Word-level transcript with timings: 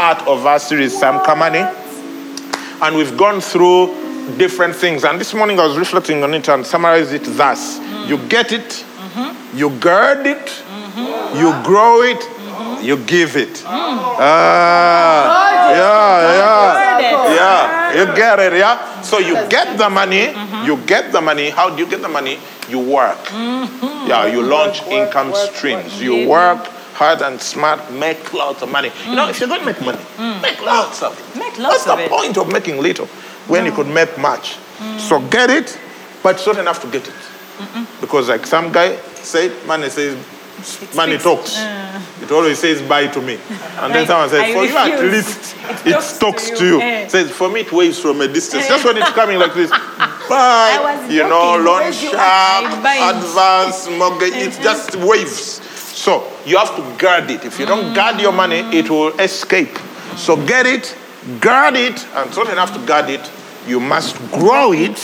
part 0.00 0.26
of 0.26 0.46
our 0.46 0.58
series, 0.58 0.98
Sam 0.98 1.20
Kamani. 1.20 1.62
And 2.80 2.96
we've 2.96 3.14
gone 3.18 3.42
through 3.42 3.88
different 4.38 4.74
things. 4.74 5.04
And 5.04 5.20
this 5.20 5.34
morning 5.34 5.60
I 5.60 5.66
was 5.66 5.76
reflecting 5.76 6.22
on 6.24 6.32
it 6.32 6.48
and 6.48 6.64
summarized 6.64 7.12
it 7.12 7.24
thus 7.36 7.78
You 8.08 8.16
get 8.28 8.50
it, 8.50 8.82
you 9.52 9.68
gird 9.78 10.26
it, 10.26 10.46
you 11.36 11.50
grow 11.62 12.00
it, 12.00 12.22
you 12.82 12.96
give 13.04 13.36
it. 13.36 13.62
Ah, 13.66 14.22
yeah, 15.70 16.38
yeah. 16.40 17.34
Yeah, 17.38 17.98
you 17.98 18.06
get 18.16 18.38
it, 18.38 18.54
yeah? 18.54 19.02
So 19.02 19.18
you 19.18 19.34
get 19.50 19.76
the 19.76 19.90
money, 19.90 20.32
you 20.64 20.78
get 20.86 21.12
the 21.12 21.20
money. 21.20 21.50
How 21.50 21.68
do 21.68 21.76
you 21.76 21.88
get 21.90 22.00
the 22.00 22.08
money? 22.08 22.38
You 22.70 22.80
work. 22.80 23.20
Yeah, 24.08 24.24
you 24.32 24.40
launch 24.40 24.82
income 24.84 25.34
streams. 25.34 26.00
You 26.00 26.26
work 26.26 26.79
hard 27.00 27.22
and 27.22 27.40
smart, 27.40 27.80
make 27.92 28.34
lots 28.34 28.60
of 28.60 28.70
money. 28.70 28.90
You 29.08 29.16
know, 29.16 29.24
mm. 29.24 29.30
if 29.30 29.40
you're 29.40 29.48
going 29.48 29.60
to 29.60 29.66
make 29.72 29.80
money, 29.80 29.96
mm. 29.96 30.42
make 30.42 30.60
lots 30.60 31.02
of 31.02 31.18
it. 31.18 31.38
Make 31.38 31.56
lots 31.58 31.72
What's 31.72 31.84
the 31.86 32.04
it. 32.04 32.10
point 32.10 32.36
of 32.36 32.52
making 32.52 32.76
little 32.76 33.06
when 33.48 33.64
you 33.64 33.72
could 33.72 33.88
make 33.88 34.18
much? 34.18 34.58
Mm. 34.76 35.00
So 35.00 35.18
get 35.28 35.48
it, 35.48 35.78
but 36.22 36.36
it's 36.36 36.46
not 36.46 36.58
enough 36.58 36.82
to 36.82 36.88
get 36.88 37.08
it. 37.08 37.14
Because 38.02 38.28
like 38.28 38.46
some 38.46 38.70
guy 38.70 38.96
said, 39.16 39.50
money 39.66 39.88
says, 39.88 40.14
money 40.94 41.12
fixed. 41.12 41.24
talks. 41.24 41.56
Uh. 41.56 42.02
It 42.20 42.30
always 42.30 42.58
says 42.58 42.82
bye 42.82 43.06
to 43.06 43.20
me. 43.22 43.38
And 43.80 43.94
then 43.94 44.06
someone 44.06 44.28
says, 44.28 44.40
I 44.40 44.52
for 44.52 44.64
you 44.64 44.76
at 44.76 45.00
least 45.10 45.56
It 45.86 45.86
it, 45.86 45.92
talks 45.92 46.18
talks, 46.18 46.50
to 46.50 46.64
you. 46.66 46.76
you. 46.76 46.80
Eh. 46.82 47.08
Says, 47.08 47.30
for 47.30 47.48
me 47.50 47.60
it 47.60 47.72
waves 47.72 47.98
from 47.98 48.20
a 48.20 48.28
distance. 48.28 48.68
Just 48.68 48.84
when 48.84 48.98
it's 48.98 49.10
coming 49.10 49.38
like 49.38 49.54
this, 49.54 49.70
bye. 50.28 51.06
You 51.08 51.24
know, 51.24 51.56
joking. 51.56 51.64
loan 51.64 51.92
sharp, 51.92 52.16
I 52.16 52.82
buy 52.82 52.96
it. 53.00 53.16
advance, 53.16 53.88
mortgage, 53.98 54.34
it 54.34 54.52
mm-hmm. 54.52 54.62
just 54.62 54.96
waves. 54.96 55.69
So 56.00 56.26
you 56.46 56.56
have 56.56 56.74
to 56.76 56.96
guard 56.98 57.30
it. 57.30 57.44
If 57.44 57.60
you 57.60 57.66
don't 57.66 57.92
mm. 57.92 57.94
guard 57.94 58.18
your 58.22 58.32
money, 58.32 58.60
it 58.72 58.88
will 58.88 59.12
escape. 59.20 59.76
So 60.16 60.34
get 60.46 60.64
it, 60.64 60.96
guard 61.42 61.74
it, 61.76 62.02
and 62.14 62.26
it's 62.26 62.38
not 62.38 62.48
enough 62.50 62.72
to 62.72 62.86
guard 62.86 63.10
it. 63.10 63.30
You 63.66 63.80
must 63.80 64.16
grow 64.32 64.72
it, 64.72 64.96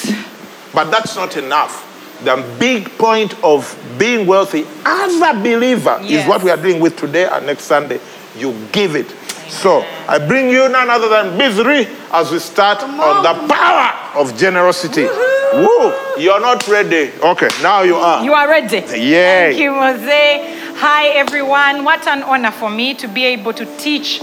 but 0.72 0.90
that's 0.90 1.14
not 1.14 1.36
enough. 1.36 1.82
The 2.24 2.42
big 2.58 2.88
point 2.96 3.34
of 3.44 3.76
being 3.98 4.26
wealthy 4.26 4.64
as 4.86 5.20
a 5.20 5.34
believer 5.34 5.98
is 6.00 6.26
what 6.26 6.42
we 6.42 6.48
are 6.48 6.56
dealing 6.56 6.80
with 6.80 6.96
today 6.96 7.28
and 7.30 7.44
next 7.44 7.64
Sunday. 7.64 8.00
You 8.34 8.56
give 8.72 8.96
it. 8.96 9.10
So 9.50 9.84
I 10.08 10.18
bring 10.26 10.48
you 10.48 10.66
none 10.70 10.88
other 10.88 11.10
than 11.10 11.36
misery 11.36 11.88
as 12.10 12.32
we 12.32 12.38
start 12.38 12.82
on 12.82 13.22
the 13.22 13.52
power 13.52 14.18
of 14.18 14.34
generosity. 14.38 15.04
Woo! 15.04 15.92
You're 16.18 16.40
not 16.40 16.66
ready. 16.68 17.12
Okay, 17.22 17.48
now 17.62 17.82
you 17.82 17.96
are. 17.96 18.24
You 18.24 18.32
are 18.32 18.48
ready. 18.48 18.76
Yay. 18.76 19.52
Thank 19.52 19.58
you, 19.58 19.74
Jose. 19.74 20.65
Hi, 20.78 21.06
everyone. 21.06 21.84
What 21.84 22.06
an 22.06 22.22
honor 22.22 22.50
for 22.50 22.68
me 22.68 22.92
to 22.96 23.08
be 23.08 23.24
able 23.24 23.54
to 23.54 23.64
teach 23.78 24.18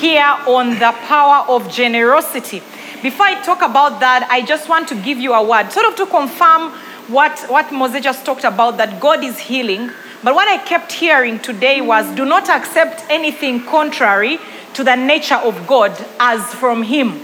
here 0.00 0.36
on 0.46 0.78
the 0.78 0.92
power 1.06 1.46
of 1.48 1.70
generosity. 1.70 2.62
Before 3.02 3.24
I 3.24 3.40
talk 3.42 3.62
about 3.62 4.00
that, 4.00 4.28
I 4.30 4.42
just 4.42 4.68
want 4.68 4.86
to 4.88 4.96
give 4.96 5.16
you 5.16 5.32
a 5.32 5.42
word, 5.42 5.72
sort 5.72 5.86
of 5.86 5.96
to 5.96 6.04
confirm 6.04 6.72
what, 7.08 7.46
what 7.48 7.72
Mose 7.72 8.02
just 8.02 8.26
talked 8.26 8.44
about 8.44 8.76
that 8.76 9.00
God 9.00 9.24
is 9.24 9.38
healing. 9.38 9.90
But 10.22 10.34
what 10.34 10.46
I 10.46 10.58
kept 10.58 10.92
hearing 10.92 11.38
today 11.38 11.80
was 11.80 12.04
do 12.14 12.26
not 12.26 12.50
accept 12.50 13.02
anything 13.08 13.64
contrary 13.64 14.38
to 14.74 14.84
the 14.84 14.96
nature 14.96 15.36
of 15.36 15.66
God 15.66 15.92
as 16.20 16.42
from 16.52 16.82
Him. 16.82 17.23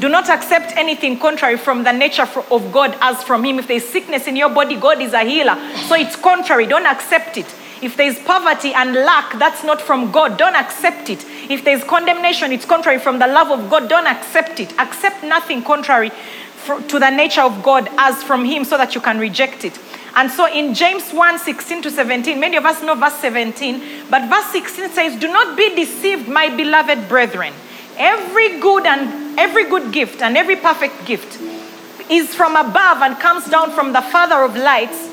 Do 0.00 0.08
not 0.08 0.30
accept 0.30 0.72
anything 0.76 1.18
contrary 1.18 1.58
from 1.58 1.84
the 1.84 1.92
nature 1.92 2.26
of 2.50 2.72
God 2.72 2.96
as 3.02 3.22
from 3.22 3.44
Him. 3.44 3.58
If 3.58 3.68
there's 3.68 3.84
sickness 3.84 4.26
in 4.26 4.34
your 4.34 4.48
body, 4.48 4.76
God 4.76 5.02
is 5.02 5.12
a 5.12 5.20
healer. 5.20 5.56
So 5.88 5.94
it's 5.94 6.16
contrary. 6.16 6.66
Don't 6.66 6.86
accept 6.86 7.36
it. 7.36 7.46
If 7.82 7.98
there's 7.98 8.18
poverty 8.18 8.72
and 8.72 8.94
lack, 8.94 9.38
that's 9.38 9.62
not 9.62 9.80
from 9.80 10.10
God. 10.10 10.38
Don't 10.38 10.56
accept 10.56 11.10
it. 11.10 11.24
If 11.50 11.64
there's 11.64 11.84
condemnation, 11.84 12.50
it's 12.50 12.64
contrary 12.64 12.98
from 12.98 13.18
the 13.18 13.26
love 13.26 13.50
of 13.50 13.70
God. 13.70 13.90
Don't 13.90 14.06
accept 14.06 14.58
it. 14.58 14.72
Accept 14.78 15.22
nothing 15.22 15.62
contrary 15.62 16.10
to 16.88 16.98
the 16.98 17.10
nature 17.10 17.42
of 17.42 17.62
God 17.62 17.88
as 17.98 18.22
from 18.22 18.44
Him 18.44 18.64
so 18.64 18.78
that 18.78 18.94
you 18.94 19.02
can 19.02 19.18
reject 19.18 19.64
it. 19.66 19.78
And 20.16 20.30
so 20.30 20.50
in 20.50 20.74
James 20.74 21.12
1 21.12 21.38
16 21.38 21.82
to 21.82 21.90
17, 21.90 22.40
many 22.40 22.56
of 22.56 22.64
us 22.64 22.82
know 22.82 22.94
verse 22.94 23.14
17, 23.14 24.08
but 24.10 24.28
verse 24.30 24.46
16 24.52 24.90
says, 24.90 25.20
Do 25.20 25.28
not 25.28 25.58
be 25.58 25.74
deceived, 25.74 26.26
my 26.26 26.54
beloved 26.54 27.08
brethren. 27.08 27.52
Every 27.96 28.58
good 28.60 28.86
and 28.86 29.19
every 29.38 29.68
good 29.68 29.92
gift 29.92 30.22
and 30.22 30.36
every 30.36 30.56
perfect 30.56 31.04
gift 31.06 31.40
is 32.10 32.34
from 32.34 32.56
above 32.56 33.02
and 33.02 33.18
comes 33.18 33.48
down 33.48 33.70
from 33.70 33.92
the 33.92 34.02
Father 34.02 34.42
of 34.42 34.56
lights, 34.56 35.08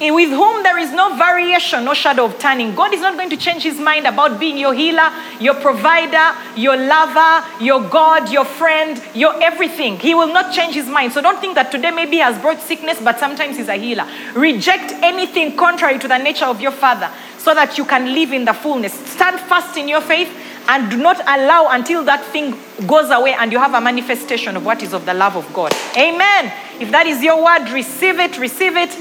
with 0.00 0.30
whom 0.30 0.64
there 0.64 0.78
is 0.78 0.90
no 0.92 1.16
variation, 1.16 1.84
no 1.84 1.94
shadow 1.94 2.24
of 2.24 2.36
turning. 2.38 2.74
God 2.74 2.92
is 2.92 3.00
not 3.00 3.14
going 3.14 3.30
to 3.30 3.36
change 3.36 3.62
his 3.62 3.78
mind 3.78 4.04
about 4.06 4.40
being 4.40 4.58
your 4.58 4.74
healer, 4.74 5.08
your 5.38 5.54
provider, 5.54 6.36
your 6.56 6.76
lover, 6.76 7.46
your 7.62 7.88
God, 7.88 8.30
your 8.32 8.44
friend, 8.44 9.00
your 9.14 9.40
everything. 9.40 9.98
He 10.00 10.14
will 10.14 10.32
not 10.32 10.52
change 10.52 10.74
his 10.74 10.88
mind. 10.88 11.12
So 11.12 11.22
don't 11.22 11.40
think 11.40 11.54
that 11.54 11.70
today 11.70 11.92
maybe 11.92 12.16
he 12.16 12.18
has 12.18 12.36
brought 12.40 12.60
sickness, 12.60 12.98
but 13.00 13.20
sometimes 13.20 13.56
he's 13.56 13.68
a 13.68 13.76
healer. 13.76 14.06
Reject 14.34 14.92
anything 15.02 15.56
contrary 15.56 16.00
to 16.00 16.08
the 16.08 16.18
nature 16.18 16.46
of 16.46 16.60
your 16.60 16.72
Father 16.72 17.08
so 17.38 17.54
that 17.54 17.78
you 17.78 17.84
can 17.84 18.12
live 18.12 18.32
in 18.32 18.44
the 18.44 18.52
fullness. 18.52 18.92
Stand 18.92 19.38
fast 19.40 19.76
in 19.76 19.86
your 19.88 20.00
faith 20.00 20.30
and 20.68 20.90
do 20.90 20.96
not 20.96 21.20
allow 21.20 21.68
until 21.70 22.04
that 22.04 22.24
thing 22.26 22.54
goes 22.86 23.10
away 23.10 23.34
and 23.34 23.52
you 23.52 23.58
have 23.58 23.74
a 23.74 23.80
manifestation 23.80 24.56
of 24.56 24.64
what 24.64 24.82
is 24.82 24.92
of 24.92 25.04
the 25.06 25.14
love 25.14 25.36
of 25.36 25.52
God. 25.52 25.72
Amen. 25.96 26.52
If 26.80 26.90
that 26.90 27.06
is 27.06 27.22
your 27.22 27.42
word, 27.42 27.70
receive 27.70 28.18
it, 28.18 28.38
receive 28.38 28.76
it. 28.76 28.96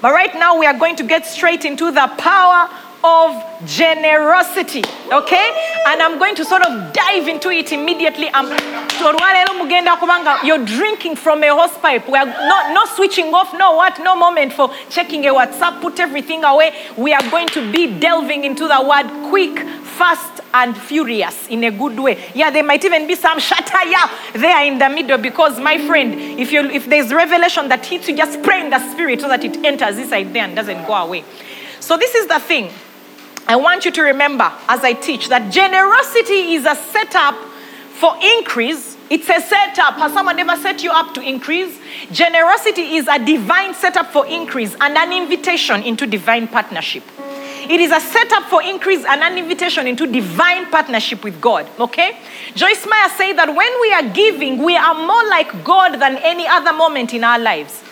But 0.00 0.12
right 0.12 0.34
now, 0.34 0.58
we 0.58 0.66
are 0.66 0.78
going 0.78 0.96
to 0.96 1.04
get 1.04 1.26
straight 1.26 1.64
into 1.64 1.90
the 1.90 2.06
power 2.18 2.68
of 3.06 3.66
generosity, 3.66 4.82
okay? 5.12 5.48
And 5.86 6.02
I'm 6.02 6.18
going 6.18 6.34
to 6.36 6.44
sort 6.44 6.62
of 6.66 6.92
dive 6.92 7.28
into 7.28 7.50
it 7.50 7.72
immediately. 7.72 8.28
Um, 8.28 8.46
I'm, 8.50 9.68
kubanga 9.96 10.42
you're 10.42 10.64
drinking 10.64 11.16
from 11.16 11.42
a 11.42 11.48
hose 11.48 11.76
pipe. 11.78 12.08
We 12.08 12.18
are 12.18 12.26
not, 12.26 12.74
no 12.74 12.84
switching 12.94 13.32
off, 13.32 13.54
no 13.56 13.76
what, 13.76 13.98
no 14.02 14.16
moment 14.16 14.52
for 14.52 14.70
checking 14.90 15.24
a 15.26 15.32
WhatsApp, 15.32 15.80
put 15.80 16.00
everything 16.00 16.44
away. 16.44 16.74
We 16.96 17.12
are 17.14 17.30
going 17.30 17.48
to 17.48 17.72
be 17.72 17.98
delving 17.98 18.44
into 18.44 18.66
the 18.66 18.82
word 18.82 19.30
quick, 19.30 19.58
fast, 19.84 20.40
and 20.52 20.76
furious 20.76 21.48
in 21.48 21.64
a 21.64 21.70
good 21.70 21.98
way. 21.98 22.30
Yeah, 22.34 22.50
there 22.50 22.64
might 22.64 22.84
even 22.84 23.06
be 23.06 23.14
some 23.14 23.38
shataya 23.38 24.32
there 24.32 24.64
in 24.64 24.78
the 24.78 24.88
middle 24.88 25.18
because, 25.18 25.60
my 25.60 25.78
friend, 25.86 26.40
if, 26.40 26.50
you, 26.50 26.62
if 26.70 26.86
there's 26.86 27.12
revelation 27.12 27.68
that 27.68 27.84
hits 27.84 28.08
you, 28.08 28.16
just 28.16 28.42
pray 28.42 28.64
in 28.64 28.70
the 28.70 28.78
spirit 28.92 29.20
so 29.20 29.28
that 29.28 29.44
it 29.44 29.56
enters 29.64 29.98
inside 29.98 30.32
there 30.32 30.44
and 30.44 30.56
doesn't 30.56 30.86
go 30.86 30.94
away. 30.94 31.24
So, 31.80 31.96
this 31.96 32.14
is 32.14 32.26
the 32.26 32.40
thing. 32.40 32.70
I 33.48 33.54
want 33.54 33.84
you 33.84 33.92
to 33.92 34.02
remember 34.02 34.52
as 34.68 34.82
I 34.82 34.92
teach 34.92 35.28
that 35.28 35.52
generosity 35.52 36.54
is 36.54 36.66
a 36.66 36.74
setup 36.74 37.36
for 38.00 38.16
increase. 38.20 38.96
It's 39.08 39.28
a 39.28 39.40
setup. 39.40 39.94
Has 39.94 40.12
someone 40.12 40.36
ever 40.40 40.60
set 40.60 40.82
you 40.82 40.90
up 40.90 41.14
to 41.14 41.20
increase? 41.20 41.78
Generosity 42.10 42.96
is 42.96 43.06
a 43.06 43.24
divine 43.24 43.72
setup 43.74 44.06
for 44.08 44.26
increase 44.26 44.74
and 44.80 44.98
an 44.98 45.12
invitation 45.12 45.84
into 45.84 46.08
divine 46.08 46.48
partnership. 46.48 47.04
It 47.68 47.80
is 47.80 47.92
a 47.92 48.00
setup 48.00 48.44
for 48.44 48.62
increase 48.62 49.04
and 49.04 49.22
an 49.22 49.38
invitation 49.38 49.86
into 49.86 50.06
divine 50.06 50.66
partnership 50.70 51.22
with 51.22 51.40
God. 51.40 51.68
Okay? 51.78 52.18
Joyce 52.54 52.84
Meyer 52.84 53.08
said 53.10 53.34
that 53.34 53.48
when 53.48 53.80
we 53.80 53.92
are 53.92 54.12
giving, 54.12 54.62
we 54.62 54.76
are 54.76 54.94
more 54.94 55.28
like 55.30 55.64
God 55.64 56.00
than 56.00 56.16
any 56.18 56.48
other 56.48 56.72
moment 56.72 57.14
in 57.14 57.22
our 57.22 57.38
lives. 57.38 57.82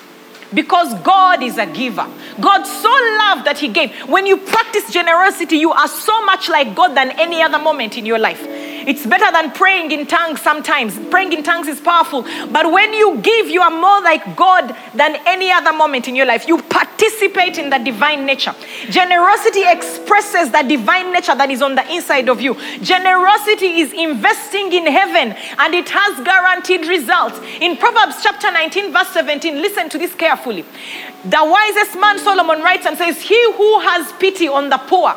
Because 0.54 0.94
God 1.02 1.42
is 1.42 1.58
a 1.58 1.66
giver. 1.66 2.06
God 2.40 2.64
so 2.64 2.88
loved 2.88 3.46
that 3.46 3.58
He 3.58 3.68
gave. 3.68 3.92
When 4.08 4.26
you 4.26 4.36
practice 4.36 4.90
generosity, 4.90 5.56
you 5.56 5.72
are 5.72 5.88
so 5.88 6.24
much 6.24 6.48
like 6.48 6.74
God 6.74 6.96
than 6.96 7.10
any 7.18 7.42
other 7.42 7.58
moment 7.58 7.98
in 7.98 8.06
your 8.06 8.18
life. 8.18 8.42
It's 8.86 9.06
better 9.06 9.30
than 9.32 9.52
praying 9.52 9.90
in 9.92 10.06
tongues 10.06 10.40
sometimes. 10.40 10.98
Praying 11.10 11.32
in 11.32 11.42
tongues 11.42 11.68
is 11.68 11.80
powerful. 11.80 12.22
But 12.50 12.70
when 12.70 12.92
you 12.92 13.18
give, 13.20 13.48
you 13.48 13.62
are 13.62 13.70
more 13.70 14.00
like 14.02 14.36
God 14.36 14.74
than 14.94 15.16
any 15.26 15.50
other 15.50 15.72
moment 15.72 16.08
in 16.08 16.14
your 16.14 16.26
life. 16.26 16.46
You 16.46 16.62
participate 16.62 17.58
in 17.58 17.70
the 17.70 17.78
divine 17.78 18.26
nature. 18.26 18.54
Generosity 18.90 19.62
expresses 19.66 20.50
the 20.50 20.62
divine 20.62 21.12
nature 21.12 21.34
that 21.34 21.50
is 21.50 21.62
on 21.62 21.74
the 21.74 21.92
inside 21.92 22.28
of 22.28 22.40
you. 22.40 22.54
Generosity 22.80 23.80
is 23.80 23.92
investing 23.92 24.72
in 24.72 24.86
heaven 24.86 25.36
and 25.58 25.74
it 25.74 25.88
has 25.88 26.24
guaranteed 26.24 26.86
results. 26.86 27.38
In 27.60 27.76
Proverbs 27.76 28.22
chapter 28.22 28.50
19, 28.50 28.92
verse 28.92 29.08
17, 29.08 29.56
listen 29.60 29.88
to 29.88 29.98
this 29.98 30.14
carefully. 30.14 30.64
The 31.24 31.40
wisest 31.42 31.98
man, 31.98 32.18
Solomon, 32.18 32.62
writes 32.62 32.86
and 32.86 32.98
says, 32.98 33.20
He 33.20 33.52
who 33.52 33.80
has 33.80 34.12
pity 34.14 34.48
on 34.48 34.68
the 34.68 34.78
poor 34.78 35.14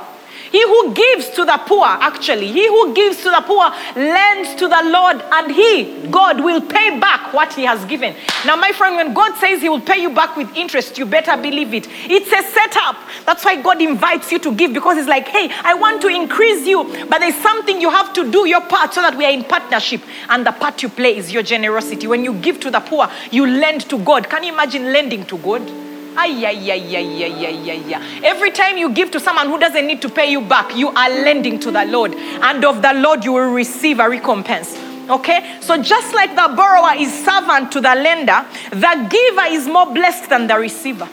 He 0.52 0.62
who 0.64 0.94
gives 0.94 1.30
to 1.32 1.46
the 1.46 1.62
poor, 1.66 1.86
actually, 1.86 2.48
he 2.48 2.68
who 2.68 2.94
gives 2.94 3.18
to 3.18 3.30
the 3.30 3.44
poor 3.46 3.70
lends 3.96 4.56
to 4.56 4.68
the 4.68 4.82
Lord, 4.86 5.22
and 5.32 5.52
he, 5.52 6.08
God, 6.10 6.44
will 6.44 6.62
pay 6.62 7.00
back 7.00 7.34
what 7.34 7.54
he 7.54 7.64
has 7.64 7.84
given. 7.86 8.16
Now, 8.46 8.56
my 8.56 8.72
friend, 8.72 8.96
when 8.96 9.14
God 9.14 9.36
says 9.38 9.62
he 9.62 9.70
will 9.70 9.82
pay 9.82 10.02
you 10.02 10.10
back 10.10 10.36
with 10.38 10.54
interest, 10.56 10.98
you 10.98 11.06
better 11.06 11.36
believe 11.38 11.74
it. 11.74 11.88
It's 11.90 12.32
a 12.32 12.44
setup. 12.44 12.98
That's 13.26 13.44
why 13.44 13.62
God 13.62 13.82
invites 13.82 14.32
you 14.32 14.40
to 14.40 14.54
give 14.54 14.74
because 14.74 14.98
it's 14.98 15.08
like, 15.08 15.28
hey, 15.28 15.50
I 15.64 15.74
want 15.74 16.02
to 16.02 16.08
increase 16.08 16.66
you, 16.66 16.84
but 17.10 17.20
there's 17.20 17.36
something 17.36 17.82
you 17.82 17.90
have 17.90 18.14
to 18.14 18.30
do 18.32 18.48
your 18.48 18.62
part 18.62 18.94
so 18.94 19.02
that 19.02 19.18
we 19.18 19.26
are 19.26 19.32
in 19.32 19.44
partnership. 19.44 20.02
And 20.30 20.46
the 20.46 20.52
part 20.52 20.82
you 20.82 20.90
play 20.90 21.18
is 21.18 21.32
your 21.32 21.44
generosity. 21.44 22.08
When 22.08 22.24
you 22.24 22.34
give 22.36 22.60
to 22.62 22.72
the 22.72 22.80
poor, 22.80 23.10
you 23.32 23.46
lend 23.46 23.90
to 23.90 23.98
God. 24.00 24.30
Can 24.30 24.44
you 24.44 24.54
imagine 24.54 24.94
lending 24.94 25.26
to 25.26 25.38
God? 25.38 25.87
Ay, 26.20 26.46
ay, 26.46 26.72
ay, 26.72 26.96
ay, 26.98 27.24
ay, 27.24 27.46
ay, 27.46 27.72
ay, 27.72 27.94
ay. 27.94 28.22
Every 28.24 28.50
time 28.50 28.78
you 28.78 28.90
give 28.90 29.12
to 29.12 29.20
someone 29.20 29.48
who 29.48 29.60
doesn't 29.60 29.86
need 29.86 30.02
to 30.02 30.10
pay 30.10 30.32
you 30.32 30.42
back, 30.42 30.76
you 30.76 30.90
are 30.90 31.10
lending 31.10 31.60
to 31.60 31.70
the 31.70 31.86
Lord. 31.86 32.16
And 32.16 32.66
of 32.66 32.82
the 32.82 32.94
Lord, 32.94 33.24
you 33.24 33.34
will 33.34 33.54
receive 33.54 34.00
a 34.00 34.10
recompense. 34.10 34.76
Okay? 35.10 35.60
So 35.62 35.78
just 35.78 36.16
like 36.16 36.32
the 36.32 36.54
borrower 36.56 36.96
is 36.98 37.14
servant 37.24 37.72
to 37.74 37.82
the 37.82 37.94
lender, 37.94 38.44
the 38.72 39.08
giver 39.10 39.54
is 39.54 39.68
more 39.68 39.86
blessed 39.86 40.30
than 40.30 40.48
the 40.48 40.58
receiver. 40.58 41.08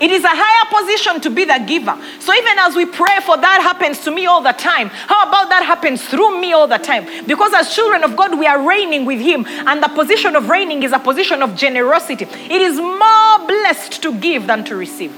It 0.00 0.10
is 0.10 0.24
a 0.24 0.28
higher 0.30 0.82
position 0.82 1.20
to 1.20 1.30
be 1.30 1.44
the 1.44 1.62
giver. 1.66 1.96
So 2.18 2.34
even 2.34 2.58
as 2.58 2.74
we 2.74 2.84
pray 2.86 3.20
for 3.24 3.36
that 3.36 3.60
happens 3.62 4.00
to 4.04 4.10
me 4.10 4.26
all 4.26 4.42
the 4.42 4.52
time, 4.52 4.88
how 4.88 5.28
about 5.28 5.48
that 5.50 5.64
happens 5.64 6.04
through 6.04 6.40
me 6.40 6.52
all 6.52 6.66
the 6.66 6.78
time? 6.78 7.06
Because 7.26 7.52
as 7.54 7.74
children 7.74 8.02
of 8.02 8.16
God, 8.16 8.38
we 8.38 8.46
are 8.46 8.66
reigning 8.66 9.04
with 9.04 9.20
Him, 9.20 9.46
and 9.46 9.82
the 9.82 9.88
position 9.88 10.34
of 10.36 10.48
reigning 10.48 10.82
is 10.82 10.92
a 10.92 10.98
position 10.98 11.42
of 11.42 11.54
generosity. 11.54 12.24
It 12.24 12.60
is 12.60 12.76
more 12.76 13.46
blessed 13.46 14.02
to 14.02 14.18
give 14.18 14.46
than 14.46 14.64
to 14.64 14.76
receive. 14.76 15.12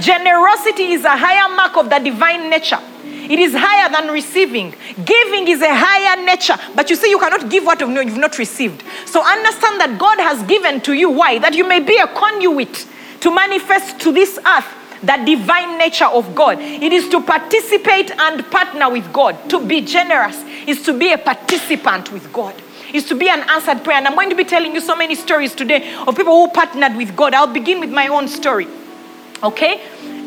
Generosity 0.00 0.92
is 0.92 1.04
a 1.04 1.16
higher 1.16 1.54
mark 1.56 1.76
of 1.76 1.90
the 1.90 1.98
divine 1.98 2.50
nature. 2.50 2.78
It 3.04 3.38
is 3.38 3.52
higher 3.54 3.90
than 3.90 4.12
receiving. 4.12 4.74
Giving 5.04 5.48
is 5.48 5.60
a 5.60 5.74
higher 5.74 6.24
nature. 6.24 6.56
But 6.74 6.88
you 6.88 6.96
see, 6.96 7.10
you 7.10 7.18
cannot 7.18 7.50
give 7.50 7.64
what 7.64 7.80
you've 7.80 8.16
not 8.16 8.38
received. 8.38 8.82
So 9.06 9.22
understand 9.26 9.80
that 9.80 9.98
God 9.98 10.18
has 10.18 10.42
given 10.44 10.80
to 10.82 10.94
you. 10.94 11.10
Why? 11.10 11.38
That 11.38 11.54
you 11.54 11.68
may 11.68 11.80
be 11.80 11.98
a 11.98 12.06
conduit 12.06 12.86
to 13.20 13.34
manifest 13.34 14.00
to 14.00 14.12
this 14.12 14.38
earth 14.46 14.74
the 15.02 15.16
divine 15.24 15.78
nature 15.78 16.06
of 16.06 16.34
God. 16.34 16.58
It 16.60 16.92
is 16.92 17.08
to 17.10 17.22
participate 17.22 18.10
and 18.10 18.44
partner 18.50 18.90
with 18.90 19.12
God. 19.12 19.50
To 19.50 19.64
be 19.64 19.80
generous 19.80 20.42
is 20.66 20.82
to 20.82 20.98
be 20.98 21.12
a 21.12 21.18
participant 21.18 22.12
with 22.12 22.32
God. 22.32 22.54
Is 22.92 23.06
to 23.08 23.14
be 23.14 23.28
an 23.28 23.40
answered 23.50 23.84
prayer. 23.84 23.98
And 23.98 24.08
I'm 24.08 24.14
going 24.14 24.30
to 24.30 24.36
be 24.36 24.44
telling 24.44 24.74
you 24.74 24.80
so 24.80 24.96
many 24.96 25.14
stories 25.14 25.54
today 25.54 25.94
of 26.06 26.16
people 26.16 26.32
who 26.32 26.52
partnered 26.52 26.96
with 26.96 27.14
God. 27.14 27.34
I'll 27.34 27.52
begin 27.52 27.80
with 27.80 27.90
my 27.90 28.08
own 28.08 28.28
story. 28.28 28.66
Okay? 29.42 29.82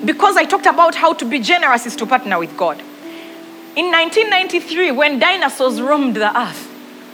Because 0.06 0.38
I 0.38 0.46
talked 0.46 0.68
about 0.68 0.96
how 0.96 1.14
to 1.14 1.26
be 1.26 1.40
generous 1.40 1.86
is 1.86 1.96
to 1.98 2.06
partner 2.06 2.40
with 2.40 2.56
God. 2.56 2.80
In 3.76 3.90
1993, 3.92 4.92
when 4.92 5.20
dinosaurs 5.20 5.82
roamed 5.82 6.16
the 6.16 6.38
earth, 6.38 6.68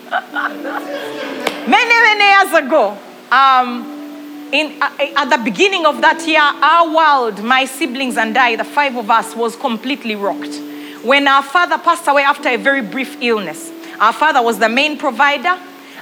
many, 1.67 1.93
many 1.93 2.23
years 2.23 2.65
ago, 2.65 2.97
um, 3.31 3.96
in, 4.51 4.81
uh, 4.81 4.89
at 5.15 5.29
the 5.29 5.37
beginning 5.43 5.85
of 5.85 6.01
that 6.01 6.25
year, 6.27 6.39
our 6.41 6.95
world, 6.95 7.43
my 7.43 7.65
siblings 7.65 8.17
and 8.17 8.37
I, 8.37 8.55
the 8.55 8.63
five 8.63 8.95
of 8.95 9.09
us, 9.09 9.35
was 9.35 9.55
completely 9.55 10.15
rocked. 10.15 10.59
When 11.03 11.27
our 11.27 11.43
father 11.43 11.77
passed 11.77 12.07
away 12.07 12.23
after 12.23 12.49
a 12.49 12.57
very 12.57 12.81
brief 12.81 13.21
illness, 13.21 13.71
our 13.99 14.13
father 14.13 14.41
was 14.41 14.59
the 14.59 14.69
main 14.69 14.97
provider. 14.97 15.57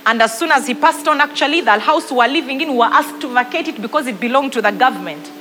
And 0.06 0.22
as 0.22 0.38
soon 0.38 0.52
as 0.52 0.68
he 0.68 0.76
passed 0.76 1.08
on, 1.08 1.20
actually, 1.20 1.62
the 1.62 1.80
house 1.80 2.12
we 2.12 2.18
were 2.18 2.28
living 2.28 2.62
in, 2.62 2.72
we 2.72 2.78
were 2.78 2.86
asked 2.86 3.22
to 3.22 3.28
vacate 3.28 3.68
it 3.68 3.82
because 3.82 4.06
it 4.06 4.20
belonged 4.20 4.54
to 4.54 4.62
the 4.62 4.72
government. 4.72 5.32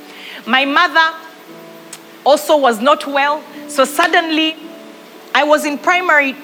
My 0.47 0.65
mother 0.65 1.15
also 2.25 2.57
was 2.57 2.81
not 2.81 3.05
well. 3.05 3.43
So 3.67 3.85
suddenly, 3.85 4.55
I 5.33 5.43
was 5.43 5.65
in 5.65 5.77
primary 5.77 6.35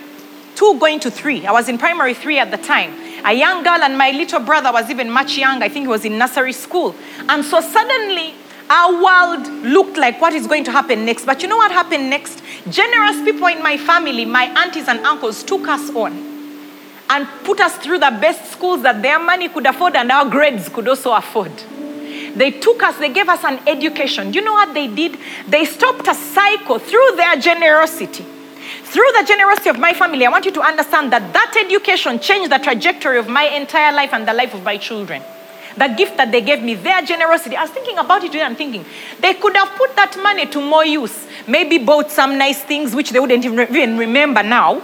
two 0.55 0.77
going 0.79 0.99
to 0.99 1.09
three. 1.09 1.45
I 1.47 1.51
was 1.51 1.69
in 1.69 1.77
primary 1.77 2.13
three 2.13 2.37
at 2.37 2.51
the 2.51 2.57
time. 2.57 2.93
A 3.23 3.33
young 3.33 3.63
girl, 3.63 3.81
and 3.81 3.97
my 3.97 4.11
little 4.11 4.39
brother 4.39 4.71
was 4.71 4.89
even 4.89 5.09
much 5.09 5.37
younger. 5.37 5.65
I 5.65 5.69
think 5.69 5.83
he 5.83 5.87
was 5.87 6.05
in 6.05 6.17
nursery 6.17 6.53
school. 6.53 6.95
And 7.29 7.45
so 7.45 7.61
suddenly, 7.61 8.33
our 8.69 9.03
world 9.03 9.47
looked 9.63 9.97
like 9.97 10.21
what 10.21 10.33
is 10.33 10.47
going 10.47 10.63
to 10.63 10.71
happen 10.71 11.05
next. 11.05 11.25
But 11.25 11.41
you 11.41 11.49
know 11.49 11.57
what 11.57 11.71
happened 11.71 12.09
next? 12.09 12.41
Generous 12.69 13.21
people 13.23 13.47
in 13.47 13.61
my 13.61 13.77
family, 13.77 14.25
my 14.25 14.45
aunties 14.63 14.87
and 14.87 14.99
uncles, 15.05 15.43
took 15.43 15.67
us 15.67 15.93
on 15.95 16.13
and 17.09 17.27
put 17.43 17.59
us 17.59 17.75
through 17.77 17.99
the 17.99 18.17
best 18.21 18.51
schools 18.51 18.81
that 18.83 19.01
their 19.01 19.19
money 19.19 19.49
could 19.49 19.65
afford 19.65 19.95
and 19.97 20.09
our 20.11 20.29
grades 20.29 20.69
could 20.69 20.87
also 20.87 21.11
afford. 21.11 21.51
They 22.35 22.51
took 22.51 22.81
us, 22.81 22.97
they 22.97 23.11
gave 23.11 23.27
us 23.27 23.43
an 23.43 23.59
education. 23.67 24.31
Do 24.31 24.39
you 24.39 24.45
know 24.45 24.53
what 24.53 24.73
they 24.73 24.87
did? 24.87 25.17
They 25.47 25.65
stopped 25.65 26.07
a 26.07 26.15
cycle 26.15 26.79
through 26.79 27.15
their 27.17 27.35
generosity. 27.35 28.25
Through 28.91 29.09
the 29.17 29.23
generosity 29.25 29.69
of 29.69 29.79
my 29.79 29.93
family, 29.93 30.25
I 30.25 30.29
want 30.29 30.43
you 30.43 30.51
to 30.51 30.59
understand 30.59 31.13
that 31.13 31.31
that 31.31 31.55
education 31.57 32.19
changed 32.19 32.51
the 32.51 32.57
trajectory 32.57 33.19
of 33.19 33.29
my 33.29 33.43
entire 33.43 33.93
life 33.93 34.11
and 34.11 34.27
the 34.27 34.33
life 34.33 34.53
of 34.53 34.63
my 34.63 34.75
children. 34.75 35.23
The 35.77 35.87
gift 35.97 36.17
that 36.17 36.29
they 36.33 36.41
gave 36.41 36.61
me, 36.61 36.73
their 36.73 37.01
generosity. 37.01 37.55
I 37.55 37.61
was 37.61 37.71
thinking 37.71 37.97
about 37.97 38.21
it 38.25 38.33
today 38.33 38.43
I'm 38.43 38.57
thinking 38.57 38.83
they 39.21 39.35
could 39.35 39.55
have 39.55 39.69
put 39.77 39.95
that 39.95 40.17
money 40.21 40.45
to 40.47 40.59
more 40.59 40.83
use. 40.83 41.25
Maybe 41.47 41.77
bought 41.77 42.11
some 42.11 42.37
nice 42.37 42.61
things 42.63 42.93
which 42.93 43.11
they 43.11 43.21
wouldn't 43.21 43.45
even 43.45 43.97
remember 43.97 44.43
now. 44.43 44.81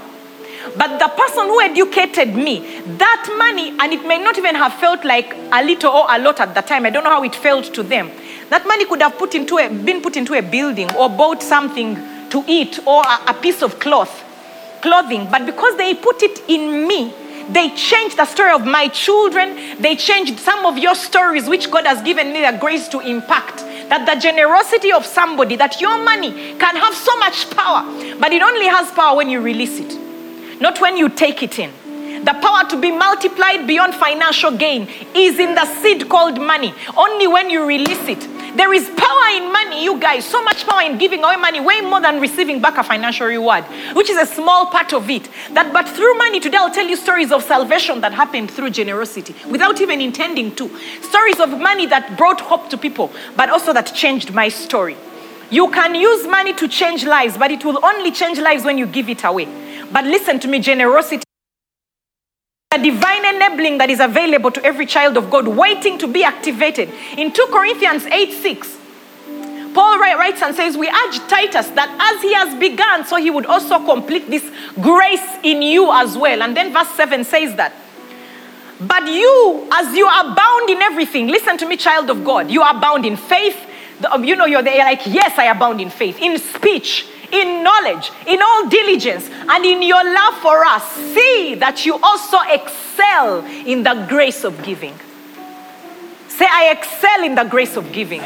But 0.78 1.00
the 1.00 1.10
person 1.10 1.44
who 1.44 1.60
educated 1.60 2.34
me, 2.34 2.80
that 2.96 3.36
money, 3.38 3.76
and 3.78 3.92
it 3.92 4.08
may 4.08 4.20
not 4.20 4.38
even 4.38 4.56
have 4.56 4.72
felt 4.76 5.04
like 5.04 5.36
a 5.52 5.62
little 5.62 5.92
or 5.92 6.06
a 6.08 6.18
lot 6.18 6.40
at 6.40 6.56
the 6.56 6.62
time. 6.62 6.86
I 6.86 6.92
don't 6.92 7.04
know 7.04 7.10
how 7.10 7.24
it 7.24 7.36
felt 7.36 7.74
to 7.74 7.84
them. 7.84 8.10
That 8.52 8.66
money 8.66 8.86
could 8.86 9.02
have 9.02 9.18
put 9.18 9.36
into 9.36 9.58
a, 9.58 9.68
been 9.68 10.02
put 10.02 10.16
into 10.16 10.34
a 10.34 10.42
building 10.42 10.90
or 10.96 11.10
bought 11.10 11.44
something 11.44 12.17
to 12.32 12.44
eat 12.48 12.80
or 12.86 13.04
a, 13.04 13.32
a 13.32 13.34
piece 13.34 13.62
of 13.62 13.80
cloth, 13.80 14.24
clothing. 14.82 15.28
But 15.30 15.46
because 15.46 15.78
they 15.78 15.94
put 15.96 16.22
it 16.24 16.42
in 16.48 16.88
me, 16.88 17.14
they 17.50 17.70
changed 17.76 18.18
the 18.18 18.26
story 18.26 18.52
of 18.52 18.66
my 18.66 18.90
children. 18.90 19.82
They 19.82 19.96
changed 19.96 20.40
some 20.40 20.66
of 20.66 20.78
your 20.78 20.96
stories, 20.96 21.48
which 21.48 21.72
God 21.72 21.86
has 21.86 22.02
given 22.02 22.34
me 22.34 22.42
the 22.42 22.58
grace 22.60 22.88
to 22.90 23.00
impact. 23.00 23.60
That 23.90 24.06
the 24.06 24.20
generosity 24.20 24.92
of 24.92 25.06
somebody, 25.06 25.56
that 25.56 25.80
your 25.80 25.98
money 26.04 26.32
can 26.58 26.76
have 26.76 26.94
so 26.94 27.18
much 27.20 27.50
power, 27.52 27.84
but 28.20 28.34
it 28.34 28.42
only 28.42 28.68
has 28.68 28.92
power 28.92 29.16
when 29.16 29.30
you 29.30 29.40
release 29.40 29.80
it, 29.80 30.60
not 30.60 30.82
when 30.82 30.98
you 30.98 31.08
take 31.08 31.42
it 31.42 31.58
in. 31.58 31.72
The 32.26 32.34
power 32.34 32.70
to 32.70 32.78
be 32.82 32.92
multiplied 32.92 33.66
beyond 33.66 33.96
financial 33.96 34.52
gain 34.52 34.90
is 35.16 35.40
in 35.40 35.56
the 35.56 35.66
seed 35.82 36.10
called 36.10 36.42
money. 36.42 36.74
Only 36.98 37.28
when 37.28 37.50
you 37.50 37.66
release 37.66 38.06
it. 38.10 38.28
There 38.56 38.74
is 38.74 38.90
power 38.90 39.28
in 39.36 39.52
money, 39.52 39.84
you 39.84 40.00
guys. 40.00 40.26
So 40.26 40.44
much 40.44 40.66
power 40.66 40.82
in 40.82 40.98
giving 40.98 41.24
away 41.24 41.36
money, 41.36 41.60
way 41.60 41.82
more 41.82 42.02
than 42.02 42.20
receiving 42.20 42.62
back 42.62 42.78
a 42.78 42.84
financial 42.84 43.28
reward, 43.28 43.64
which 43.94 44.10
is 44.10 44.18
a 44.18 44.26
small 44.26 44.68
part 44.68 44.94
of 44.94 45.10
it. 45.10 45.30
That, 45.52 45.74
but 45.74 45.88
through 45.90 46.18
money, 46.18 46.40
today 46.40 46.58
I'll 46.58 46.74
tell 46.74 46.88
you 46.88 46.96
stories 46.96 47.32
of 47.32 47.44
salvation 47.44 48.02
that 48.02 48.14
happened 48.14 48.50
through 48.52 48.72
generosity 48.72 49.36
without 49.50 49.82
even 49.82 50.02
intending 50.02 50.56
to. 50.56 50.70
Stories 51.02 51.40
of 51.40 51.60
money 51.60 51.86
that 51.88 52.18
brought 52.18 52.42
hope 52.42 52.70
to 52.70 52.78
people, 52.78 53.12
but 53.36 53.50
also 53.50 53.74
that 53.74 53.94
changed 53.94 54.34
my 54.34 54.50
story. 54.50 54.96
You 55.50 55.70
can 55.72 55.96
use 55.96 56.28
money 56.28 56.54
to 56.54 56.68
change 56.68 57.06
lives, 57.06 57.38
but 57.38 57.52
it 57.52 57.64
will 57.64 57.84
only 57.84 58.12
change 58.12 58.40
lives 58.40 58.64
when 58.64 58.78
you 58.78 58.86
give 58.86 59.10
it 59.10 59.24
away. 59.24 59.48
But 59.92 60.06
listen 60.06 60.40
to 60.42 60.48
me 60.48 60.60
generosity 60.60 61.27
a 62.78 62.84
divine 62.84 63.26
enabling 63.36 63.80
that 63.80 63.90
is 63.90 64.00
available 64.00 64.52
to 64.52 64.64
every 64.64 64.86
child 64.86 65.18
of 65.18 65.30
God 65.30 65.48
waiting 65.48 65.98
to 65.98 66.08
be 66.08 66.24
activated. 66.24 66.90
In 67.18 67.32
2 67.32 67.48
Corinthians 67.52 68.06
8 68.06 68.32
6, 68.32 68.78
Paul 69.74 70.00
writes 70.00 70.42
and 70.42 70.56
says, 70.56 70.78
We 70.78 70.88
urge 70.88 71.18
Titus 71.28 71.68
that 71.70 71.90
as 72.00 72.22
he 72.22 72.34
has 72.34 72.58
begun, 72.60 73.06
so 73.06 73.18
he 73.18 73.30
would 73.30 73.46
also 73.46 73.84
complete 73.84 74.30
this 74.30 74.44
grace 74.82 75.28
in 75.44 75.62
you 75.62 75.92
as 75.92 76.18
well. 76.18 76.42
And 76.42 76.56
then 76.56 76.72
verse 76.72 76.90
7 76.90 77.24
says 77.24 77.56
that. 77.56 77.74
But 78.80 79.08
you, 79.08 79.68
as 79.74 79.96
you 79.96 80.06
are 80.06 80.36
bound 80.36 80.70
in 80.70 80.82
everything, 80.82 81.28
listen 81.28 81.58
to 81.58 81.68
me, 81.68 81.78
child 81.78 82.12
of 82.12 82.24
God, 82.24 82.52
you 82.52 82.62
are 82.62 82.80
bound 82.80 83.06
in 83.06 83.18
faith. 83.18 83.58
Um, 84.12 84.24
you 84.24 84.36
know, 84.36 84.46
you're 84.46 84.62
there 84.62 84.78
like, 84.78 85.02
yes, 85.08 85.40
I 85.40 85.46
abound 85.46 85.82
in 85.82 85.90
faith, 85.90 86.20
in 86.20 86.38
speech, 86.38 87.08
in 87.32 87.64
knowledge, 87.64 88.12
in 88.26 88.42
all 88.42 88.70
diligence, 88.70 89.30
and 89.50 89.66
in 89.66 89.82
your 89.82 90.04
love 90.04 90.36
for 90.36 90.66
us, 90.66 90.84
see 91.14 91.56
that 91.56 91.86
you 91.86 91.98
also 92.02 92.38
excel 92.50 93.46
in 93.66 93.84
the 93.84 94.06
grace 94.08 94.44
of 94.44 94.62
giving. 94.64 94.94
Say, 96.28 96.46
I 96.50 96.72
excel 96.72 97.24
in 97.24 97.36
the 97.36 97.44
grace 97.46 97.76
of 97.76 97.92
giving. 97.92 98.22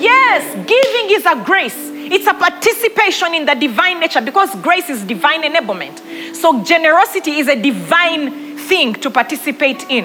Yes, 0.00 0.54
giving 0.66 1.16
is 1.16 1.26
a 1.26 1.44
grace. 1.44 1.76
It's 2.10 2.26
a 2.26 2.34
participation 2.34 3.34
in 3.34 3.44
the 3.44 3.54
divine 3.54 4.00
nature 4.00 4.20
because 4.20 4.54
grace 4.56 4.88
is 4.88 5.02
divine 5.02 5.42
enablement. 5.42 6.34
So 6.34 6.62
generosity 6.64 7.38
is 7.40 7.48
a 7.48 7.60
divine 7.60 8.56
thing 8.56 8.94
to 8.94 9.10
participate 9.10 9.84
in. 9.90 10.04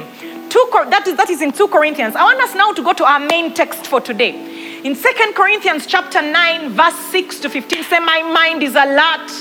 Two, 0.50 0.68
that, 0.72 1.08
is, 1.08 1.15
that 1.18 1.30
is 1.30 1.42
in 1.42 1.51
2 1.51 1.68
Corinthians. 1.68 2.15
I 2.15 2.24
want 2.24 2.39
us 2.42 2.53
now 2.56 2.72
to 2.74 2.84
go 2.84 2.94
to 2.94 3.06
our 3.06 3.20
main 3.20 3.53
text 3.53 3.88
for 3.88 4.01
today. 4.01 4.62
In 4.83 4.95
2 4.95 5.33
Corinthians 5.33 5.85
chapter 5.85 6.21
9, 6.21 6.71
verse 6.71 6.97
6 7.11 7.39
to 7.39 7.49
15, 7.49 7.83
say, 7.83 7.99
My 7.99 8.21
mind 8.21 8.61
is 8.61 8.75
alert. 8.75 9.31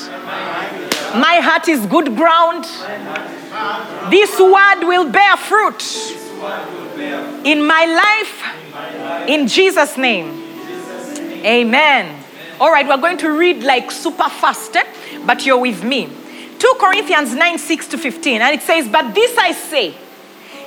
My 1.18 1.40
heart 1.42 1.66
is 1.68 1.84
good 1.86 2.14
ground. 2.14 2.64
This 4.08 4.38
word 4.38 4.86
will 4.86 5.10
bear 5.10 5.36
fruit 5.36 5.82
in 7.44 7.66
my 7.66 7.84
life. 7.86 9.28
In 9.28 9.48
Jesus' 9.48 9.96
name. 9.96 10.28
Amen. 11.44 12.24
All 12.60 12.70
right, 12.70 12.86
we're 12.86 12.98
going 12.98 13.18
to 13.18 13.36
read 13.36 13.64
like 13.64 13.90
super 13.90 14.28
fast, 14.28 14.76
eh? 14.76 14.84
but 15.26 15.44
you're 15.44 15.58
with 15.58 15.82
me. 15.82 16.08
2 16.60 16.74
Corinthians 16.78 17.34
9 17.34 17.58
6 17.58 17.88
to 17.88 17.98
15. 17.98 18.40
And 18.40 18.54
it 18.54 18.62
says, 18.62 18.86
But 18.86 19.12
this 19.12 19.36
I 19.36 19.50
say, 19.50 19.96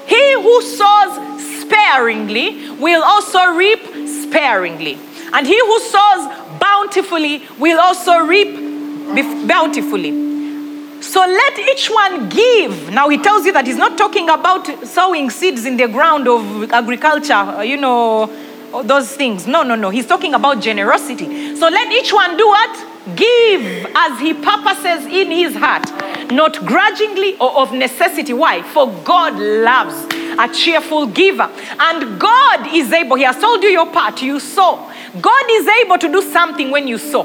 he 0.08 0.34
who 0.34 0.62
sows 0.62 1.62
sparingly 1.62 2.70
will 2.80 3.04
also 3.04 3.54
reap 3.56 3.80
sparingly. 4.08 4.98
And 5.34 5.46
he 5.46 5.60
who 5.60 5.80
sows 5.80 6.60
bountifully 6.60 7.44
will 7.60 7.80
also 7.80 8.26
reap 8.26 8.56
bountifully. 9.48 10.26
So 11.02 11.20
let 11.20 11.60
each 11.60 11.90
one 11.90 12.30
give. 12.30 12.92
Now 12.92 13.10
he 13.10 13.18
tells 13.18 13.46
you 13.46 13.54
that 13.54 13.68
he's 13.68 13.78
not 13.78 13.98
talking 13.98 14.30
about 14.30 14.66
sowing 14.88 15.30
seeds 15.30 15.66
in 15.66 15.78
the 15.78 15.88
ground 15.88 16.28
of 16.28 16.72
agriculture, 16.72 17.34
uh, 17.34 17.62
you 17.62 17.78
know, 17.78 18.28
those 18.84 19.16
things. 19.16 19.46
No, 19.46 19.64
no, 19.64 19.76
no. 19.76 19.90
He's 19.90 20.08
talking 20.08 20.34
about 20.34 20.62
generosity. 20.62 21.56
So 21.56 21.70
let 21.70 21.92
each 21.92 22.12
one 22.12 22.38
do 22.38 22.48
what? 22.48 23.16
Give 23.16 23.86
as 23.96 24.20
he 24.20 24.34
purposes 24.34 25.06
in 25.06 25.30
his 25.30 25.56
heart, 25.56 25.86
not 26.32 26.66
grudgingly 26.66 27.38
or 27.38 27.60
of 27.60 27.74
necessity. 27.74 28.34
Why? 28.34 28.62
For 28.62 28.92
God 29.04 29.38
loves 29.40 29.96
a 30.38 30.48
cheerful 30.54 31.08
giver. 31.08 31.50
And 31.80 32.20
God 32.20 32.74
is 32.74 32.92
able, 32.92 33.16
He 33.16 33.24
has 33.24 33.38
told 33.38 33.64
you 33.64 33.70
your 33.70 33.92
part, 33.92 34.22
you 34.22 34.40
sow. 34.40 34.92
God 35.22 35.46
is 35.52 35.68
able 35.84 35.98
to 35.98 36.08
do 36.12 36.22
something 36.22 36.72
when 36.72 36.88
you 36.88 36.98
sow. 36.98 37.24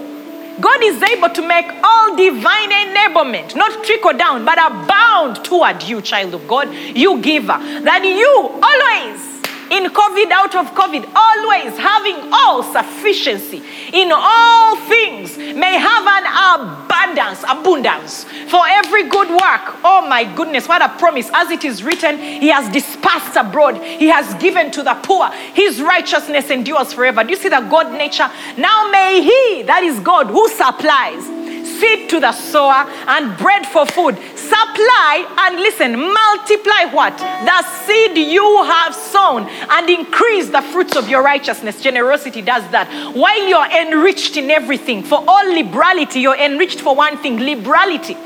God 0.60 0.82
is 0.82 1.02
able 1.02 1.30
to 1.30 1.46
make 1.46 1.66
all 1.82 2.16
divine 2.16 2.70
enablement 2.70 3.56
not 3.56 3.84
trickle 3.84 4.12
down, 4.12 4.44
but 4.44 4.58
abound 4.58 5.42
toward 5.44 5.82
you, 5.84 6.02
child 6.02 6.34
of 6.34 6.46
God, 6.46 6.72
you 6.94 7.20
giver. 7.20 7.46
That 7.46 8.04
you 8.04 8.50
always, 8.62 9.29
in 9.70 9.84
COVID, 9.84 10.30
out 10.32 10.54
of 10.56 10.66
COVID, 10.74 11.10
always 11.14 11.78
having 11.78 12.32
all 12.32 12.62
sufficiency 12.62 13.62
in 13.92 14.10
all 14.12 14.76
things, 14.88 15.36
may 15.36 15.78
have 15.78 16.06
an 16.06 16.60
abundance, 16.60 17.42
abundance 17.48 18.24
for 18.50 18.62
every 18.66 19.08
good 19.08 19.30
work. 19.30 19.76
Oh 19.84 20.06
my 20.08 20.24
goodness, 20.34 20.68
what 20.68 20.82
a 20.82 20.88
promise. 20.98 21.30
As 21.32 21.50
it 21.50 21.64
is 21.64 21.82
written, 21.82 22.18
He 22.18 22.48
has 22.48 22.70
dispersed 22.72 23.36
abroad, 23.36 23.82
He 23.82 24.08
has 24.08 24.34
given 24.42 24.70
to 24.72 24.82
the 24.82 24.94
poor. 25.02 25.28
His 25.54 25.80
righteousness 25.80 26.50
endures 26.50 26.92
forever. 26.92 27.22
Do 27.24 27.30
you 27.30 27.36
see 27.36 27.48
the 27.48 27.60
God 27.60 27.92
nature? 27.92 28.28
Now 28.56 28.90
may 28.90 29.22
He, 29.22 29.62
that 29.62 29.82
is 29.84 30.00
God, 30.00 30.26
who 30.26 30.48
supplies 30.48 31.39
seed 31.80 32.10
to 32.10 32.20
the 32.20 32.32
sower 32.32 32.88
and 33.08 33.36
bread 33.38 33.66
for 33.66 33.86
food. 33.86 34.16
Supply 34.36 35.26
and 35.38 35.56
listen, 35.56 35.92
multiply 35.98 36.92
what? 36.92 37.16
The 37.18 37.62
seed 37.84 38.16
you 38.16 38.62
have 38.64 38.94
sown 38.94 39.48
and 39.48 39.88
increase 39.88 40.50
the 40.50 40.62
fruits 40.62 40.96
of 40.96 41.08
your 41.08 41.22
righteousness. 41.22 41.80
Generosity 41.80 42.42
does 42.42 42.68
that. 42.70 42.86
While 43.16 43.48
you're 43.48 43.70
enriched 43.82 44.36
in 44.36 44.50
everything, 44.50 45.02
for 45.02 45.24
all 45.26 45.52
liberality, 45.52 46.20
you're 46.20 46.36
enriched 46.36 46.80
for 46.80 46.94
one 46.94 47.16
thing 47.18 47.38
liberality 47.40 48.16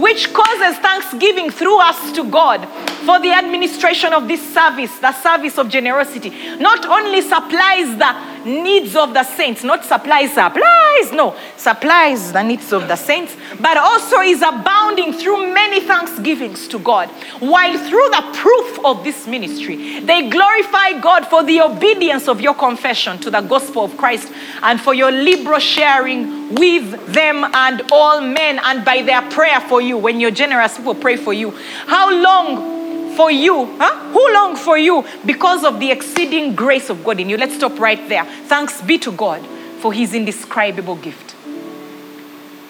which 0.00 0.32
causes 0.32 0.78
thanksgiving 0.78 1.50
through 1.50 1.80
us 1.80 2.12
to 2.12 2.24
God 2.24 2.66
for 3.04 3.20
the 3.20 3.32
administration 3.32 4.12
of 4.12 4.26
this 4.28 4.42
service, 4.54 4.98
the 4.98 5.12
service 5.12 5.58
of 5.58 5.68
generosity. 5.68 6.30
Not 6.56 6.86
only 6.86 7.20
supplies 7.20 7.96
the 7.96 8.30
needs 8.44 8.96
of 8.96 9.12
the 9.12 9.24
saints, 9.24 9.62
not 9.62 9.84
supplies 9.84 10.32
supplies, 10.32 11.12
no, 11.12 11.36
supplies 11.56 12.32
the 12.32 12.42
needs 12.42 12.72
of 12.72 12.88
the 12.88 12.96
saints, 12.96 13.36
but 13.60 13.76
also 13.76 14.20
is 14.20 14.42
abounding 14.42 15.12
through 15.12 15.52
many 15.52 15.80
thanksgivings 15.80 16.66
to 16.68 16.78
God. 16.78 17.08
While 17.40 17.76
through 17.78 18.08
the 18.10 18.30
proof 18.34 18.84
of 18.84 19.04
this 19.04 19.26
ministry, 19.26 20.00
they 20.00 20.28
glorify 20.28 21.00
God 21.00 21.26
for 21.26 21.42
the 21.42 21.60
obedience 21.60 22.28
of 22.28 22.40
your 22.40 22.54
confession 22.54 23.18
to 23.18 23.30
the 23.30 23.40
gospel 23.40 23.84
of 23.84 23.96
Christ 23.96 24.32
and 24.62 24.80
for 24.80 24.94
your 24.94 25.10
liberal 25.10 25.58
sharing 25.58 26.39
with 26.50 27.12
them 27.12 27.44
and 27.44 27.82
all 27.92 28.20
men, 28.20 28.60
and 28.64 28.84
by 28.84 29.02
their 29.02 29.22
prayer 29.30 29.60
for 29.60 29.80
you. 29.80 29.96
When 29.96 30.20
you're 30.20 30.30
generous, 30.30 30.76
people 30.76 30.94
pray 30.94 31.16
for 31.16 31.32
you. 31.32 31.52
How 31.86 32.12
long 32.12 33.14
for 33.16 33.30
you? 33.30 33.66
Huh? 33.78 34.12
Who 34.12 34.34
long 34.34 34.56
for 34.56 34.76
you 34.76 35.04
because 35.24 35.64
of 35.64 35.80
the 35.80 35.90
exceeding 35.90 36.54
grace 36.54 36.90
of 36.90 37.04
God 37.04 37.20
in 37.20 37.28
you? 37.28 37.36
Let's 37.36 37.56
stop 37.56 37.78
right 37.78 38.08
there. 38.08 38.24
Thanks 38.24 38.80
be 38.82 38.98
to 38.98 39.12
God 39.12 39.44
for 39.80 39.92
his 39.92 40.14
indescribable 40.14 40.96
gift. 40.96 41.34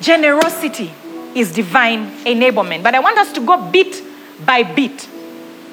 Generosity 0.00 0.92
is 1.34 1.52
divine 1.52 2.10
enablement. 2.24 2.82
But 2.82 2.94
I 2.94 3.00
want 3.00 3.18
us 3.18 3.32
to 3.32 3.40
go 3.44 3.70
bit 3.70 4.02
by 4.44 4.62
bit. 4.62 5.08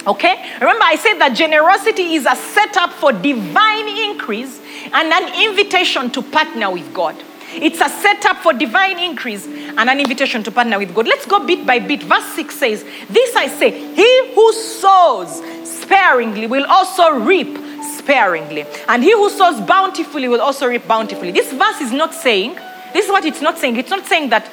Okay? 0.05 0.53
Remember, 0.59 0.83
I 0.83 0.95
said 0.95 1.19
that 1.19 1.33
generosity 1.35 2.15
is 2.15 2.25
a 2.25 2.35
setup 2.35 2.93
for 2.93 3.11
divine 3.11 3.87
increase 4.09 4.61
and 4.93 5.11
an 5.11 5.49
invitation 5.49 6.09
to 6.11 6.21
partner 6.21 6.71
with 6.71 6.93
God. 6.93 7.15
It's 7.53 7.79
a 7.81 7.89
setup 7.89 8.37
for 8.37 8.53
divine 8.53 8.99
increase 8.99 9.45
and 9.45 9.89
an 9.89 9.99
invitation 9.99 10.43
to 10.43 10.51
partner 10.51 10.77
with 10.77 10.93
God. 10.93 11.07
Let's 11.07 11.25
go 11.25 11.45
bit 11.45 11.65
by 11.65 11.79
bit. 11.79 12.03
Verse 12.03 12.25
6 12.35 12.55
says, 12.55 12.85
This 13.09 13.35
I 13.35 13.47
say, 13.47 13.71
he 13.93 14.33
who 14.33 14.53
sows 14.53 15.41
sparingly 15.67 16.47
will 16.47 16.65
also 16.65 17.11
reap 17.11 17.57
sparingly, 17.97 18.65
and 18.87 19.03
he 19.03 19.11
who 19.13 19.29
sows 19.29 19.61
bountifully 19.61 20.27
will 20.27 20.41
also 20.41 20.67
reap 20.67 20.87
bountifully. 20.87 21.31
This 21.31 21.51
verse 21.51 21.81
is 21.81 21.91
not 21.91 22.13
saying, 22.13 22.55
this 22.93 23.05
is 23.05 23.11
what 23.11 23.25
it's 23.25 23.41
not 23.41 23.57
saying. 23.57 23.77
It's 23.77 23.89
not 23.89 24.05
saying 24.05 24.29
that 24.29 24.49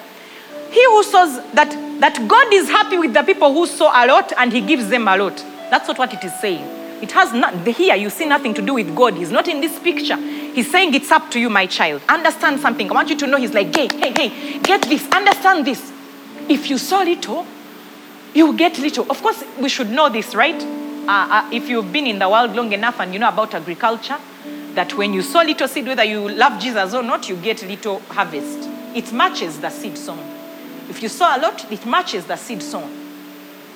he 0.71 0.85
who 0.87 1.03
sows 1.05 1.37
that 1.53 1.71
that 2.01 2.29
God 2.29 2.53
is 2.53 2.69
happy 2.69 2.99
with 2.99 3.15
the 3.15 3.23
people 3.23 3.53
who 3.53 3.67
sow 3.67 3.87
a 3.87 4.07
lot 4.07 4.33
and 4.37 4.53
he 4.53 4.61
gives 4.61 4.89
them 4.89 5.07
a 5.09 5.17
lot. 5.17 5.37
That's 5.71 5.89
not 5.89 5.99
what 5.99 6.13
it 6.13 6.25
is 6.25 6.35
saying. 6.41 6.65
It 7.03 7.13
has 7.13 7.33
not 7.33 7.55
here 7.67 7.95
you 7.95 8.11
see 8.11 8.27
nothing 8.27 8.55
to 8.55 8.63
do 8.63 8.75
with 8.75 8.95
God. 8.95 9.15
He's 9.15 9.31
not 9.31 9.49
in 9.49 9.61
this 9.61 9.79
picture. 9.79 10.17
He's 10.55 10.71
saying 10.71 10.95
it's 10.95 11.11
up 11.11 11.31
to 11.33 11.41
you, 11.41 11.51
my 11.51 11.67
child. 11.67 12.03
Understand 12.09 12.61
something. 12.61 12.89
I 12.89 12.95
want 12.95 13.11
you 13.11 13.17
to 13.17 13.27
know 13.27 13.39
he's 13.39 13.53
like, 13.53 13.75
hey, 13.75 13.89
hey, 13.93 14.13
hey, 14.13 14.59
get 14.61 14.83
this, 14.83 15.09
understand 15.11 15.67
this. 15.67 15.93
If 16.49 16.71
you 16.71 16.79
sow 16.79 17.03
little, 17.03 17.45
you 18.35 18.57
get 18.57 18.79
little. 18.79 19.11
Of 19.11 19.21
course, 19.21 19.43
we 19.59 19.69
should 19.69 19.91
know 19.91 20.09
this, 20.09 20.35
right? 20.35 20.55
Uh, 20.55 21.09
uh, 21.09 21.51
if 21.53 21.69
you've 21.69 21.93
been 21.93 22.07
in 22.07 22.21
the 22.21 22.29
world 22.29 22.55
long 22.55 22.73
enough 22.73 23.01
and 23.01 23.13
you 23.13 23.19
know 23.19 23.29
about 23.29 23.53
agriculture, 23.53 24.19
that 24.75 24.97
when 24.97 25.13
you 25.13 25.23
sow 25.23 25.43
little 25.43 25.67
seed, 25.67 25.87
whether 25.87 26.05
you 26.05 26.29
love 26.29 26.61
Jesus 26.63 26.95
or 26.95 27.03
not, 27.03 27.29
you 27.29 27.37
get 27.37 27.63
little 27.63 27.99
harvest. 28.09 28.69
It 28.95 29.13
matches 29.13 29.61
the 29.61 29.71
seed 29.71 29.99
sown. 29.99 30.21
If 30.89 31.03
you 31.03 31.09
sow 31.09 31.37
a 31.37 31.39
lot, 31.41 31.71
it 31.73 31.85
matches 31.85 32.27
the 32.27 32.37
seed 32.37 32.63
sown. 32.63 32.91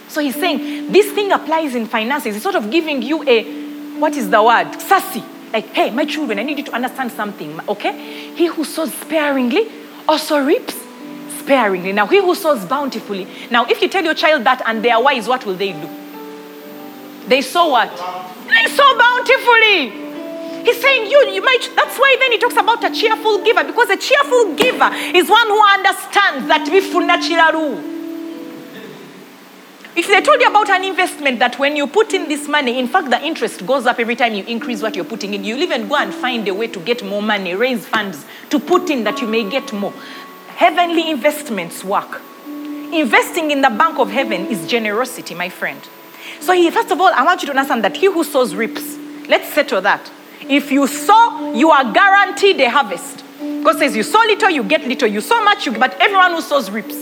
So 0.09 0.21
he's 0.21 0.37
saying 0.37 0.93
this 0.93 1.13
thing 1.13 1.33
applies 1.33 1.75
in 1.75 1.87
finances. 1.87 2.37
It's 2.37 2.43
sort 2.43 2.55
of 2.55 2.71
giving 2.71 3.03
you 3.03 3.23
a, 3.29 3.99
what 3.99 4.17
is 4.17 4.31
the 4.31 4.43
word? 4.43 4.81
Sassy. 4.81 5.25
Like, 5.53 5.67
hey, 5.69 5.91
my 5.91 6.05
children, 6.05 6.39
I 6.39 6.43
need 6.43 6.59
you 6.59 6.65
to 6.65 6.73
understand 6.73 7.13
something, 7.13 7.59
okay? 7.69 8.35
He 8.35 8.47
who 8.47 8.65
sows 8.65 8.93
sparingly 8.93 9.67
also 10.07 10.39
reaps 10.45 10.75
sparingly. 11.41 11.93
Now, 11.93 12.07
he 12.07 12.21
who 12.21 12.35
sows 12.35 12.65
bountifully. 12.65 13.27
Now, 13.51 13.65
if 13.65 13.81
you 13.81 13.89
tell 13.89 14.05
your 14.05 14.15
child 14.15 14.45
that 14.45 14.63
and 14.67 14.85
they 14.85 14.91
are 14.91 15.03
wise, 15.03 15.27
what 15.27 15.47
will 15.47 15.55
they 15.55 15.73
do? 15.73 15.89
They 17.27 17.41
sow 17.41 17.69
what? 17.69 17.91
They 17.91 18.71
sow 18.71 18.99
bountifully. 18.99 20.09
He's 20.65 20.81
saying 20.81 21.11
you, 21.11 21.31
you 21.33 21.43
might. 21.43 21.71
That's 21.77 21.99
why 21.99 22.17
then 22.21 22.33
he 22.33 22.39
talks 22.39 22.57
about 22.57 22.85
a 22.85 22.91
cheerful 22.91 23.43
giver 23.43 23.65
because 23.65 23.89
a 23.89 23.97
cheerful 23.97 24.55
giver 24.55 24.91
is 25.17 25.29
one 25.29 25.47
who 25.47 25.63
understands 25.73 26.49
that 26.49 26.69
we 26.71 26.81
bifuna 26.81 27.17
chiraru. 27.17 27.98
If 29.99 30.07
they 30.07 30.21
told 30.21 30.41
you 30.41 30.47
about 30.47 30.71
an 30.71 30.85
investment 30.85 31.41
that 31.41 31.59
when 31.59 31.75
you 31.75 31.89
put 31.89 32.15
in 32.15 32.29
this 32.29 32.47
money, 32.47 32.79
in 32.79 32.87
fact, 32.87 33.11
the 33.11 33.21
interest 33.21 33.67
goes 33.67 33.85
up 33.85 33.99
every 33.99 34.15
time 34.15 34.33
you 34.33 34.45
increase 34.45 34.81
what 34.81 34.95
you're 34.95 35.05
putting 35.05 35.35
in, 35.35 35.43
you'll 35.43 35.59
even 35.59 35.89
go 35.89 35.97
and 35.97 36.15
find 36.15 36.47
a 36.47 36.55
way 36.55 36.69
to 36.69 36.79
get 36.79 37.05
more 37.05 37.21
money, 37.21 37.57
raise 37.57 37.85
funds 37.85 38.25
to 38.51 38.61
put 38.61 38.91
in 38.91 39.03
that 39.03 39.21
you 39.21 39.27
may 39.27 39.51
get 39.51 39.73
more. 39.73 39.93
Heavenly 40.55 41.11
investments 41.11 41.83
work. 41.83 42.23
Investing 42.47 43.51
in 43.51 43.61
the 43.61 43.71
bank 43.71 43.99
of 43.99 44.09
heaven 44.09 44.47
is 44.47 44.69
generosity, 44.69 45.35
my 45.35 45.49
friend. 45.49 45.81
So, 46.39 46.53
he, 46.53 46.71
first 46.71 46.93
of 46.93 47.01
all, 47.01 47.13
I 47.13 47.25
want 47.25 47.43
you 47.43 47.47
to 47.47 47.53
understand 47.53 47.83
that 47.83 47.97
he 47.97 48.07
who 48.07 48.23
sows 48.23 48.55
reaps. 48.55 48.97
Let's 49.27 49.53
settle 49.53 49.81
that. 49.81 50.09
If 50.43 50.71
you 50.71 50.87
sow, 50.87 51.53
you 51.55 51.71
are 51.71 51.93
guaranteed 51.93 52.61
a 52.61 52.71
harvest. 52.71 53.25
God 53.41 53.77
says, 53.79 53.97
You 53.97 54.05
sow 54.05 54.21
little, 54.21 54.51
you 54.51 54.63
get 54.63 54.87
little. 54.87 55.09
You 55.09 55.21
sow 55.21 55.43
much, 55.43 55.67
you, 55.67 55.73
but 55.73 56.01
everyone 56.01 56.35
who 56.35 56.41
sows 56.41 56.71
reaps. 56.71 56.95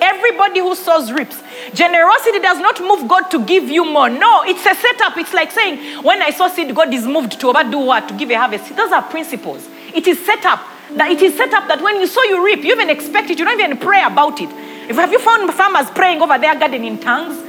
Everybody 0.00 0.58
who 0.58 0.74
sows 0.74 1.12
reaps. 1.12 1.40
Generosity 1.74 2.40
does 2.40 2.58
not 2.58 2.80
move 2.80 3.08
God 3.08 3.30
to 3.30 3.44
give 3.44 3.68
you 3.68 3.84
more. 3.84 4.08
No, 4.08 4.42
it's 4.44 4.64
a 4.64 4.74
setup. 4.74 5.16
It's 5.16 5.34
like 5.34 5.50
saying, 5.50 6.02
when 6.02 6.22
I 6.22 6.30
sow 6.30 6.48
seed, 6.48 6.74
God 6.74 6.92
is 6.92 7.06
moved 7.06 7.32
to 7.40 7.52
do 7.70 7.78
what? 7.78 8.08
To 8.08 8.14
give 8.14 8.30
a 8.30 8.34
harvest. 8.34 8.74
Those 8.76 8.92
are 8.92 9.02
principles. 9.02 9.68
It 9.94 10.06
is 10.06 10.24
set 10.24 10.44
up. 10.44 10.60
That 10.92 11.10
it 11.10 11.20
is 11.20 11.36
set 11.36 11.52
up 11.52 11.68
that 11.68 11.82
when 11.82 12.00
you 12.00 12.06
sow, 12.06 12.22
you 12.22 12.44
reap. 12.44 12.64
You 12.64 12.72
even 12.72 12.88
expect 12.88 13.30
it. 13.30 13.38
You 13.38 13.44
don't 13.44 13.60
even 13.60 13.76
pray 13.76 14.02
about 14.02 14.40
it. 14.40 14.48
If 14.88 14.96
have 14.96 15.12
you 15.12 15.18
found 15.18 15.52
farmers 15.52 15.90
praying 15.90 16.22
over 16.22 16.38
their 16.38 16.58
garden 16.58 16.84
in 16.84 16.98
tongues? 16.98 17.44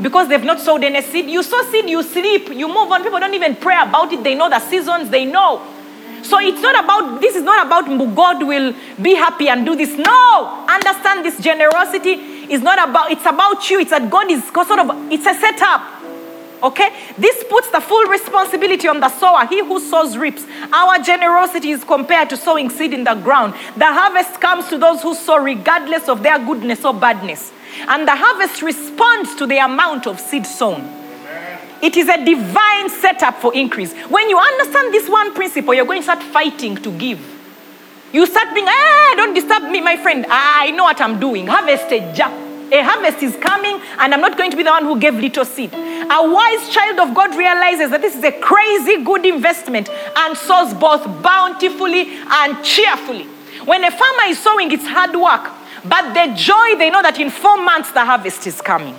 Because 0.00 0.28
they've 0.28 0.44
not 0.44 0.60
sowed 0.60 0.84
any 0.84 1.02
seed. 1.02 1.26
You 1.26 1.42
sow 1.42 1.60
seed, 1.70 1.90
you 1.90 2.04
sleep, 2.04 2.50
you 2.50 2.68
move 2.68 2.92
on. 2.92 3.02
People 3.02 3.18
don't 3.18 3.34
even 3.34 3.56
pray 3.56 3.76
about 3.82 4.12
it. 4.12 4.22
They 4.22 4.36
know 4.36 4.48
the 4.48 4.60
seasons, 4.60 5.10
they 5.10 5.24
know. 5.24 5.60
So 6.22 6.38
it's 6.38 6.60
not 6.60 6.84
about, 6.84 7.20
this 7.20 7.34
is 7.34 7.42
not 7.42 7.66
about 7.66 7.86
God 8.14 8.46
will 8.46 8.74
be 9.00 9.14
happy 9.14 9.48
and 9.48 9.66
do 9.66 9.74
this. 9.74 9.96
No! 9.96 10.66
Understand 10.68 11.24
this 11.24 11.40
generosity 11.40 12.37
is 12.50 12.62
not 12.62 12.88
about, 12.88 13.10
it's 13.10 13.26
about 13.26 13.68
you. 13.70 13.80
It's 13.80 13.90
that 13.90 14.10
God 14.10 14.30
is 14.30 14.44
sort 14.44 14.78
of, 14.78 15.12
it's 15.12 15.26
a 15.26 15.34
setup. 15.34 15.98
Okay? 16.62 16.90
This 17.16 17.44
puts 17.48 17.70
the 17.70 17.80
full 17.80 18.04
responsibility 18.06 18.88
on 18.88 19.00
the 19.00 19.08
sower. 19.08 19.46
He 19.46 19.60
who 19.60 19.80
sows 19.80 20.16
reaps. 20.16 20.44
Our 20.72 20.98
generosity 20.98 21.70
is 21.70 21.84
compared 21.84 22.30
to 22.30 22.36
sowing 22.36 22.70
seed 22.70 22.92
in 22.92 23.04
the 23.04 23.14
ground. 23.14 23.54
The 23.76 23.86
harvest 23.86 24.40
comes 24.40 24.68
to 24.68 24.78
those 24.78 25.02
who 25.02 25.14
sow 25.14 25.38
regardless 25.38 26.08
of 26.08 26.22
their 26.22 26.38
goodness 26.38 26.84
or 26.84 26.94
badness. 26.94 27.52
And 27.86 28.08
the 28.08 28.16
harvest 28.16 28.62
responds 28.62 29.34
to 29.36 29.46
the 29.46 29.58
amount 29.58 30.06
of 30.06 30.18
seed 30.18 30.46
sown. 30.46 30.94
It 31.80 31.96
is 31.96 32.08
a 32.08 32.24
divine 32.24 32.88
setup 32.88 33.36
for 33.36 33.54
increase. 33.54 33.92
When 34.08 34.28
you 34.28 34.36
understand 34.36 34.92
this 34.92 35.08
one 35.08 35.32
principle, 35.32 35.74
you're 35.74 35.86
going 35.86 36.00
to 36.00 36.02
start 36.02 36.22
fighting 36.24 36.76
to 36.78 36.90
give. 36.98 37.37
You 38.10 38.24
start 38.26 38.54
being, 38.54 38.66
ah, 38.66 39.14
don't 39.16 39.34
disturb 39.34 39.70
me, 39.70 39.82
my 39.82 39.96
friend. 39.96 40.24
Ah, 40.30 40.62
I 40.62 40.70
know 40.70 40.84
what 40.84 40.98
I'm 41.00 41.20
doing. 41.20 41.46
Harvest 41.46 41.92
a 41.92 41.98
A 42.72 42.82
harvest 42.82 43.22
is 43.22 43.36
coming, 43.36 43.78
and 43.98 44.14
I'm 44.14 44.20
not 44.22 44.38
going 44.38 44.50
to 44.50 44.56
be 44.56 44.62
the 44.62 44.70
one 44.70 44.84
who 44.84 44.98
gave 44.98 45.14
little 45.14 45.44
seed. 45.44 45.74
A 45.74 46.20
wise 46.22 46.70
child 46.70 47.00
of 47.00 47.14
God 47.14 47.36
realizes 47.36 47.90
that 47.90 48.00
this 48.00 48.16
is 48.16 48.24
a 48.24 48.32
crazy 48.32 49.04
good 49.04 49.26
investment 49.26 49.90
and 49.90 50.36
sows 50.36 50.72
both 50.72 51.04
bountifully 51.22 52.08
and 52.30 52.64
cheerfully. 52.64 53.24
When 53.66 53.84
a 53.84 53.90
farmer 53.90 54.24
is 54.28 54.38
sowing, 54.38 54.72
it's 54.72 54.86
hard 54.86 55.14
work, 55.14 55.52
but 55.84 56.14
the 56.14 56.34
joy 56.34 56.76
they 56.78 56.88
know 56.88 57.02
that 57.02 57.20
in 57.20 57.28
four 57.28 57.62
months 57.62 57.90
the 57.92 58.04
harvest 58.04 58.46
is 58.46 58.62
coming. 58.62 58.96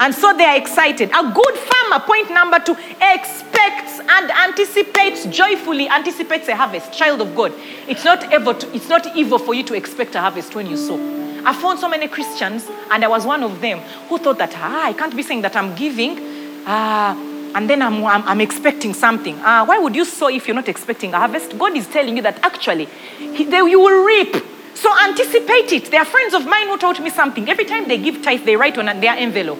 And 0.00 0.14
so 0.14 0.32
they 0.36 0.44
are 0.44 0.56
excited. 0.56 1.10
A 1.10 1.32
good 1.32 1.56
farmer, 1.56 2.04
point 2.04 2.30
number 2.30 2.58
two, 2.60 2.76
expects 3.00 4.00
and 4.00 4.30
anticipates 4.30 5.26
joyfully, 5.26 5.88
anticipates 5.88 6.48
a 6.48 6.56
harvest. 6.56 6.92
Child 6.92 7.20
of 7.20 7.34
God, 7.34 7.52
it's 7.88 8.04
not 8.04 8.32
evil. 8.32 8.54
To, 8.54 8.74
it's 8.74 8.88
not 8.88 9.16
evil 9.16 9.38
for 9.38 9.54
you 9.54 9.64
to 9.64 9.74
expect 9.74 10.14
a 10.14 10.20
harvest 10.20 10.54
when 10.54 10.66
you 10.66 10.76
sow. 10.76 10.96
I 11.44 11.52
found 11.52 11.78
so 11.78 11.88
many 11.88 12.08
Christians, 12.08 12.68
and 12.90 13.04
I 13.04 13.08
was 13.08 13.24
one 13.26 13.42
of 13.42 13.60
them 13.60 13.80
who 14.08 14.18
thought 14.18 14.38
that 14.38 14.52
ah, 14.56 14.86
I 14.86 14.92
can't 14.92 15.16
be 15.16 15.22
saying 15.22 15.42
that 15.42 15.56
I'm 15.56 15.74
giving, 15.74 16.18
ah, 16.66 17.16
and 17.54 17.68
then 17.68 17.82
I'm, 17.82 18.04
I'm, 18.04 18.22
I'm 18.22 18.40
expecting 18.40 18.94
something. 18.94 19.36
Ah, 19.40 19.64
why 19.64 19.78
would 19.78 19.96
you 19.96 20.04
sow 20.04 20.28
if 20.28 20.46
you're 20.46 20.54
not 20.54 20.68
expecting 20.68 21.12
a 21.12 21.18
harvest? 21.18 21.58
God 21.58 21.76
is 21.76 21.86
telling 21.88 22.16
you 22.16 22.22
that 22.22 22.38
actually, 22.44 22.86
he, 23.18 23.44
they, 23.44 23.58
you 23.58 23.80
will 23.80 24.04
reap. 24.04 24.36
So 24.74 24.94
anticipate 25.02 25.72
it. 25.72 25.90
There 25.90 26.00
are 26.00 26.06
friends 26.06 26.34
of 26.34 26.46
mine 26.46 26.68
who 26.68 26.78
taught 26.78 27.00
me 27.02 27.10
something. 27.10 27.48
Every 27.48 27.64
time 27.64 27.88
they 27.88 27.98
give 27.98 28.22
tithe, 28.22 28.44
they 28.44 28.54
write 28.54 28.78
on 28.78 28.86
their 29.00 29.14
envelope. 29.14 29.58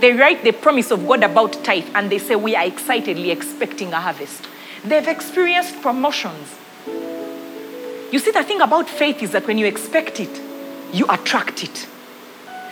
They 0.00 0.12
write 0.12 0.44
the 0.44 0.52
promise 0.52 0.90
of 0.90 1.06
God 1.06 1.24
about 1.24 1.64
tithe 1.64 1.88
and 1.94 2.10
they 2.10 2.18
say, 2.18 2.36
We 2.36 2.54
are 2.54 2.64
excitedly 2.64 3.30
expecting 3.30 3.92
a 3.92 4.00
harvest. 4.00 4.46
They've 4.84 5.08
experienced 5.08 5.80
promotions. 5.82 6.56
You 8.10 8.18
see, 8.18 8.30
the 8.30 8.44
thing 8.44 8.60
about 8.60 8.88
faith 8.88 9.22
is 9.22 9.32
that 9.32 9.46
when 9.46 9.58
you 9.58 9.66
expect 9.66 10.20
it, 10.20 10.40
you 10.92 11.04
attract 11.08 11.62
it. 11.64 11.86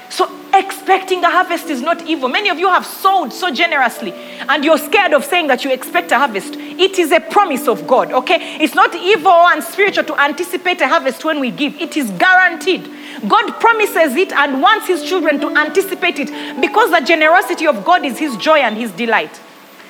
So, 0.08 0.30
expecting 0.54 1.22
a 1.24 1.30
harvest 1.30 1.68
is 1.68 1.82
not 1.82 2.06
evil. 2.06 2.28
Many 2.28 2.48
of 2.48 2.58
you 2.58 2.68
have 2.68 2.86
sowed 2.86 3.32
so 3.32 3.52
generously, 3.52 4.12
and 4.48 4.64
you're 4.64 4.78
scared 4.78 5.12
of 5.12 5.24
saying 5.24 5.48
that 5.48 5.64
you 5.64 5.72
expect 5.72 6.12
a 6.12 6.16
harvest. 6.16 6.54
It 6.56 6.98
is 6.98 7.12
a 7.12 7.20
promise 7.20 7.66
of 7.66 7.86
God, 7.86 8.12
okay? 8.12 8.56
It's 8.60 8.74
not 8.74 8.94
evil 8.94 9.32
and 9.32 9.62
spiritual 9.62 10.04
to 10.04 10.20
anticipate 10.20 10.80
a 10.80 10.88
harvest 10.88 11.24
when 11.24 11.40
we 11.40 11.50
give, 11.50 11.74
it 11.80 11.96
is 11.96 12.10
guaranteed. 12.12 12.88
God 13.28 13.60
promises 13.60 14.14
it 14.16 14.32
and 14.32 14.60
wants 14.60 14.86
His 14.86 15.02
children 15.02 15.40
to 15.40 15.48
anticipate 15.56 16.18
it 16.18 16.60
because 16.60 16.90
the 16.90 17.00
generosity 17.00 17.66
of 17.66 17.84
God 17.84 18.04
is 18.04 18.18
His 18.18 18.36
joy 18.36 18.58
and 18.58 18.76
His 18.76 18.92
delight. 18.92 19.40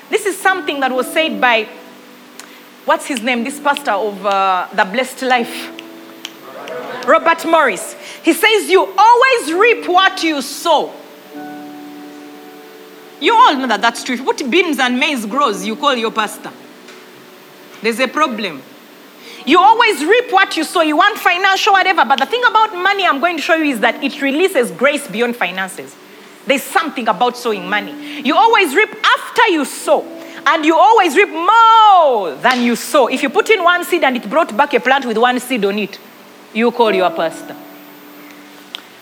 This 0.08 0.24
is 0.24 0.38
something 0.38 0.80
that 0.80 0.92
was 0.92 1.12
said 1.12 1.40
by, 1.40 1.68
what's 2.84 3.06
his 3.06 3.22
name? 3.22 3.42
This 3.42 3.58
pastor 3.58 3.92
of 3.92 4.24
uh, 4.24 4.68
the 4.72 4.84
Blessed 4.84 5.22
Life. 5.22 5.72
Robert 7.06 7.44
Morris. 7.44 7.94
He 8.22 8.32
says, 8.32 8.68
You 8.68 8.92
always 8.96 9.52
reap 9.52 9.88
what 9.88 10.22
you 10.22 10.42
sow. 10.42 10.92
You 13.20 13.34
all 13.34 13.56
know 13.56 13.66
that 13.66 13.80
that's 13.80 14.04
true. 14.04 14.22
Put 14.22 14.48
beans 14.50 14.78
and 14.78 14.98
maize 14.98 15.24
grows, 15.26 15.64
you 15.64 15.74
call 15.74 15.94
your 15.94 16.12
pastor. 16.12 16.52
There's 17.82 17.98
a 18.00 18.08
problem. 18.08 18.62
You 19.46 19.60
always 19.60 20.04
reap 20.04 20.32
what 20.32 20.56
you 20.56 20.64
sow. 20.64 20.82
You 20.82 20.96
want 20.96 21.18
financial, 21.18 21.72
whatever. 21.72 22.04
But 22.04 22.18
the 22.18 22.26
thing 22.26 22.42
about 22.48 22.74
money 22.74 23.06
I'm 23.06 23.20
going 23.20 23.36
to 23.36 23.42
show 23.42 23.54
you 23.54 23.72
is 23.72 23.80
that 23.80 24.02
it 24.02 24.20
releases 24.20 24.72
grace 24.72 25.06
beyond 25.06 25.36
finances. 25.36 25.94
There's 26.46 26.64
something 26.64 27.06
about 27.06 27.36
sowing 27.36 27.68
money. 27.68 28.22
You 28.22 28.36
always 28.36 28.74
reap 28.74 28.90
after 28.90 29.48
you 29.48 29.64
sow. 29.64 30.04
And 30.46 30.64
you 30.64 30.76
always 30.76 31.16
reap 31.16 31.30
more 31.30 32.34
than 32.36 32.62
you 32.62 32.76
sow. 32.76 33.06
If 33.08 33.22
you 33.22 33.30
put 33.30 33.48
in 33.50 33.62
one 33.62 33.84
seed 33.84 34.04
and 34.04 34.16
it 34.16 34.28
brought 34.28 34.56
back 34.56 34.74
a 34.74 34.80
plant 34.80 35.06
with 35.06 35.16
one 35.16 35.38
seed 35.40 35.64
on 35.64 35.78
it, 35.78 35.98
you 36.52 36.70
call 36.72 36.94
your 36.94 37.10
pastor. 37.10 37.56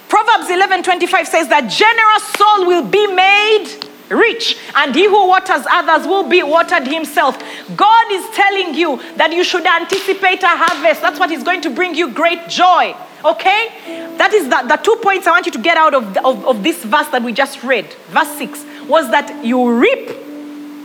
Proverbs 0.09 0.49
11:25 0.49 1.27
says 1.27 1.49
that 1.49 1.69
generous 1.69 2.25
soul 2.39 2.67
will 2.67 2.85
be 2.85 3.07
made 3.09 3.89
rich 4.09 4.57
and 4.75 4.95
he 4.95 5.07
who 5.07 5.29
waters 5.29 5.65
others 5.71 6.07
will 6.07 6.29
be 6.29 6.43
watered 6.43 6.87
himself. 6.87 7.39
God 7.77 8.13
is 8.13 8.29
telling 8.35 8.75
you 8.75 9.01
that 9.17 9.33
you 9.33 9.45
should 9.45 9.67
anticipate 9.67 10.43
a 10.43 10.49
harvest. 10.49 11.01
That's 11.01 11.19
what 11.19 11.31
is 11.31 11.43
going 11.43 11.61
to 11.63 11.71
bring 11.71 11.95
you 11.95 12.13
great 12.13 12.49
joy. 12.49 12.95
Okay? 13.25 14.15
That 14.19 14.33
is 14.33 14.49
the, 14.49 14.63
the 14.69 14.77
two 14.77 14.97
points 15.03 15.27
I 15.27 15.31
want 15.31 15.47
you 15.47 15.53
to 15.53 15.59
get 15.59 15.77
out 15.77 15.95
of, 15.95 16.17
of, 16.19 16.47
of 16.47 16.63
this 16.63 16.85
verse 16.85 17.09
that 17.09 17.23
we 17.23 17.33
just 17.33 17.63
read. 17.65 17.87
Verse 18.09 18.29
6 18.37 18.65
was 18.87 19.11
that 19.11 19.45
you 19.45 19.79
reap, 19.79 20.11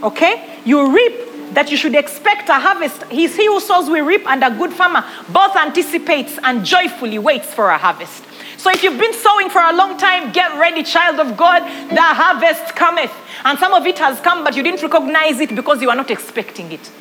okay? 0.04 0.58
You 0.66 0.96
reap 0.96 1.54
that 1.54 1.72
you 1.72 1.78
should 1.78 1.96
expect 1.96 2.50
a 2.50 2.54
harvest. 2.54 3.04
He's 3.06 3.36
he 3.36 3.48
who 3.48 3.60
sows 3.60 3.90
will 3.90 4.06
reap, 4.06 4.26
and 4.28 4.44
a 4.44 4.52
good 4.52 4.72
farmer 4.72 5.04
both 5.30 5.56
anticipates 5.56 6.38
and 6.44 6.66
joyfully 6.66 7.20
waits 7.20 7.54
for 7.54 7.70
a 7.70 7.78
harvest. 7.78 8.24
So 8.60 8.70
if 8.70 8.84
you've 8.84 9.00
been 9.00 9.14
sowing 9.14 9.50
for 9.50 9.62
a 9.62 9.72
long 9.72 9.98
time, 9.98 10.34
get 10.34 10.60
ready, 10.60 10.84
child 10.84 11.18
of 11.22 11.38
God. 11.38 11.64
The 11.64 12.02
harvest 12.02 12.76
cometh. 12.76 13.12
And 13.46 13.58
some 13.58 13.74
of 13.74 13.88
it 13.88 13.98
has 14.00 14.20
come, 14.20 14.44
but 14.44 14.54
you 14.58 14.64
didn't 14.64 14.84
recognize 14.84 15.40
it 15.40 15.56
because 15.56 15.82
you 15.82 15.90
are 15.90 15.96
not 15.96 16.12
expecting 16.12 16.70
it. 16.74 16.92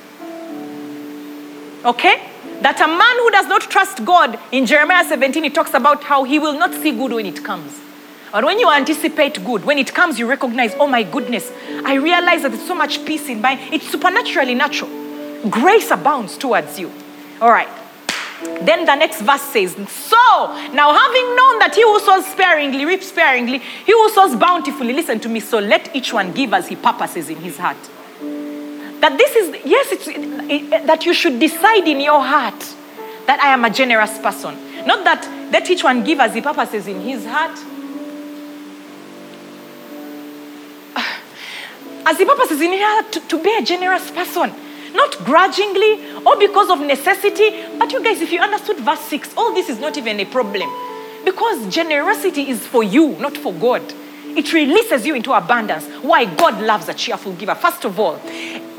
Okay? 1.84 2.30
That 2.62 2.80
a 2.80 2.86
man 2.86 3.16
who 3.18 3.30
does 3.32 3.48
not 3.48 3.62
trust 3.62 4.04
God, 4.04 4.38
in 4.52 4.66
Jeremiah 4.66 5.04
17, 5.04 5.42
he 5.42 5.50
talks 5.50 5.74
about 5.74 6.04
how 6.04 6.22
he 6.22 6.38
will 6.38 6.56
not 6.56 6.74
see 6.74 6.92
good 6.92 7.10
when 7.10 7.26
it 7.26 7.42
comes. 7.42 7.80
But 8.30 8.44
when 8.44 8.60
you 8.60 8.70
anticipate 8.70 9.44
good, 9.44 9.64
when 9.64 9.78
it 9.78 9.92
comes, 9.92 10.16
you 10.16 10.28
recognize, 10.28 10.76
oh 10.78 10.86
my 10.86 11.02
goodness, 11.02 11.50
I 11.84 11.94
realize 11.94 12.42
that 12.42 12.52
there's 12.52 12.66
so 12.68 12.74
much 12.76 13.04
peace 13.04 13.28
in 13.28 13.40
my, 13.40 13.58
it's 13.72 13.90
supernaturally 13.90 14.54
natural. 14.54 14.90
Grace 15.50 15.90
abounds 15.90 16.38
towards 16.38 16.78
you. 16.78 16.92
All 17.40 17.50
right. 17.50 17.68
Then 18.62 18.84
the 18.84 18.94
next 18.94 19.20
verse 19.22 19.42
says, 19.42 19.72
So, 19.72 20.16
now 20.72 20.92
having 20.92 21.34
known 21.36 21.58
that 21.58 21.72
he 21.74 21.82
who 21.82 21.98
sows 22.00 22.24
sparingly 22.26 22.84
reaps 22.84 23.08
sparingly, 23.08 23.58
he 23.58 23.92
who 23.92 24.08
sows 24.10 24.36
bountifully, 24.36 24.92
listen 24.92 25.18
to 25.20 25.28
me, 25.28 25.40
so 25.40 25.58
let 25.58 25.94
each 25.94 26.12
one 26.12 26.32
give 26.32 26.52
as 26.54 26.68
he 26.68 26.76
purposes 26.76 27.28
in 27.30 27.36
his 27.38 27.56
heart. 27.58 27.76
That 29.00 29.16
this 29.16 29.34
is, 29.36 29.56
yes, 29.64 29.92
it's, 29.92 30.08
it- 30.08 30.16
it- 30.72 30.86
that 30.86 31.04
you 31.06 31.14
should 31.14 31.38
decide 31.40 31.86
in 31.88 32.00
your 32.00 32.20
heart 32.22 32.58
that 33.26 33.40
I 33.42 33.48
am 33.52 33.64
a 33.64 33.70
generous 33.70 34.18
person. 34.18 34.56
Not 34.86 35.04
that 35.04 35.28
let 35.52 35.68
each 35.70 35.82
one 35.84 36.04
give 36.04 36.20
as 36.20 36.34
he 36.34 36.40
purposes 36.40 36.86
in 36.86 37.00
his 37.00 37.24
heart. 37.26 37.58
As 42.06 42.16
he 42.18 42.24
purposes 42.24 42.60
in 42.60 42.72
his 42.72 42.80
heart 42.82 43.12
to, 43.12 43.20
to 43.28 43.42
be 43.42 43.54
a 43.54 43.62
generous 43.62 44.10
person. 44.10 44.52
Not 44.94 45.16
grudgingly 45.24 46.16
or 46.24 46.36
because 46.38 46.70
of 46.70 46.80
necessity. 46.80 47.64
But 47.78 47.92
you 47.92 48.02
guys, 48.02 48.20
if 48.20 48.32
you 48.32 48.40
understood 48.40 48.78
verse 48.78 49.00
6, 49.00 49.34
all 49.36 49.54
this 49.54 49.68
is 49.68 49.78
not 49.78 49.96
even 49.96 50.18
a 50.20 50.24
problem. 50.24 50.68
Because 51.24 51.66
generosity 51.72 52.48
is 52.50 52.66
for 52.66 52.82
you, 52.82 53.10
not 53.18 53.36
for 53.36 53.52
God. 53.52 53.82
It 54.36 54.52
releases 54.52 55.04
you 55.04 55.14
into 55.14 55.32
abundance. 55.32 55.84
Why? 56.02 56.24
God 56.24 56.62
loves 56.62 56.88
a 56.88 56.94
cheerful 56.94 57.32
giver. 57.32 57.54
First 57.54 57.84
of 57.84 57.98
all, 57.98 58.20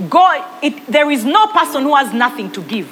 God, 0.09 0.63
it, 0.63 0.85
there 0.87 1.11
is 1.11 1.25
no 1.25 1.47
person 1.47 1.83
who 1.83 1.95
has 1.95 2.13
nothing 2.13 2.51
to 2.53 2.61
give. 2.61 2.89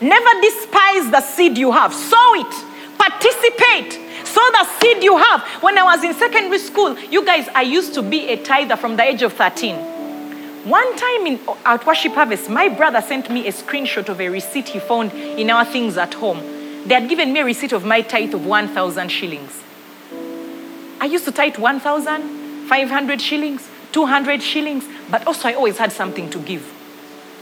Never 0.00 0.40
despise 0.42 1.10
the 1.10 1.20
seed 1.20 1.56
you 1.56 1.72
have. 1.72 1.94
Sow 1.94 2.34
it. 2.34 2.98
Participate. 2.98 4.26
Sow 4.26 4.50
the 4.52 4.64
seed 4.78 5.02
you 5.02 5.16
have. 5.16 5.42
When 5.62 5.78
I 5.78 5.84
was 5.84 6.04
in 6.04 6.12
secondary 6.14 6.58
school, 6.58 6.98
you 6.98 7.24
guys, 7.24 7.48
I 7.54 7.62
used 7.62 7.94
to 7.94 8.02
be 8.02 8.28
a 8.28 8.42
tither 8.42 8.76
from 8.76 8.96
the 8.96 9.04
age 9.04 9.22
of 9.22 9.32
13. 9.32 9.95
One 10.66 10.96
time 10.96 11.28
in, 11.28 11.40
at 11.64 11.86
Worship 11.86 12.14
Harvest, 12.14 12.50
my 12.50 12.68
brother 12.68 13.00
sent 13.00 13.30
me 13.30 13.46
a 13.46 13.52
screenshot 13.52 14.08
of 14.08 14.20
a 14.20 14.28
receipt 14.28 14.70
he 14.70 14.80
found 14.80 15.12
in 15.12 15.48
our 15.48 15.64
things 15.64 15.96
at 15.96 16.14
home. 16.14 16.40
They 16.88 16.94
had 16.94 17.08
given 17.08 17.32
me 17.32 17.38
a 17.38 17.44
receipt 17.44 17.70
of 17.70 17.84
my 17.84 18.00
tithe 18.00 18.34
of 18.34 18.44
1,000 18.44 19.08
shillings. 19.08 19.62
I 21.00 21.04
used 21.04 21.24
to 21.26 21.30
tithe 21.30 21.58
1,500 21.58 23.20
shillings, 23.20 23.68
200 23.92 24.42
shillings, 24.42 24.84
but 25.08 25.24
also 25.28 25.46
I 25.46 25.54
always 25.54 25.78
had 25.78 25.92
something 25.92 26.28
to 26.30 26.40
give. 26.40 26.68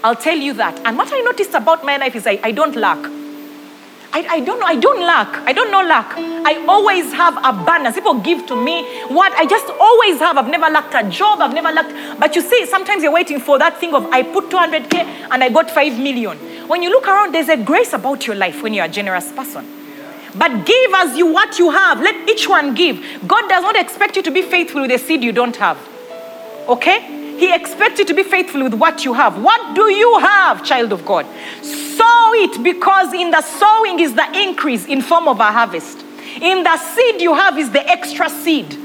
I'll 0.05 0.15
tell 0.15 0.37
you 0.37 0.53
that. 0.53 0.79
And 0.85 0.99
what 0.99 1.11
I 1.11 1.21
noticed 1.23 1.55
about 1.55 1.83
my 1.83 1.97
life 1.97 2.15
is 2.15 2.27
I, 2.27 2.39
I 2.43 2.53
don't 2.53 2.77
lack. 2.77 3.03
I, 4.14 4.24
I 4.31 4.40
don't 4.40 4.61
know. 4.61 4.66
I 4.66 4.77
don't 4.77 5.00
lack. 5.00 5.38
I 5.44 5.53
don't 5.53 5.72
know 5.72 5.83
lack. 5.83 6.16
I 6.16 6.64
always 6.66 7.12
have 7.12 7.37
abundance. 7.38 7.96
People 7.96 8.20
give 8.20 8.46
to 8.46 8.55
me 8.55 8.85
what 9.09 9.33
I 9.33 9.44
just 9.44 9.68
always 9.81 10.20
have. 10.20 10.38
I've 10.38 10.46
never 10.48 10.70
lacked 10.70 10.94
a 10.94 11.11
job. 11.11 11.40
I've 11.40 11.53
never 11.53 11.72
lacked. 11.72 12.20
But 12.20 12.37
you 12.37 12.42
see, 12.42 12.64
sometimes 12.66 13.03
you're 13.03 13.11
waiting 13.11 13.40
for 13.40 13.59
that 13.59 13.81
thing 13.81 13.92
of 13.92 14.07
I 14.12 14.22
put 14.22 14.50
200k 14.50 14.94
and 15.33 15.42
I 15.42 15.48
got 15.48 15.68
5 15.68 15.98
million. 15.98 16.38
When 16.68 16.81
you 16.81 16.90
look 16.90 17.09
around, 17.09 17.35
there's 17.35 17.48
a 17.48 17.57
grace 17.57 17.92
about 17.92 18.24
your 18.24 18.37
life 18.37 18.62
when 18.62 18.72
you're 18.72 18.85
a 18.85 18.88
generous 18.88 19.33
person. 19.33 19.66
But 20.37 20.64
give 20.64 20.94
as 20.94 21.16
you 21.18 21.27
what 21.27 21.59
you 21.59 21.72
have. 21.72 22.00
Let 22.00 22.29
each 22.29 22.48
one 22.48 22.77
give. 22.77 23.05
God 23.27 23.48
does 23.48 23.64
not 23.64 23.74
expect 23.74 24.14
you 24.14 24.22
to 24.22 24.31
be 24.31 24.42
faithful 24.42 24.83
with 24.83 24.92
a 24.92 24.98
seed 24.98 25.24
you 25.24 25.33
don't 25.33 25.57
have. 25.57 25.77
Okay? 26.68 27.00
He 27.37 27.53
expects 27.53 27.98
you 27.98 28.05
to 28.05 28.14
be 28.14 28.22
faithful 28.22 28.62
with 28.62 28.74
what 28.74 29.05
you 29.05 29.12
have. 29.12 29.42
What 29.42 29.74
do 29.74 29.92
you 29.92 30.18
have, 30.20 30.64
child 30.64 30.92
of 30.92 31.05
God? 31.05 31.27
Sow 31.62 32.13
it 32.35 32.62
because 32.62 33.12
in 33.12 33.31
the 33.31 33.42
sowing 33.42 34.01
is 34.01 34.14
the 34.14 34.27
increase 34.42 34.87
in 34.87 35.03
form 35.03 35.29
of 35.29 35.40
a 35.40 35.51
harvest. 35.53 36.05
In 36.40 36.62
the 36.62 36.77
seed 36.77 37.20
you 37.20 37.35
have 37.35 37.59
is 37.59 37.70
the 37.70 37.87
extra 37.88 38.29
seed. 38.29 38.79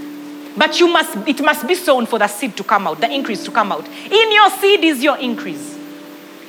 But 0.58 0.80
you 0.80 0.88
must, 0.88 1.16
it 1.28 1.42
must 1.42 1.68
be 1.68 1.76
sown 1.76 2.06
for 2.06 2.20
the 2.20 2.28
seed 2.28 2.58
to 2.58 2.64
come 2.64 2.88
out, 2.88 3.00
the 3.00 3.12
increase 3.12 3.44
to 3.46 3.52
come 3.52 3.72
out. 3.72 3.88
In 3.88 4.32
your 4.32 4.50
seed 4.50 4.84
is 4.84 5.02
your 5.04 5.18
increase. 5.18 5.76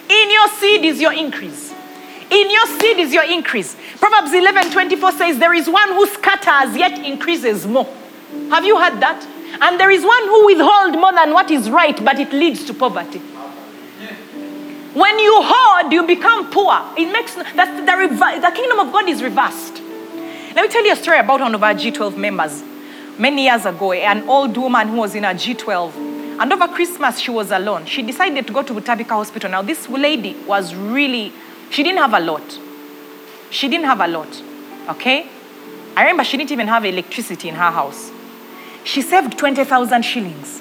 In 0.09 0.31
your 0.31 0.49
seed 0.49 0.85
is 0.85 1.01
your 1.01 1.13
increase. 1.13 1.73
In 2.31 2.51
your 2.51 2.67
seed 2.67 2.99
is 2.99 3.13
your 3.13 3.25
increase. 3.25 3.77
Proverbs 3.99 4.33
11 4.33 4.73
24 4.73 5.13
says, 5.13 5.39
There 5.39 5.55
is 5.55 5.69
one 5.69 5.89
who 5.91 6.07
scatters 6.07 6.77
yet 6.77 6.99
increases 7.05 7.67
more. 7.67 7.87
Have 8.51 8.65
you 8.65 8.79
heard 8.79 9.01
that? 9.01 9.27
And 9.61 9.79
there 9.79 9.91
is 9.91 10.05
one 10.05 10.25
who 10.25 10.47
withhold 10.47 10.95
more 10.95 11.13
than 11.13 11.33
what 11.33 11.51
is 11.51 11.69
right, 11.69 12.05
but 12.05 12.19
it 12.19 12.33
leads 12.33 12.65
to 12.67 12.75
poverty. 12.75 13.21
When 14.95 15.21
you 15.21 15.41
hoard, 15.41 15.93
you 15.93 16.05
become 16.05 16.51
poor. 16.51 16.77
It 16.97 17.13
makes 17.13 17.35
that 17.37 17.55
the, 17.55 18.41
the 18.41 18.51
kingdom 18.51 18.81
of 18.81 18.93
God 18.93 19.09
is 19.09 19.23
reversed. 19.23 19.81
Let 20.57 20.63
me 20.63 20.69
tell 20.69 20.85
you 20.85 20.93
a 20.93 20.97
story 20.97 21.21
about 21.21 21.41
one 21.41 21.55
of 21.55 21.63
our 21.63 21.75
G12 21.75 22.17
members. 22.17 22.65
Many 23.17 23.45
years 23.45 23.67
ago, 23.67 23.93
an 23.93 24.29
old 24.29 24.57
woman 24.57 24.89
who 24.89 24.97
was 24.97 25.15
in 25.15 25.25
a 25.25 25.29
G12, 25.29 26.41
and 26.41 26.53
over 26.53 26.67
Christmas 26.67 27.21
she 27.21 27.31
was 27.31 27.53
alone. 27.53 27.87
She 27.87 28.03
decided 28.03 28.49
to 28.49 28.53
go 28.53 28.65
to 28.65 28.75
Butabika 28.75 29.11
Hospital. 29.11 29.49
Now, 29.49 29.63
this 29.63 29.89
lady 29.89 30.35
was 30.45 30.75
really, 30.75 31.33
she 31.71 31.85
didn't 31.85 31.99
have 31.99 32.15
a 32.15 32.21
lot. 32.21 32.59
She 33.51 33.69
didn't 33.69 33.87
have 33.87 34.01
a 34.01 34.09
lot, 34.09 34.43
okay? 34.89 35.29
I 35.97 36.03
remember 36.03 36.25
she 36.25 36.37
didn't 36.37 36.51
even 36.51 36.67
have 36.67 36.85
electricity 36.85 37.49
in 37.49 37.55
her 37.55 37.71
house. 37.71 38.11
She 38.83 39.03
saved 39.03 39.39
20,000 39.39 40.03
shillings. 40.03 40.61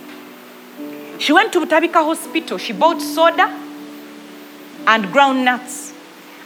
She 1.17 1.33
went 1.33 1.51
to 1.53 1.65
Butabika 1.65 2.03
Hospital. 2.03 2.59
She 2.59 2.73
bought 2.73 3.01
soda 3.01 3.68
and 4.87 5.11
ground 5.11 5.45
nuts 5.45 5.93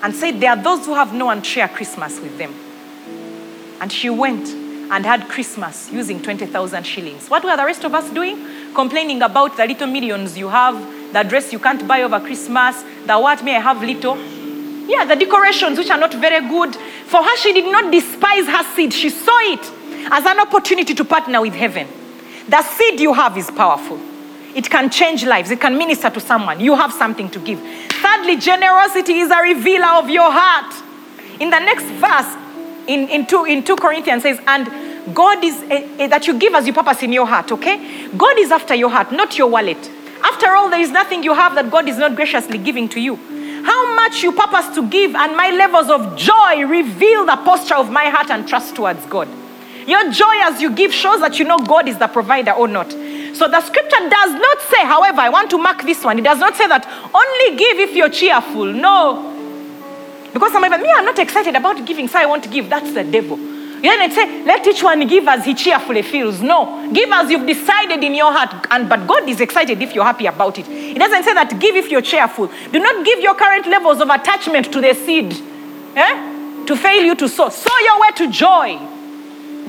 and 0.02 0.14
said, 0.14 0.40
There 0.40 0.52
are 0.52 0.62
those 0.62 0.86
who 0.86 0.94
have 0.94 1.14
no 1.14 1.26
one 1.26 1.42
share 1.42 1.68
Christmas 1.68 2.20
with 2.20 2.38
them. 2.38 2.54
And 3.82 3.92
she 3.92 4.10
went 4.10 4.48
and 4.92 5.06
had 5.06 5.28
Christmas 5.28 5.92
using 5.92 6.22
20,000 6.22 6.84
shillings. 6.84 7.30
What 7.30 7.44
were 7.44 7.56
the 7.58 7.66
rest 7.66 7.84
of 7.84 7.96
us 7.96 8.10
doing? 8.12 8.74
Complaining 8.76 9.22
about 9.22 9.58
the 9.58 9.66
little 9.66 9.88
millions 9.88 10.38
you 10.38 10.50
have, 10.50 10.76
the 11.14 11.24
dress 11.24 11.52
you 11.52 11.60
can't 11.60 11.88
buy 11.88 12.04
over 12.04 12.20
Christmas, 12.20 12.84
the 13.06 13.18
what 13.18 13.44
may 13.44 13.56
I 13.56 13.60
have 13.60 13.82
little. 13.82 14.18
Yeah, 14.88 15.06
the 15.06 15.16
decorations 15.16 15.78
which 15.78 15.90
are 15.90 15.98
not 15.98 16.14
very 16.14 16.48
good. 16.48 16.76
For 16.76 17.24
her, 17.24 17.38
she 17.38 17.54
did 17.54 17.72
not 17.72 17.92
despise 17.92 18.46
her 18.48 18.64
seed. 18.76 18.94
She 18.94 19.10
saw 19.10 19.38
it 19.54 19.72
as 20.12 20.26
an 20.26 20.40
opportunity 20.40 20.94
to 20.94 21.06
partner 21.06 21.42
with 21.42 21.54
heaven. 21.54 21.88
The 22.50 22.62
seed 22.62 23.00
you 23.00 23.14
have 23.14 23.38
is 23.38 23.50
powerful. 23.50 24.00
It 24.54 24.70
can 24.70 24.90
change 24.90 25.26
lives. 25.26 25.50
It 25.50 25.62
can 25.62 25.78
minister 25.78 26.10
to 26.10 26.20
someone. 26.20 26.60
You 26.60 26.76
have 26.76 26.92
something 26.92 27.30
to 27.30 27.40
give. 27.40 27.60
Thirdly, 28.04 28.36
generosity 28.36 29.20
is 29.20 29.32
a 29.32 29.38
revealer 29.42 29.88
of 29.96 30.10
your 30.10 30.30
heart. 30.30 30.76
In 31.40 31.50
the 31.50 31.60
next 31.60 31.86
verse, 31.86 32.36
in, 32.86 33.08
in, 33.08 33.26
2, 33.26 33.46
in 33.46 33.64
2 33.64 33.78
Corinthians 33.78 34.24
says, 34.24 34.42
and 34.46 35.16
God 35.16 35.42
is 35.42 35.56
eh, 35.70 35.88
eh, 36.00 36.08
that 36.08 36.28
you 36.28 36.38
give 36.38 36.54
as 36.54 36.68
you 36.68 36.74
purpose 36.74 37.02
in 37.02 37.14
your 37.14 37.26
heart, 37.26 37.54
okay? 37.54 38.10
God 38.10 38.38
is 38.40 38.52
after 38.52 38.76
your 38.76 38.90
heart, 38.90 39.14
not 39.14 39.38
your 39.38 39.48
wallet. 39.48 39.90
After 40.22 40.48
all, 40.50 40.70
there 40.70 40.82
is 40.82 40.92
nothing 40.92 41.24
you 41.24 41.34
have 41.34 41.56
that 41.56 41.72
God 41.72 41.88
is 41.88 41.98
not 41.98 42.18
graciously 42.18 42.58
giving 42.58 42.90
to 42.90 43.00
you. 43.00 43.16
How 43.64 43.96
much 43.96 44.22
you 44.22 44.34
purpose 44.34 44.76
to 44.76 44.86
give 44.90 45.16
and 45.16 45.38
my 45.38 45.52
levels 45.52 45.90
of 45.90 46.18
joy 46.18 46.66
reveal 46.66 47.26
the 47.26 47.38
posture 47.38 47.76
of 47.76 47.90
my 47.90 48.10
heart 48.10 48.30
and 48.30 48.46
trust 48.46 48.76
towards 48.76 49.06
God. 49.06 49.30
Your 49.88 50.12
joy 50.12 50.36
as 50.42 50.62
you 50.62 50.72
give 50.72 50.94
shows 50.94 51.22
that 51.22 51.40
you 51.40 51.46
know 51.46 51.60
God 51.60 51.88
is 51.88 51.98
the 51.98 52.08
provider 52.08 52.52
or 52.52 52.68
not. 52.68 52.94
So 53.34 53.48
the 53.48 53.62
scripture 53.62 54.10
does 54.10 54.32
not 54.34 54.62
say, 54.62 54.86
however, 54.86 55.22
I 55.22 55.30
want 55.30 55.50
to 55.52 55.58
mark 55.58 55.84
this 55.84 56.04
one. 56.04 56.20
It 56.20 56.24
does 56.24 56.40
not 56.40 56.56
say 56.56 56.68
that 56.68 56.86
only 57.14 57.58
give 57.58 57.80
if 57.80 57.96
you're 57.96 58.10
cheerful. 58.10 58.66
No. 58.66 59.32
Because 60.32 60.52
some 60.52 60.64
people, 60.64 60.78
me, 60.78 60.90
I'm 60.96 61.06
not 61.06 61.20
excited 61.20 61.56
about 61.56 61.86
giving, 61.86 62.08
so 62.08 62.20
I 62.20 62.26
want 62.26 62.44
to 62.44 62.50
give. 62.50 62.70
That's 62.70 62.94
the 62.94 63.04
devil. 63.04 63.38
Know, 63.38 64.06
it 64.06 64.14
say, 64.14 64.46
let 64.46 64.66
each 64.66 64.82
one 64.82 65.06
give 65.08 65.28
as 65.28 65.44
he 65.44 65.54
cheerfully 65.54 66.04
feels. 66.04 66.42
No. 66.42 66.90
Give 66.94 67.12
as 67.12 67.30
you've 67.30 67.46
decided 67.46 68.02
in 68.04 68.16
your 68.16 68.32
heart. 68.32 68.66
And 68.72 68.88
but 68.88 69.06
God 69.06 69.28
is 69.28 69.42
excited 69.42 69.82
if 69.82 69.94
you're 69.94 70.06
happy 70.06 70.26
about 70.26 70.58
it. 70.58 70.68
It 70.70 70.98
doesn't 70.98 71.24
say 71.24 71.34
that 71.34 71.60
give 71.60 71.76
if 71.76 71.92
you're 71.92 72.02
cheerful. 72.02 72.50
Do 72.72 72.80
not 72.80 73.06
give 73.06 73.20
your 73.20 73.36
current 73.36 73.68
levels 73.68 74.00
of 74.00 74.10
attachment 74.10 74.72
to 74.72 74.80
the 74.80 74.94
seed. 74.94 75.34
Eh? 75.96 76.66
To 76.66 76.76
fail 76.78 77.04
you 77.04 77.16
to 77.16 77.28
sow. 77.28 77.50
Sow 77.50 77.80
your 77.80 78.00
way 78.00 78.12
to 78.16 78.32
joy. 78.32 78.80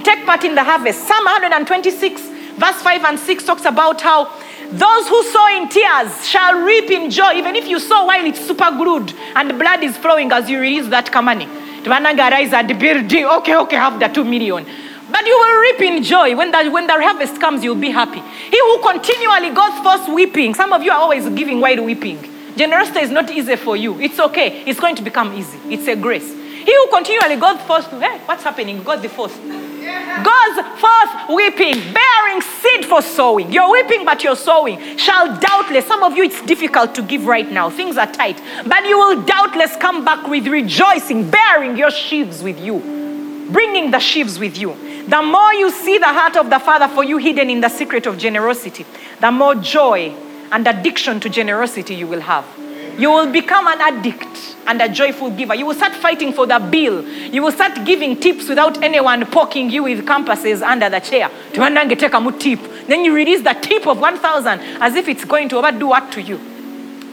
Take 0.04 0.24
part 0.24 0.44
in 0.44 0.54
the 0.54 0.62
harvest. 0.62 1.08
Psalm 1.08 1.24
126, 1.24 2.22
verse 2.58 2.80
5 2.82 3.04
and 3.04 3.18
6 3.18 3.44
talks 3.44 3.64
about 3.64 4.00
how 4.00 4.24
those 4.70 5.08
who 5.08 5.22
sow 5.24 5.46
in 5.56 5.68
tears 5.68 6.26
shall 6.26 6.60
reap 6.64 6.90
in 6.90 7.10
joy, 7.10 7.32
even 7.34 7.54
if 7.54 7.68
you 7.68 7.78
sow 7.78 8.06
while 8.06 8.24
it's 8.24 8.40
super 8.40 8.70
glued 8.70 9.12
and 9.36 9.58
blood 9.58 9.82
is 9.84 9.96
flowing 9.96 10.32
as 10.32 10.48
you 10.48 10.58
release 10.58 10.88
that 10.88 11.12
money. 11.22 11.46
Twananga 11.84 12.30
rise 12.30 12.52
at 12.52 12.66
building. 12.78 13.24
Okay, 13.24 13.56
okay, 13.56 13.76
have 13.76 14.00
the 14.00 14.08
two 14.08 14.24
million. 14.24 14.66
But 15.10 15.26
you 15.26 15.36
will 15.38 15.60
reap 15.60 15.80
in 15.82 16.02
joy. 16.02 16.34
When 16.34 16.50
the, 16.50 16.70
when 16.70 16.86
the 16.86 16.94
harvest 16.94 17.38
comes, 17.38 17.62
you'll 17.62 17.76
be 17.76 17.90
happy. 17.90 18.20
He 18.50 18.58
who 18.58 18.80
continually 18.80 19.50
goes 19.50 19.78
forth 19.80 20.08
weeping. 20.08 20.54
Some 20.54 20.72
of 20.72 20.82
you 20.82 20.90
are 20.90 20.98
always 20.98 21.28
giving 21.28 21.60
while 21.60 21.84
weeping. 21.84 22.18
Generosity 22.56 23.00
is 23.00 23.10
not 23.10 23.30
easy 23.30 23.56
for 23.56 23.76
you. 23.76 24.00
It's 24.00 24.18
okay. 24.18 24.62
It's 24.64 24.80
going 24.80 24.96
to 24.96 25.02
become 25.02 25.34
easy. 25.34 25.58
It's 25.68 25.86
a 25.88 25.94
grace. 25.94 26.32
He 26.32 26.74
who 26.74 26.88
continually 26.88 27.36
goes 27.36 27.60
forth, 27.62 27.90
hey, 27.90 28.18
what's 28.24 28.42
happening? 28.42 28.82
God 28.82 29.02
the 29.02 29.08
fourth 29.08 29.38
goes 29.84 30.80
forth 30.80 31.34
weeping, 31.34 31.74
bearing 31.92 32.40
seed 32.40 32.84
for 32.84 33.02
sowing. 33.02 33.52
You're 33.52 33.70
weeping, 33.70 34.04
but 34.04 34.22
you're 34.24 34.36
sowing. 34.36 34.96
Shall 34.96 35.38
doubtless, 35.38 35.86
some 35.86 36.02
of 36.02 36.16
you 36.16 36.24
it's 36.24 36.42
difficult 36.42 36.94
to 36.94 37.02
give 37.02 37.26
right 37.26 37.50
now, 37.50 37.70
things 37.70 37.96
are 37.96 38.10
tight, 38.10 38.40
but 38.66 38.84
you 38.84 38.98
will 38.98 39.22
doubtless 39.22 39.76
come 39.76 40.04
back 40.04 40.26
with 40.28 40.46
rejoicing, 40.46 41.30
bearing 41.30 41.76
your 41.76 41.90
sheaves 41.90 42.42
with 42.42 42.58
you, 42.58 42.78
bringing 43.50 43.90
the 43.90 43.98
sheaves 43.98 44.38
with 44.38 44.58
you. 44.58 44.74
The 45.06 45.22
more 45.22 45.52
you 45.52 45.70
see 45.70 45.98
the 45.98 46.12
heart 46.12 46.36
of 46.36 46.48
the 46.48 46.58
Father 46.58 46.88
for 46.88 47.04
you 47.04 47.18
hidden 47.18 47.50
in 47.50 47.60
the 47.60 47.68
secret 47.68 48.06
of 48.06 48.16
generosity, 48.18 48.86
the 49.20 49.30
more 49.30 49.54
joy 49.54 50.14
and 50.50 50.66
addiction 50.66 51.20
to 51.20 51.28
generosity 51.28 51.94
you 51.94 52.06
will 52.06 52.20
have. 52.20 52.46
You 52.98 53.10
will 53.10 53.32
become 53.32 53.66
an 53.66 53.80
addict 53.80 54.56
and 54.66 54.80
a 54.80 54.88
joyful 54.88 55.30
giver. 55.30 55.54
You 55.54 55.66
will 55.66 55.74
start 55.74 55.94
fighting 55.94 56.32
for 56.32 56.46
the 56.46 56.58
bill. 56.58 57.06
You 57.06 57.42
will 57.42 57.52
start 57.52 57.84
giving 57.84 58.18
tips 58.18 58.48
without 58.48 58.82
anyone 58.82 59.26
poking 59.26 59.70
you 59.70 59.82
with 59.84 60.06
compasses 60.06 60.62
under 60.62 60.88
the 60.88 61.00
chair. 61.00 61.30
Tip. 61.52 62.60
Then 62.86 63.04
you 63.04 63.14
release 63.14 63.42
the 63.42 63.54
tip 63.54 63.86
of 63.86 63.98
1,000 64.00 64.60
as 64.80 64.94
if 64.94 65.08
it's 65.08 65.24
going 65.24 65.48
to 65.50 65.58
overdo 65.58 65.88
what 65.88 66.12
to 66.12 66.22
you. 66.22 66.40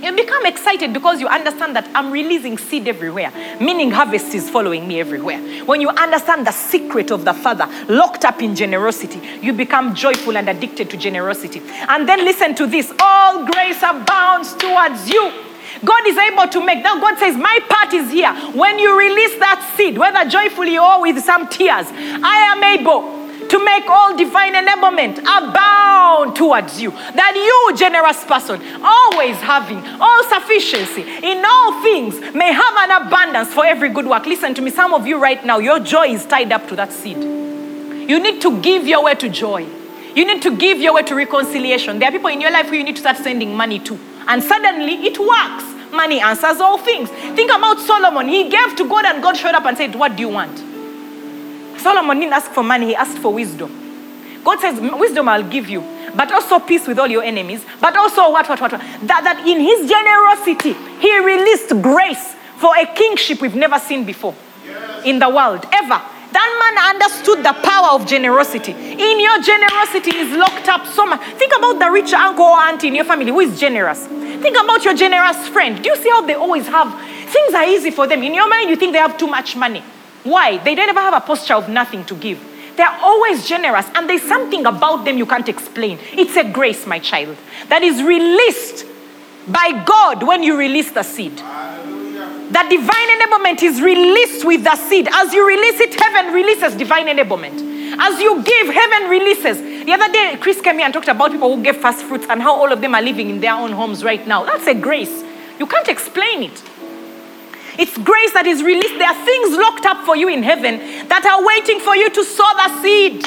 You 0.02 0.12
become 0.16 0.48
excited 0.48 0.94
because 0.94 1.22
you 1.22 1.28
understand 1.28 1.76
that 1.76 1.88
I'm 1.94 2.12
releasing 2.12 2.58
seed 2.58 2.88
everywhere, 2.88 3.32
meaning 3.60 3.92
harvest 3.92 4.34
is 4.34 4.50
following 4.50 4.88
me 4.88 5.00
everywhere. 5.00 5.40
When 5.66 5.80
you 5.80 5.90
understand 5.90 6.48
the 6.48 6.52
secret 6.52 7.12
of 7.12 7.24
the 7.24 7.36
Father 7.36 7.68
locked 7.88 8.26
up 8.26 8.42
in 8.42 8.56
generosity, 8.56 9.22
you 9.44 9.54
become 9.54 9.94
joyful 9.94 10.38
and 10.38 10.50
addicted 10.50 10.90
to 10.90 10.98
generosity. 10.98 11.62
And 11.88 12.10
then 12.10 12.26
listen 12.26 12.56
to 12.56 12.66
this 12.66 12.92
all 13.00 13.46
grace 13.46 13.84
abounds 13.84 14.56
towards 14.56 15.08
you. 15.08 15.51
God 15.84 16.08
is 16.08 16.18
able 16.18 16.48
to 16.48 16.66
make 16.66 16.84
that. 16.84 17.00
God 17.02 17.18
says, 17.18 17.36
My 17.36 17.60
part 17.68 17.94
is 17.94 18.12
here. 18.12 18.34
When 18.54 18.78
you 18.78 18.98
release 18.98 19.38
that 19.40 19.74
seed, 19.76 19.98
whether 19.98 20.30
joyfully 20.30 20.78
or 20.78 21.02
with 21.02 21.24
some 21.24 21.48
tears, 21.48 21.88
I 21.90 22.54
am 22.54 22.64
able 22.64 23.22
to 23.50 23.66
make 23.66 23.90
all 23.90 24.16
divine 24.16 24.54
enablement 24.54 25.20
abound 25.20 26.36
towards 26.36 26.82
you. 26.82 26.92
That 26.92 27.34
you, 27.36 27.78
generous 27.78 28.24
person, 28.24 28.62
always 28.82 29.36
having 29.38 29.84
all 30.00 30.24
sufficiency 30.30 31.02
in 31.02 31.44
all 31.44 31.82
things, 31.82 32.20
may 32.34 32.54
have 32.54 32.76
an 32.78 33.08
abundance 33.08 33.54
for 33.54 33.66
every 33.66 33.90
good 33.90 34.08
work. 34.08 34.26
Listen 34.26 34.54
to 34.54 34.62
me, 34.62 34.72
some 34.72 34.94
of 34.94 35.06
you 35.06 35.20
right 35.20 35.44
now, 35.44 35.58
your 35.58 35.80
joy 35.80 36.08
is 36.14 36.26
tied 36.26 36.52
up 36.52 36.68
to 36.70 36.76
that 36.76 36.94
seed. 36.94 37.18
You 37.18 38.20
need 38.20 38.42
to 38.42 38.62
give 38.62 38.88
your 38.88 39.04
way 39.04 39.16
to 39.16 39.30
joy. 39.30 39.68
You 40.16 40.26
need 40.26 40.42
to 40.44 40.56
give 40.56 40.80
your 40.80 40.94
way 40.94 41.04
to 41.04 41.16
reconciliation. 41.16 42.00
There 42.00 42.10
are 42.10 42.12
people 42.12 42.30
in 42.30 42.42
your 42.42 42.52
life 42.52 42.68
who 42.68 42.76
you 42.76 42.84
need 42.84 42.96
to 42.96 43.02
start 43.02 43.18
sending 43.18 43.56
money 43.56 43.80
to. 43.80 44.11
And 44.32 44.42
suddenly 44.42 44.94
it 45.06 45.20
works. 45.20 45.92
Money 45.92 46.22
answers 46.22 46.62
all 46.62 46.78
things. 46.78 47.10
Think 47.10 47.52
about 47.52 47.80
Solomon. 47.80 48.30
He 48.30 48.50
gave 48.50 48.78
to 48.78 48.88
God 48.88 49.04
and 49.04 49.22
God 49.22 49.36
showed 49.36 49.56
up 49.56 49.66
and 49.66 49.78
said, 49.78 49.94
What 49.94 50.16
do 50.16 50.22
you 50.22 50.30
want? 50.30 50.58
Solomon 51.82 52.18
didn't 52.18 52.32
ask 52.32 52.50
for 52.52 52.64
money, 52.64 52.88
he 52.88 52.96
asked 52.96 53.18
for 53.18 53.34
wisdom. 53.34 54.40
God 54.42 54.62
says, 54.62 54.80
Wisdom 54.80 55.28
I'll 55.28 55.44
give 55.44 55.70
you, 55.70 55.84
but 56.16 56.32
also 56.32 56.60
peace 56.60 56.88
with 56.88 56.98
all 56.98 57.08
your 57.08 57.24
enemies, 57.24 57.66
but 57.82 57.98
also 57.98 58.32
what, 58.32 58.48
what, 58.48 58.62
what, 58.62 58.72
what? 58.72 58.82
That, 58.82 59.22
that 59.26 59.46
in 59.46 59.60
his 59.60 59.90
generosity, 59.90 60.74
he 61.02 61.20
released 61.20 61.70
grace 61.82 62.36
for 62.56 62.72
a 62.78 62.86
kingship 62.86 63.42
we've 63.42 63.56
never 63.56 63.80
seen 63.80 64.06
before 64.06 64.34
in 65.04 65.20
the 65.20 65.28
world, 65.28 65.66
ever. 65.74 66.02
That 66.62 66.76
man 66.76 67.02
understood 67.02 67.40
the 67.44 67.54
power 67.68 68.00
of 68.00 68.06
generosity. 68.06 68.72
In 68.72 69.20
your 69.20 69.42
generosity 69.42 70.16
is 70.16 70.38
locked 70.38 70.68
up 70.68 70.86
so 70.86 71.08
much. 71.08 71.20
Think 71.34 71.54
about 71.58 71.80
the 71.80 71.90
rich 71.90 72.14
uncle 72.14 72.46
or 72.46 72.60
auntie 72.60 72.88
in 72.88 72.96
your 72.96 73.06
family 73.06 73.32
who 73.32 73.40
is 73.40 73.60
generous. 73.60 74.06
Think 74.06 74.56
about 74.56 74.86
your 74.86 74.94
generous 74.94 75.48
friend. 75.48 75.82
Do 75.82 75.90
you 75.90 75.96
see 75.96 76.10
how 76.10 76.22
they 76.22 76.36
always 76.36 76.68
have 76.68 76.94
things 77.32 77.56
are 77.56 77.66
easy 77.66 77.90
for 77.90 78.06
them? 78.06 78.22
In 78.22 78.36
your 78.36 78.48
mind, 78.48 78.70
you 78.70 78.76
think 78.76 78.94
they 78.94 79.00
have 79.00 79.18
too 79.18 79.26
much 79.26 79.56
money. 79.56 79.84
Why? 80.24 80.60
They 80.60 80.76
don't 80.76 80.88
ever 80.88 81.00
have 81.00 81.16
a 81.16 81.22
posture 81.22 81.56
of 81.56 81.68
nothing 81.68 82.06
to 82.06 82.16
give. 82.16 82.40
They're 82.78 82.98
always 83.02 83.48
generous, 83.48 83.88
and 83.96 84.08
there's 84.08 84.22
something 84.22 84.66
about 84.68 85.04
them 85.04 85.18
you 85.18 85.26
can't 85.26 85.50
explain. 85.50 85.98
It's 86.14 86.36
a 86.38 86.44
grace, 86.44 86.86
my 86.86 87.00
child, 87.00 87.38
that 87.70 87.82
is 87.82 88.04
released 88.04 88.86
by 89.48 89.84
God 89.84 90.22
when 90.22 90.44
you 90.44 90.56
release 90.56 90.92
the 90.92 91.04
seed. 91.04 91.42
That 92.52 92.68
divine 92.70 93.10
enablement 93.16 93.64
is 93.64 93.82
released 93.82 94.46
with 94.46 94.64
the 94.64 94.76
seed. 94.76 95.08
As 95.12 95.34
you 95.34 95.48
release 95.48 95.80
it, 95.80 96.00
heaven 96.00 96.34
releases 96.34 96.76
divine 96.76 97.08
enablement. 97.08 97.72
As 97.98 98.20
you 98.20 98.44
give, 98.44 98.68
heaven 98.68 99.10
releases. 99.10 99.86
The 99.86 99.94
other 99.94 100.12
day, 100.12 100.38
Chris 100.40 100.60
came 100.60 100.76
here 100.76 100.86
and 100.86 100.94
talked 100.94 101.08
about 101.08 101.32
people 101.32 101.56
who 101.56 101.64
gave 101.64 101.78
first 101.78 102.04
fruits 102.04 102.26
and 102.30 102.42
how 102.42 102.54
all 102.54 102.72
of 102.72 102.82
them 102.82 102.94
are 102.94 103.02
living 103.02 103.30
in 103.30 103.40
their 103.40 103.54
own 103.54 103.72
homes 103.72 104.04
right 104.04 104.26
now. 104.28 104.44
That's 104.44 104.68
a 104.68 104.74
grace. 104.74 105.24
You 105.60 105.66
can't 105.66 105.88
explain 105.88 106.44
it. 106.44 106.64
It's 107.80 107.98
grace 107.98 108.34
that 108.34 108.46
is 108.46 108.64
released. 108.64 108.98
There 109.00 109.08
are 109.08 109.26
things 109.26 109.56
locked 109.56 109.86
up 109.86 110.06
for 110.06 110.18
you 110.18 110.28
in 110.28 110.44
heaven 110.44 111.08
that 111.08 111.26
are 111.26 111.40
waiting 111.46 111.80
for 111.80 111.96
you 111.96 112.10
to 112.10 112.24
sow 112.24 112.52
the 112.60 112.82
seed. 112.82 113.24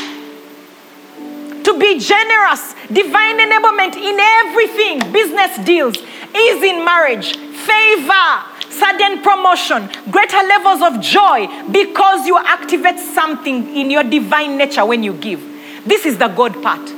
To 1.64 1.78
be 1.78 1.98
generous, 1.98 2.74
divine 2.92 3.40
enablement 3.40 3.96
in 3.96 4.20
everything, 4.20 5.00
business 5.12 5.56
deals, 5.64 5.96
is 5.96 6.62
in 6.62 6.84
marriage, 6.84 7.38
favor, 7.64 8.53
sudden 8.78 9.22
promotion, 9.22 9.88
greater 10.10 10.42
levels 10.48 10.82
of 10.82 11.00
joy 11.00 11.48
because 11.70 12.26
you 12.26 12.38
activate 12.38 12.98
something 12.98 13.76
in 13.76 13.90
your 13.90 14.04
divine 14.04 14.56
nature 14.56 14.84
when 14.84 15.02
you 15.02 15.14
give. 15.14 15.40
This 15.86 16.06
is 16.06 16.18
the 16.18 16.28
God 16.28 16.62
part. 16.62 16.88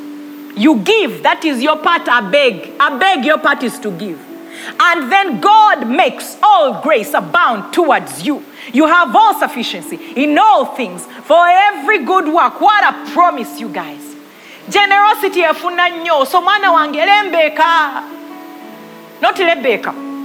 You 0.56 0.78
give, 0.80 1.22
that 1.22 1.44
is 1.44 1.62
your 1.62 1.76
part, 1.76 2.08
I 2.08 2.30
beg. 2.30 2.72
I 2.80 2.98
beg, 2.98 3.24
your 3.24 3.38
part 3.38 3.62
is 3.62 3.78
to 3.80 3.90
give. 3.90 4.18
And 4.80 5.12
then 5.12 5.40
God 5.40 5.86
makes 5.88 6.38
all 6.42 6.80
grace 6.82 7.12
abound 7.12 7.74
towards 7.74 8.24
you. 8.24 8.42
You 8.72 8.86
have 8.86 9.14
all 9.14 9.38
sufficiency 9.38 9.96
in 10.16 10.38
all 10.38 10.74
things 10.74 11.04
for 11.24 11.46
every 11.46 12.04
good 12.04 12.26
work. 12.32 12.60
What 12.60 12.84
a 12.84 13.10
promise, 13.12 13.60
you 13.60 13.68
guys. 13.68 14.00
Generosity 14.68 15.42
efuna 15.42 15.88
nnyo. 15.88 16.26
So 16.26 16.40
mwana 16.40 16.72
wange 16.72 17.06
lembeka. 17.06 18.02
Not 19.20 19.36
lebeka. 19.36 20.15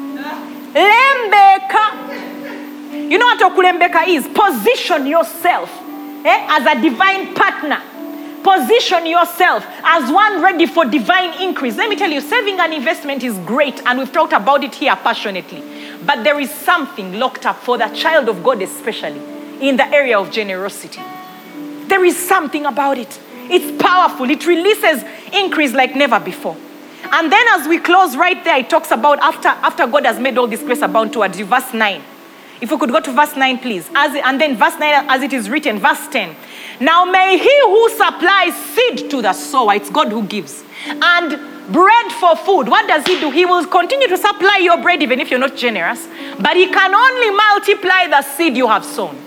Lembeka. 0.73 2.11
You 3.09 3.17
know 3.17 3.25
what 3.25 3.39
okulembeka 3.39 4.07
is? 4.07 4.27
Position 4.27 5.05
yourself 5.05 5.69
eh, 6.25 6.47
as 6.49 6.65
a 6.65 6.81
divine 6.81 7.33
partner. 7.33 7.81
Position 8.43 9.05
yourself 9.05 9.65
as 9.83 10.11
one 10.11 10.41
ready 10.41 10.65
for 10.65 10.85
divine 10.85 11.41
increase. 11.41 11.77
Let 11.77 11.89
me 11.89 11.95
tell 11.95 12.09
you, 12.09 12.21
saving 12.21 12.59
and 12.59 12.73
investment 12.73 13.23
is 13.23 13.37
great, 13.39 13.81
and 13.85 13.99
we've 13.99 14.11
talked 14.11 14.33
about 14.33 14.63
it 14.63 14.73
here 14.73 14.95
passionately. 14.95 15.61
But 16.05 16.23
there 16.23 16.39
is 16.39 16.49
something 16.49 17.19
locked 17.19 17.45
up 17.45 17.57
for 17.57 17.77
the 17.77 17.87
child 17.89 18.29
of 18.29 18.43
God, 18.43 18.61
especially 18.61 19.21
in 19.61 19.77
the 19.77 19.85
area 19.87 20.17
of 20.17 20.31
generosity. 20.31 21.01
There 21.87 22.03
is 22.03 22.17
something 22.17 22.65
about 22.65 22.97
it. 22.97 23.19
It's 23.49 23.83
powerful. 23.83 24.29
It 24.29 24.47
releases 24.47 25.03
increase 25.33 25.73
like 25.73 25.95
never 25.95 26.19
before. 26.19 26.55
And 27.03 27.31
then 27.31 27.45
as 27.53 27.67
we 27.67 27.79
close 27.79 28.15
right 28.15 28.43
there, 28.43 28.57
it 28.57 28.69
talks 28.69 28.91
about 28.91 29.19
after, 29.19 29.47
after 29.47 29.87
God 29.87 30.05
has 30.05 30.19
made 30.19 30.37
all 30.37 30.47
this 30.47 30.61
grace 30.61 30.81
abound 30.81 31.13
towards 31.13 31.37
you, 31.39 31.45
verse 31.45 31.73
9. 31.73 32.01
If 32.61 32.69
we 32.69 32.77
could 32.77 32.91
go 32.91 32.99
to 32.99 33.11
verse 33.11 33.35
9, 33.35 33.57
please. 33.57 33.89
As, 33.95 34.15
and 34.15 34.39
then 34.39 34.55
verse 34.55 34.77
9, 34.77 35.05
as 35.09 35.23
it 35.23 35.33
is 35.33 35.49
written, 35.49 35.79
verse 35.79 36.07
10. 36.09 36.35
Now 36.79 37.05
may 37.05 37.37
he 37.37 37.59
who 37.63 37.89
supplies 37.89 38.55
seed 38.55 39.09
to 39.09 39.21
the 39.21 39.33
sower, 39.33 39.73
it's 39.73 39.89
God 39.89 40.09
who 40.09 40.23
gives, 40.23 40.63
and 40.87 41.29
bread 41.71 42.11
for 42.13 42.35
food. 42.35 42.67
What 42.67 42.87
does 42.87 43.05
he 43.05 43.19
do? 43.19 43.31
He 43.31 43.45
will 43.45 43.65
continue 43.65 44.07
to 44.07 44.17
supply 44.17 44.59
your 44.61 44.81
bread 44.81 45.01
even 45.01 45.19
if 45.19 45.31
you're 45.31 45.39
not 45.39 45.55
generous, 45.55 46.07
but 46.39 46.55
he 46.55 46.67
can 46.67 46.93
only 46.93 47.31
multiply 47.31 48.07
the 48.07 48.21
seed 48.21 48.57
you 48.57 48.67
have 48.67 48.85
sown, 48.85 49.17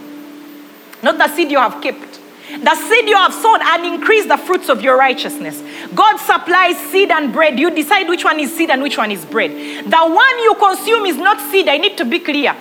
not 1.02 1.18
the 1.18 1.28
seed 1.34 1.50
you 1.50 1.58
have 1.58 1.82
kept. 1.82 2.13
The 2.48 2.74
seed 2.74 3.08
you 3.08 3.16
have 3.16 3.32
sown 3.32 3.60
and 3.62 3.86
increase 3.86 4.26
the 4.26 4.36
fruits 4.36 4.68
of 4.68 4.82
your 4.82 4.98
righteousness. 4.98 5.62
God 5.94 6.18
supplies 6.18 6.76
seed 6.90 7.10
and 7.10 7.32
bread. 7.32 7.58
You 7.58 7.70
decide 7.70 8.08
which 8.08 8.24
one 8.24 8.38
is 8.38 8.54
seed 8.54 8.70
and 8.70 8.82
which 8.82 8.98
one 8.98 9.10
is 9.10 9.24
bread. 9.24 9.50
The 9.50 9.96
one 9.96 10.38
you 10.40 10.54
consume 10.58 11.06
is 11.06 11.16
not 11.16 11.40
seed. 11.50 11.68
I 11.68 11.78
need 11.78 11.96
to 11.96 12.04
be 12.04 12.20
clear. 12.20 12.54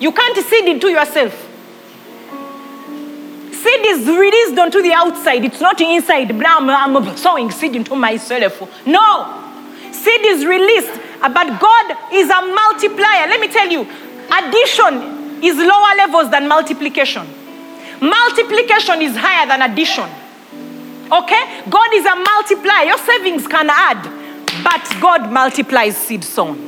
You 0.00 0.12
can't 0.12 0.36
seed 0.44 0.64
into 0.66 0.88
yourself. 0.88 1.32
Seed 3.52 3.86
is 3.86 4.06
released 4.06 4.58
onto 4.58 4.82
the 4.82 4.92
outside. 4.92 5.44
It's 5.44 5.60
not 5.60 5.80
inside. 5.80 6.30
I'm, 6.30 6.68
I'm 6.70 7.16
sowing 7.16 7.50
seed 7.50 7.76
into 7.76 7.94
myself. 7.94 8.86
No. 8.86 9.42
Seed 9.92 10.20
is 10.26 10.44
released, 10.44 11.00
but 11.20 11.60
God 11.60 11.96
is 12.12 12.28
a 12.28 12.42
multiplier. 12.42 13.28
Let 13.28 13.40
me 13.40 13.48
tell 13.48 13.68
you, 13.68 13.82
addition 14.30 15.42
is 15.42 15.56
lower 15.56 15.96
levels 15.96 16.30
than 16.30 16.48
multiplication. 16.48 17.26
Multiplication 18.00 19.02
is 19.02 19.16
higher 19.16 19.46
than 19.46 19.62
addition. 19.62 20.08
Okay? 21.10 21.62
God 21.70 21.94
is 21.94 22.04
a 22.04 22.16
multiplier. 22.16 22.84
Your 22.84 22.98
savings 22.98 23.46
can 23.46 23.68
add, 23.70 24.02
but 24.62 25.00
God 25.00 25.32
multiplies 25.32 25.96
seed 25.96 26.24
sown. 26.24 26.66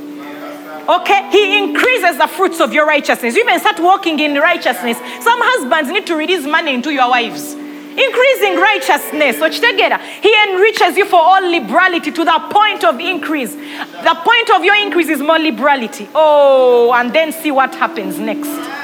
Okay? 0.88 1.28
He 1.30 1.58
increases 1.58 2.16
the 2.16 2.26
fruits 2.26 2.60
of 2.60 2.72
your 2.72 2.86
righteousness. 2.86 3.34
You 3.34 3.42
even 3.42 3.58
start 3.60 3.78
walking 3.78 4.18
in 4.20 4.36
righteousness. 4.36 4.96
Some 5.22 5.38
husbands 5.42 5.90
need 5.90 6.06
to 6.06 6.16
release 6.16 6.46
money 6.46 6.74
into 6.74 6.90
your 6.90 7.10
wives. 7.10 7.52
Increasing 7.52 8.56
righteousness. 8.56 9.36
Ochitegeera. 9.36 9.98
He 10.22 10.32
enriches 10.48 10.96
you 10.96 11.04
for 11.04 11.18
all 11.20 11.42
liberality 11.50 12.12
to 12.12 12.24
the 12.24 12.48
point 12.50 12.84
of 12.84 13.00
increase. 13.00 13.52
The 13.52 14.16
point 14.24 14.50
of 14.50 14.64
your 14.64 14.76
increase 14.76 15.08
is 15.08 15.20
more 15.20 15.38
liberality. 15.38 16.08
Oh, 16.14 16.92
and 16.94 17.12
then 17.12 17.32
see 17.32 17.50
what 17.50 17.74
happens 17.74 18.18
next. 18.18 18.77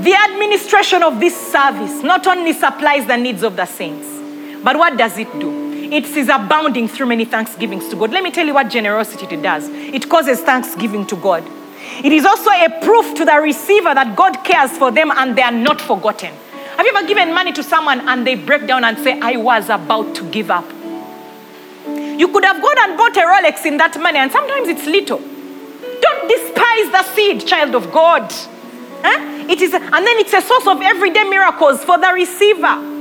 The 0.00 0.14
administration 0.14 1.02
of 1.02 1.18
this 1.18 1.36
service 1.36 2.04
not 2.04 2.26
only 2.28 2.52
supplies 2.52 3.04
the 3.06 3.16
needs 3.16 3.42
of 3.42 3.56
the 3.56 3.66
saints, 3.66 4.06
but 4.62 4.76
what 4.76 4.96
does 4.96 5.18
it 5.18 5.28
do? 5.40 5.90
It 5.90 6.04
is 6.04 6.28
abounding 6.28 6.86
through 6.86 7.06
many 7.06 7.24
thanksgivings 7.24 7.88
to 7.88 7.96
God. 7.96 8.12
Let 8.12 8.22
me 8.22 8.30
tell 8.30 8.46
you 8.46 8.54
what 8.54 8.68
generosity 8.68 9.34
it 9.34 9.42
does 9.42 9.66
it 9.68 10.08
causes 10.08 10.40
thanksgiving 10.40 11.04
to 11.06 11.16
God. 11.16 11.42
It 12.04 12.12
is 12.12 12.24
also 12.24 12.50
a 12.50 12.78
proof 12.80 13.16
to 13.16 13.24
the 13.24 13.40
receiver 13.40 13.92
that 13.92 14.14
God 14.14 14.44
cares 14.44 14.70
for 14.78 14.92
them 14.92 15.10
and 15.10 15.36
they 15.36 15.42
are 15.42 15.50
not 15.50 15.80
forgotten. 15.80 16.32
Have 16.76 16.86
you 16.86 16.94
ever 16.94 17.04
given 17.08 17.34
money 17.34 17.52
to 17.54 17.64
someone 17.64 18.08
and 18.08 18.24
they 18.24 18.36
break 18.36 18.68
down 18.68 18.84
and 18.84 18.96
say, 18.98 19.18
I 19.20 19.36
was 19.36 19.68
about 19.68 20.14
to 20.14 20.30
give 20.30 20.48
up? 20.48 20.64
You 21.86 22.28
could 22.28 22.44
have 22.44 22.62
gone 22.62 22.78
and 22.82 22.96
bought 22.96 23.16
a 23.16 23.20
Rolex 23.20 23.66
in 23.66 23.78
that 23.78 23.98
money, 24.00 24.18
and 24.18 24.30
sometimes 24.30 24.68
it's 24.68 24.86
little. 24.86 25.18
Don't 25.18 26.28
despise 26.28 26.90
the 26.92 27.02
seed, 27.14 27.46
child 27.48 27.74
of 27.74 27.90
God. 27.90 28.32
Huh? 29.02 29.50
It 29.50 29.60
is, 29.60 29.72
and 29.72 29.82
then 29.92 30.18
it's 30.18 30.32
a 30.32 30.42
source 30.42 30.66
of 30.66 30.82
everyday 30.82 31.24
miracles 31.24 31.84
for 31.84 31.98
the 31.98 32.10
receiver. 32.12 32.98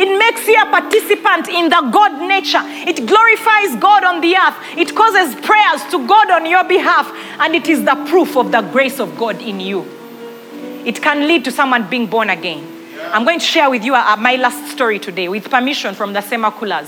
It 0.00 0.16
makes 0.16 0.46
you 0.46 0.54
a 0.62 0.66
participant 0.66 1.48
in 1.48 1.70
the 1.70 1.90
God 1.90 2.28
nature. 2.28 2.60
It 2.62 3.04
glorifies 3.04 3.74
God 3.80 4.04
on 4.04 4.20
the 4.20 4.36
earth. 4.36 4.54
It 4.76 4.94
causes 4.94 5.34
prayers 5.40 5.82
to 5.90 6.06
God 6.06 6.30
on 6.30 6.46
your 6.46 6.62
behalf. 6.62 7.10
And 7.40 7.54
it 7.56 7.68
is 7.68 7.84
the 7.84 7.96
proof 8.08 8.36
of 8.36 8.52
the 8.52 8.60
grace 8.60 9.00
of 9.00 9.18
God 9.18 9.42
in 9.42 9.58
you. 9.58 9.80
It 10.84 11.02
can 11.02 11.26
lead 11.26 11.44
to 11.46 11.50
someone 11.50 11.90
being 11.90 12.06
born 12.06 12.30
again. 12.30 12.64
I'm 13.12 13.24
going 13.24 13.40
to 13.40 13.44
share 13.44 13.70
with 13.70 13.82
you 13.82 13.96
uh, 13.96 14.16
my 14.20 14.36
last 14.36 14.70
story 14.70 15.00
today 15.00 15.28
with 15.28 15.50
permission 15.50 15.96
from 15.96 16.12
the 16.12 16.20
Semakulas. 16.20 16.86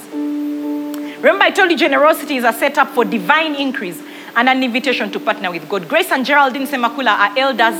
Remember, 1.16 1.44
I 1.44 1.50
told 1.50 1.70
you 1.72 1.76
generosity 1.76 2.36
is 2.36 2.44
a 2.44 2.52
setup 2.52 2.90
for 2.90 3.04
divine 3.04 3.56
increase 3.56 4.00
and 4.36 4.48
an 4.48 4.62
invitation 4.62 5.10
to 5.10 5.18
partner 5.18 5.50
with 5.50 5.68
God. 5.68 5.88
Grace 5.88 6.12
and 6.12 6.24
Geraldine 6.24 6.66
Semakula 6.66 7.08
are 7.08 7.38
elders 7.38 7.74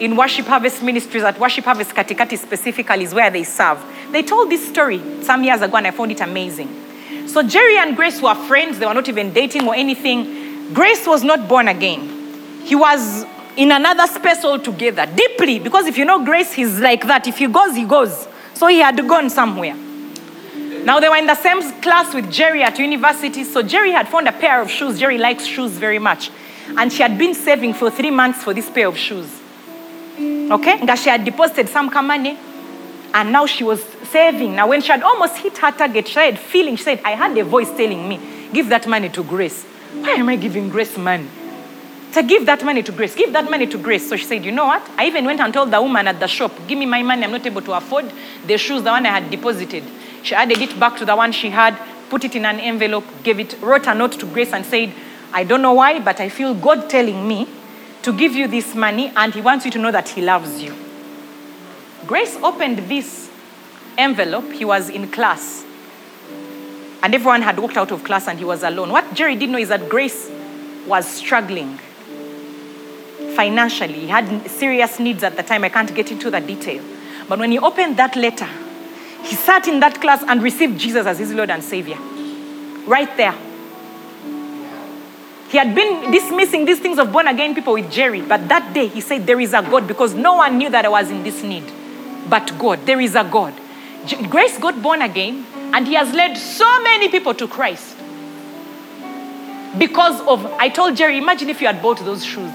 in 0.00 0.16
Worship 0.16 0.46
Harvest 0.46 0.82
Ministries 0.82 1.22
at 1.22 1.38
Worship 1.38 1.64
Harvest 1.64 1.92
Katikati 1.92 2.38
specifically 2.38 3.04
is 3.04 3.14
where 3.14 3.30
they 3.30 3.44
serve. 3.44 3.78
They 4.10 4.22
told 4.22 4.50
this 4.50 4.66
story 4.68 5.00
some 5.22 5.44
years 5.44 5.62
ago 5.62 5.76
and 5.76 5.86
I 5.86 5.90
found 5.90 6.12
it 6.12 6.20
amazing. 6.20 7.28
So 7.28 7.42
Jerry 7.42 7.78
and 7.78 7.96
Grace 7.96 8.20
were 8.20 8.34
friends, 8.34 8.78
they 8.78 8.86
were 8.86 8.94
not 8.94 9.08
even 9.08 9.32
dating 9.32 9.66
or 9.66 9.74
anything. 9.74 10.72
Grace 10.72 11.06
was 11.06 11.22
not 11.22 11.48
born 11.48 11.68
again. 11.68 12.62
He 12.64 12.74
was 12.74 13.24
in 13.56 13.70
another 13.70 14.06
space 14.06 14.44
altogether, 14.44 15.06
deeply, 15.06 15.58
because 15.58 15.86
if 15.86 15.96
you 15.96 16.04
know 16.04 16.24
Grace, 16.24 16.52
he's 16.52 16.80
like 16.80 17.06
that. 17.06 17.26
If 17.26 17.38
he 17.38 17.46
goes, 17.46 17.76
he 17.76 17.84
goes. 17.84 18.26
So 18.54 18.66
he 18.66 18.78
had 18.78 18.96
gone 19.08 19.30
somewhere. 19.30 19.76
Now 20.84 21.00
they 21.00 21.08
were 21.08 21.16
in 21.16 21.26
the 21.26 21.34
same 21.34 21.60
class 21.80 22.12
with 22.14 22.30
Jerry 22.30 22.62
at 22.62 22.78
university. 22.78 23.44
So 23.44 23.62
Jerry 23.62 23.92
had 23.92 24.08
found 24.08 24.28
a 24.28 24.32
pair 24.32 24.60
of 24.60 24.70
shoes. 24.70 24.98
Jerry 24.98 25.18
likes 25.18 25.46
shoes 25.46 25.72
very 25.72 25.98
much. 25.98 26.30
And 26.76 26.92
she 26.92 27.02
had 27.02 27.18
been 27.18 27.34
saving 27.34 27.74
for 27.74 27.90
three 27.90 28.10
months 28.10 28.42
for 28.42 28.52
this 28.52 28.68
pair 28.68 28.88
of 28.88 28.96
shoes. 28.96 29.40
Okay? 30.18 30.84
That 30.84 30.98
she 30.98 31.10
had 31.10 31.24
deposited 31.24 31.68
some 31.68 31.92
money. 32.06 32.38
And 33.12 33.30
now 33.30 33.46
she 33.46 33.62
was 33.62 33.82
saving. 34.10 34.56
Now 34.56 34.68
when 34.68 34.80
she 34.80 34.88
had 34.88 35.02
almost 35.02 35.36
hit 35.38 35.58
her 35.58 35.70
target, 35.70 36.08
she 36.08 36.18
had 36.18 36.38
feeling, 36.38 36.76
she 36.76 36.82
said, 36.82 37.00
I 37.04 37.12
had 37.12 37.36
a 37.38 37.44
voice 37.44 37.70
telling 37.70 38.08
me, 38.08 38.48
give 38.52 38.68
that 38.68 38.86
money 38.86 39.08
to 39.10 39.22
Grace. 39.22 39.64
Why 39.64 40.10
am 40.10 40.28
I 40.28 40.36
giving 40.36 40.68
Grace 40.68 40.96
money? 40.98 41.28
To 42.12 42.22
give 42.22 42.46
that 42.46 42.64
money 42.64 42.82
to 42.82 42.92
Grace, 42.92 43.14
give 43.14 43.32
that 43.32 43.48
money 43.50 43.66
to 43.66 43.78
Grace. 43.78 44.08
So 44.08 44.16
she 44.16 44.24
said, 44.24 44.44
You 44.44 44.52
know 44.52 44.66
what? 44.66 44.88
I 44.96 45.06
even 45.06 45.24
went 45.24 45.40
and 45.40 45.52
told 45.52 45.70
the 45.70 45.80
woman 45.80 46.06
at 46.06 46.20
the 46.20 46.28
shop, 46.28 46.52
Give 46.68 46.78
me 46.78 46.86
my 46.86 47.02
money. 47.02 47.24
I'm 47.24 47.32
not 47.32 47.44
able 47.46 47.62
to 47.62 47.72
afford 47.72 48.10
the 48.46 48.56
shoes, 48.58 48.82
the 48.82 48.90
one 48.90 49.06
I 49.06 49.20
had 49.20 49.30
deposited. 49.30 49.84
She 50.22 50.34
added 50.34 50.58
it 50.58 50.78
back 50.78 50.96
to 50.98 51.04
the 51.04 51.14
one 51.14 51.32
she 51.32 51.50
had, 51.50 51.76
put 52.10 52.24
it 52.24 52.34
in 52.34 52.44
an 52.44 52.60
envelope, 52.60 53.04
gave 53.22 53.40
it, 53.40 53.60
wrote 53.60 53.86
a 53.86 53.94
note 53.94 54.12
to 54.12 54.26
Grace 54.26 54.52
and 54.52 54.64
said, 54.64 54.92
I 55.32 55.44
don't 55.44 55.62
know 55.62 55.72
why, 55.72 55.98
but 56.00 56.20
I 56.20 56.28
feel 56.28 56.54
God 56.54 56.88
telling 56.88 57.26
me 57.26 57.48
to 58.04 58.12
give 58.12 58.34
you 58.34 58.46
this 58.48 58.74
money 58.74 59.12
and 59.16 59.34
He 59.34 59.40
wants 59.40 59.64
you 59.64 59.70
to 59.72 59.78
know 59.78 59.90
that 59.90 60.08
He 60.08 60.22
loves 60.22 60.62
you. 60.62 60.74
Grace 62.06 62.36
opened 62.36 62.78
this 62.90 63.30
envelope, 63.96 64.52
he 64.52 64.64
was 64.64 64.90
in 64.90 65.10
class. 65.10 65.64
And 67.02 67.14
everyone 67.14 67.42
had 67.42 67.58
walked 67.58 67.76
out 67.76 67.90
of 67.90 68.04
class 68.04 68.28
and 68.28 68.38
he 68.38 68.44
was 68.44 68.62
alone. 68.62 68.90
What 68.90 69.14
Jerry 69.14 69.36
didn't 69.36 69.52
know 69.52 69.58
is 69.58 69.68
that 69.68 69.88
Grace 69.88 70.30
was 70.86 71.06
struggling 71.06 71.78
financially. 73.34 74.00
He 74.00 74.06
had 74.06 74.50
serious 74.50 74.98
needs 74.98 75.22
at 75.22 75.36
the 75.36 75.42
time. 75.42 75.64
I 75.64 75.68
can't 75.68 75.94
get 75.94 76.10
into 76.12 76.30
the 76.30 76.40
detail. 76.40 76.82
But 77.28 77.38
when 77.38 77.50
he 77.50 77.58
opened 77.58 77.96
that 77.96 78.16
letter, 78.16 78.48
he 79.22 79.34
sat 79.34 79.66
in 79.66 79.80
that 79.80 80.00
class 80.00 80.22
and 80.26 80.42
received 80.42 80.78
Jesus 80.78 81.06
as 81.06 81.18
his 81.18 81.32
Lord 81.32 81.50
and 81.50 81.62
Savior. 81.62 81.98
Right 82.86 83.14
there. 83.16 83.34
He 85.54 85.58
had 85.58 85.72
been 85.72 86.10
dismissing 86.10 86.64
these 86.64 86.80
things 86.80 86.98
of 86.98 87.12
born 87.12 87.28
again 87.28 87.54
people 87.54 87.74
with 87.74 87.88
Jerry, 87.88 88.22
but 88.22 88.48
that 88.48 88.74
day 88.74 88.88
he 88.88 89.00
said, 89.00 89.24
There 89.24 89.38
is 89.38 89.54
a 89.54 89.62
God 89.62 89.86
because 89.86 90.12
no 90.12 90.34
one 90.34 90.58
knew 90.58 90.68
that 90.68 90.84
I 90.84 90.88
was 90.88 91.12
in 91.12 91.22
this 91.22 91.44
need. 91.44 91.62
But 92.28 92.58
God, 92.58 92.84
there 92.86 93.00
is 93.00 93.14
a 93.14 93.22
God. 93.22 93.54
Grace 94.28 94.58
got 94.58 94.82
born 94.82 95.00
again, 95.00 95.46
and 95.72 95.86
he 95.86 95.94
has 95.94 96.12
led 96.12 96.36
so 96.36 96.82
many 96.82 97.08
people 97.08 97.34
to 97.34 97.46
Christ. 97.46 97.96
Because 99.78 100.20
of, 100.22 100.44
I 100.58 100.70
told 100.70 100.96
Jerry, 100.96 101.18
imagine 101.18 101.48
if 101.48 101.60
you 101.60 101.68
had 101.68 101.80
bought 101.80 102.00
those 102.00 102.24
shoes 102.24 102.52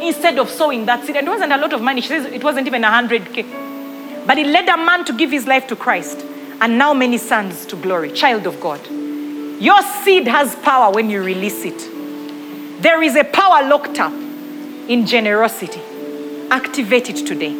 instead 0.00 0.38
of 0.38 0.48
sowing 0.48 0.86
that 0.86 1.04
seed. 1.04 1.16
And 1.16 1.28
it 1.28 1.30
wasn't 1.30 1.52
a 1.52 1.58
lot 1.58 1.74
of 1.74 1.82
money. 1.82 2.00
She 2.00 2.08
says 2.08 2.24
it 2.24 2.42
wasn't 2.42 2.66
even 2.68 2.80
100K. 2.80 4.26
But 4.26 4.38
it 4.38 4.46
led 4.46 4.66
a 4.66 4.78
man 4.78 5.04
to 5.04 5.12
give 5.12 5.30
his 5.30 5.46
life 5.46 5.66
to 5.66 5.76
Christ. 5.76 6.24
And 6.62 6.78
now 6.78 6.94
many 6.94 7.18
sons 7.18 7.66
to 7.66 7.76
glory, 7.76 8.12
child 8.12 8.46
of 8.46 8.58
God. 8.62 8.80
Your 9.62 9.80
seed 10.02 10.26
has 10.26 10.56
power 10.56 10.92
when 10.92 11.08
you 11.08 11.22
release 11.22 11.64
it. 11.64 12.82
There 12.82 13.00
is 13.00 13.14
a 13.14 13.22
power 13.22 13.68
locked 13.68 14.00
up 14.00 14.12
in 14.12 15.06
generosity. 15.06 15.80
Activate 16.50 17.08
it 17.10 17.24
today. 17.24 17.54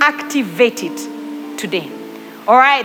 Activate 0.00 0.82
it 0.82 1.56
today. 1.56 1.88
All 2.48 2.56
right. 2.56 2.84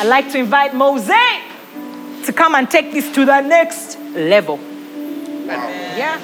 I'd 0.00 0.08
like 0.08 0.32
to 0.32 0.38
invite 0.38 0.74
Mose 0.74 1.08
to 1.08 2.32
come 2.34 2.54
and 2.54 2.70
take 2.70 2.92
this 2.92 3.12
to 3.14 3.26
the 3.26 3.42
next 3.42 3.98
level. 4.14 4.58
Yeah. 5.44 6.18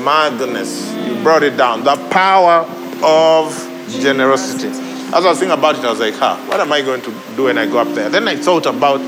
My 0.00 0.34
goodness, 0.36 0.92
you 1.06 1.22
brought 1.22 1.44
it 1.44 1.56
down. 1.56 1.84
The 1.84 1.94
power 2.10 2.66
of 3.04 3.54
generosity. 4.00 4.70
As 5.14 5.24
I 5.24 5.28
was 5.28 5.38
thinking 5.38 5.56
about 5.56 5.78
it, 5.78 5.84
I 5.84 5.90
was 5.90 6.00
like, 6.00 6.14
huh, 6.14 6.34
what 6.48 6.58
am 6.58 6.72
I 6.72 6.82
going 6.82 7.02
to 7.02 7.14
do 7.36 7.44
when 7.44 7.58
I 7.58 7.66
go 7.66 7.78
up 7.78 7.94
there? 7.94 8.08
Then 8.08 8.26
I 8.26 8.34
thought 8.34 8.66
about 8.66 9.00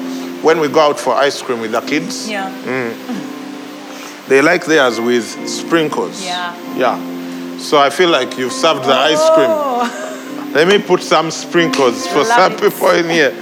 when 0.45 0.61
we 0.61 0.69
go 0.69 0.81
out 0.81 1.01
for 1.01 1.15
ice 1.15 1.41
cream 1.43 1.61
with 1.61 1.73
the 1.73 1.81
kids. 1.81 2.29
Yeah. 2.29 2.53
Mm, 2.65 4.29
they 4.29 4.43
like 4.43 4.65
theirs 4.67 5.01
with 5.01 5.25
sprinkles. 5.49 6.25
Yeah. 6.25 6.55
Yeah. 6.77 7.59
So 7.59 7.79
I 7.79 7.91
feel 7.91 8.11
like 8.11 8.37
you've 8.39 8.53
served 8.53 8.85
the 8.85 8.93
ice 8.93 9.31
cream. 9.31 9.51
Oh. 9.51 10.51
Let 10.55 10.69
me 10.69 10.79
put 10.79 11.03
some 11.03 11.31
sprinkles 11.31 12.07
for 12.07 12.19
Love 12.19 12.27
some 12.27 12.53
it. 12.53 12.61
people 12.61 12.91
in 12.91 13.09
here. 13.11 13.33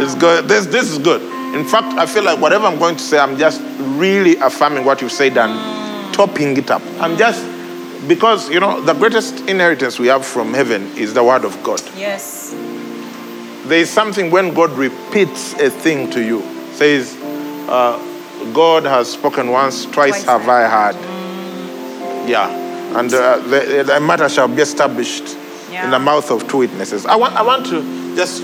It's 0.00 0.14
good. 0.14 0.48
This, 0.48 0.66
this 0.66 0.90
is 0.90 0.98
good. 0.98 1.20
In 1.54 1.66
fact, 1.66 1.98
I 1.98 2.06
feel 2.06 2.24
like 2.24 2.40
whatever 2.40 2.66
I'm 2.66 2.78
going 2.78 2.96
to 2.96 3.02
say, 3.02 3.18
I'm 3.18 3.36
just 3.36 3.60
really 3.98 4.36
affirming 4.36 4.84
what 4.84 5.02
you've 5.02 5.12
said 5.12 5.36
and 5.36 5.52
mm. 5.52 6.12
topping 6.14 6.56
it 6.56 6.70
up. 6.70 6.80
I'm 6.98 7.18
just, 7.18 7.44
because, 8.08 8.48
you 8.48 8.58
know, 8.58 8.80
the 8.80 8.94
greatest 8.94 9.40
inheritance 9.48 9.98
we 9.98 10.06
have 10.06 10.24
from 10.24 10.54
heaven 10.54 10.90
is 10.96 11.12
the 11.12 11.22
word 11.22 11.44
of 11.44 11.62
God. 11.62 11.82
Yes. 11.94 12.54
There 13.66 13.78
is 13.78 13.90
something 13.90 14.30
when 14.30 14.54
God 14.54 14.70
repeats 14.70 15.52
a 15.54 15.68
thing 15.68 16.10
to 16.12 16.24
you, 16.24 16.40
says, 16.82 17.16
uh, 17.68 17.96
God 18.52 18.82
has 18.84 19.12
spoken 19.12 19.50
once, 19.50 19.84
twice, 19.84 20.24
Twice 20.24 20.24
have 20.24 20.48
I 20.48 20.64
heard. 20.68 20.96
Yeah. 22.28 22.98
And 22.98 23.12
uh, 23.14 23.38
the, 23.38 23.84
the 23.86 24.00
matter 24.00 24.28
shall 24.28 24.48
be 24.48 24.62
established 24.62 25.36
Yeah. 25.70 25.84
in 25.84 25.90
the 25.92 25.98
mouth 26.00 26.30
of 26.32 26.48
two 26.48 26.58
witnesses. 26.58 27.06
I 27.06 27.14
want, 27.14 27.34
I 27.36 27.42
want 27.42 27.66
to 27.66 28.16
just 28.16 28.42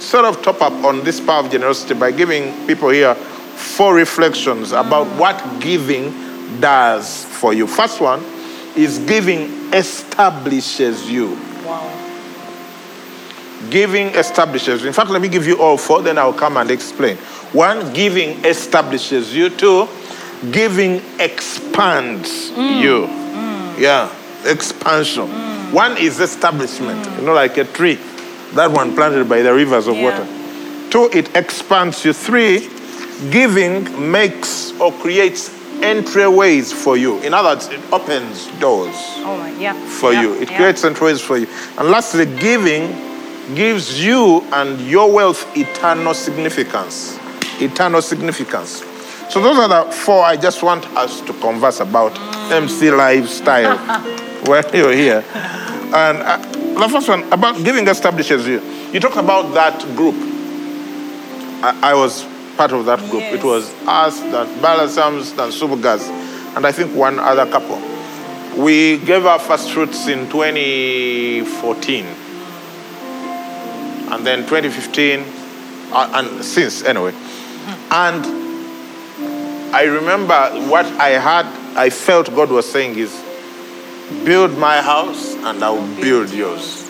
sort 0.00 0.24
of 0.24 0.40
top 0.42 0.62
up 0.62 0.72
on 0.84 1.02
this 1.02 1.20
power 1.20 1.40
of 1.44 1.50
generosity 1.50 1.94
by 1.94 2.12
giving 2.12 2.66
people 2.68 2.90
here 2.90 3.14
four 3.16 3.94
reflections 3.94 4.70
about 4.72 5.06
what 5.18 5.36
giving 5.60 6.12
does 6.60 7.24
for 7.24 7.52
you. 7.52 7.66
First 7.66 8.00
one 8.00 8.22
is 8.76 9.00
giving 9.00 9.72
establishes 9.74 11.10
you. 11.10 11.34
Wow. 11.64 11.90
Giving 13.70 14.08
establishes. 14.08 14.84
In 14.84 14.92
fact, 14.92 15.10
let 15.10 15.20
me 15.22 15.28
give 15.28 15.46
you 15.46 15.60
all 15.60 15.76
four, 15.76 16.02
then 16.02 16.18
I'll 16.18 16.32
come 16.34 16.56
and 16.56 16.70
explain. 16.70 17.16
One, 17.54 17.92
giving 17.92 18.44
establishes 18.44 19.34
you. 19.34 19.48
Two, 19.48 19.88
giving 20.50 21.00
expands 21.20 22.50
mm. 22.50 22.82
you. 22.82 23.06
Mm. 23.06 23.78
Yeah, 23.78 24.12
expansion. 24.44 25.28
Mm. 25.28 25.72
One 25.72 25.96
is 25.96 26.18
establishment, 26.18 27.06
you 27.18 27.26
know, 27.26 27.32
like 27.32 27.56
a 27.56 27.64
tree. 27.64 27.98
That 28.54 28.72
one 28.72 28.94
planted 28.94 29.28
by 29.28 29.42
the 29.42 29.54
rivers 29.54 29.86
of 29.86 29.96
Yeah. 29.96 30.02
water. 30.02 30.26
Two, 30.90 31.08
it 31.12 31.34
expands 31.36 32.04
you. 32.04 32.12
Three, 32.12 32.68
giving 33.30 34.10
makes 34.10 34.72
or 34.80 34.90
creates 34.92 35.48
entryways 35.80 36.72
for 36.72 36.96
you. 36.96 37.18
In 37.20 37.34
other 37.34 37.50
words, 37.50 37.68
it 37.68 37.80
opens 37.92 38.48
doors 38.58 38.94
Oh 39.18 39.46
yeah. 39.60 39.74
for 39.86 40.12
yeah, 40.12 40.22
you. 40.22 40.34
It 40.34 40.48
creates 40.48 40.82
entryways 40.82 41.20
for 41.20 41.36
you. 41.36 41.46
And 41.78 41.88
lastly, 41.88 42.26
giving 42.26 42.94
gives 43.54 44.02
you 44.04 44.42
and 44.52 44.80
your 44.80 45.10
wealth 45.12 45.56
eternal 45.56 46.14
significance. 46.14 47.18
Eternal 47.60 48.02
significance. 48.02 48.84
So 49.30 49.40
those 49.40 49.58
are 49.58 49.68
the 49.68 49.90
four 49.90 50.22
I 50.22 50.36
just 50.36 50.62
want 50.62 50.86
us 50.96 51.20
to 51.22 51.32
converse 51.34 51.80
about 51.80 52.16
MC 52.52 52.90
lifestyle 52.90 53.78
when 54.46 54.64
you're 54.72 54.92
here. 54.92 55.24
And 55.32 56.18
uh, 56.18 56.38
the 56.78 56.88
first 56.88 57.08
one 57.08 57.22
about 57.32 57.64
giving 57.64 57.88
establishes 57.88 58.46
you. 58.46 58.60
You 58.92 59.00
talk 59.00 59.16
about 59.16 59.54
that 59.54 59.80
group. 59.96 60.14
I, 61.62 61.90
I 61.90 61.94
was 61.94 62.26
part 62.56 62.72
of 62.72 62.84
that 62.86 62.98
group. 63.10 63.22
It 63.22 63.42
was 63.42 63.72
us, 63.86 64.20
that 64.20 64.46
Balasams, 64.60 65.30
and 65.38 65.52
Subugas, 65.52 66.08
and 66.56 66.66
I 66.66 66.72
think 66.72 66.94
one 66.94 67.18
other 67.18 67.50
couple. 67.50 67.80
We 68.62 68.98
gave 68.98 69.26
our 69.26 69.38
first 69.38 69.72
fruits 69.72 70.06
in 70.06 70.28
2014. 70.30 72.04
And 74.12 74.24
then 74.24 74.40
2015, 74.46 75.24
uh, 75.92 76.10
and 76.14 76.44
since 76.44 76.84
anyway. 76.84 77.12
And 77.96 78.26
I 79.72 79.84
remember 79.84 80.50
what 80.68 80.84
I 80.98 81.10
had, 81.10 81.46
I 81.76 81.90
felt 81.90 82.26
God 82.34 82.50
was 82.50 82.68
saying 82.68 82.98
is, 82.98 83.12
build 84.24 84.58
my 84.58 84.82
house 84.82 85.34
and 85.34 85.62
I 85.62 85.70
will 85.70 86.02
build 86.02 86.30
yours. 86.32 86.82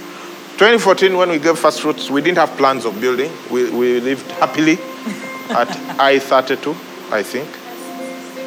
2014, 0.56 1.14
when 1.14 1.28
we 1.28 1.38
gave 1.38 1.58
first 1.58 1.82
fruits, 1.82 2.10
we 2.10 2.22
didn't 2.22 2.38
have 2.38 2.56
plans 2.56 2.86
of 2.86 2.98
building. 3.02 3.30
We, 3.50 3.70
we 3.70 4.00
lived 4.00 4.30
happily 4.32 4.74
at 5.50 5.68
I-32, 6.00 6.74
I 7.12 7.22
think. 7.22 7.48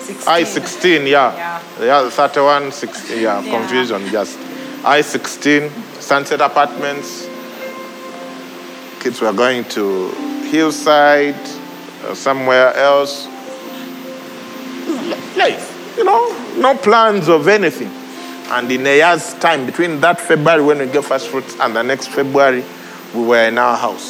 16. 0.02 0.28
I-16, 0.28 1.08
yeah. 1.10 1.36
Yeah. 1.36 2.04
Yeah, 2.04 2.10
31, 2.10 2.72
16, 2.72 3.22
yeah, 3.22 3.40
Yeah. 3.40 3.52
confusion, 3.52 4.08
just. 4.08 4.40
I-16, 4.84 5.70
Sunset 6.02 6.42
Apartments. 6.42 7.28
Kids 9.00 9.22
were 9.22 9.34
going 9.34 9.64
to 9.66 10.10
Hillside, 10.50 11.36
Uh, 12.08 12.14
somewhere 12.16 12.74
else. 12.76 13.28
Life, 15.36 15.94
you 15.98 16.04
know, 16.04 16.54
no 16.58 16.76
plans 16.78 17.28
of 17.28 17.48
anything. 17.48 17.90
And 18.50 18.72
in 18.72 18.88
a 18.88 18.96
year's 18.98 19.34
time, 19.36 19.66
between 19.66 20.00
that 20.02 20.20
February 20.22 20.64
when 20.64 20.80
we 20.80 20.86
gave 20.88 21.06
first 21.06 21.28
fruits 21.28 21.56
and 21.60 21.76
the 21.76 21.84
next 21.84 22.08
February, 22.08 22.64
we 23.14 23.24
were 23.26 23.48
in 23.48 23.58
our 23.58 23.76
house. 23.78 24.10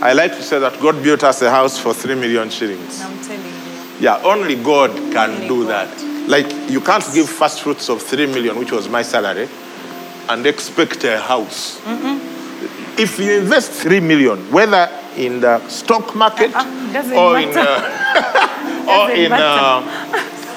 I 0.00 0.12
like 0.12 0.32
to 0.36 0.42
say 0.42 0.60
that 0.60 0.78
God 0.80 1.02
built 1.02 1.24
us 1.24 1.42
a 1.42 1.50
house 1.50 1.78
for 1.78 1.92
three 1.92 2.14
million 2.14 2.48
shillings. 2.50 3.00
I'm 3.02 3.18
telling 3.20 3.44
you. 3.44 3.52
Yeah, 4.00 4.22
only 4.22 4.54
God 4.62 4.92
can 5.12 5.30
Only 5.30 5.48
do 5.48 5.64
God. 5.66 5.88
that. 5.88 6.28
Like, 6.28 6.70
you 6.70 6.80
can't 6.80 7.04
give 7.12 7.28
first 7.28 7.62
fruits 7.62 7.88
of 7.90 8.00
three 8.02 8.26
million, 8.26 8.56
which 8.58 8.70
was 8.70 8.88
my 8.88 9.02
salary, 9.02 9.48
and 10.28 10.46
expect 10.46 11.02
a 11.04 11.18
house. 11.18 11.80
If 12.98 13.18
you 13.18 13.38
invest 13.40 13.70
three 13.72 14.00
million, 14.00 14.50
whether 14.50 14.88
in 15.16 15.40
the 15.40 15.66
stock 15.68 16.14
market 16.14 16.54
Uh-uh, 16.54 16.92
doesn't 16.92 17.16
or 17.16 17.38
in, 17.38 17.50
uh, 17.56 18.86
or 18.88 19.10
in 19.10 19.30
matter. 19.30 19.86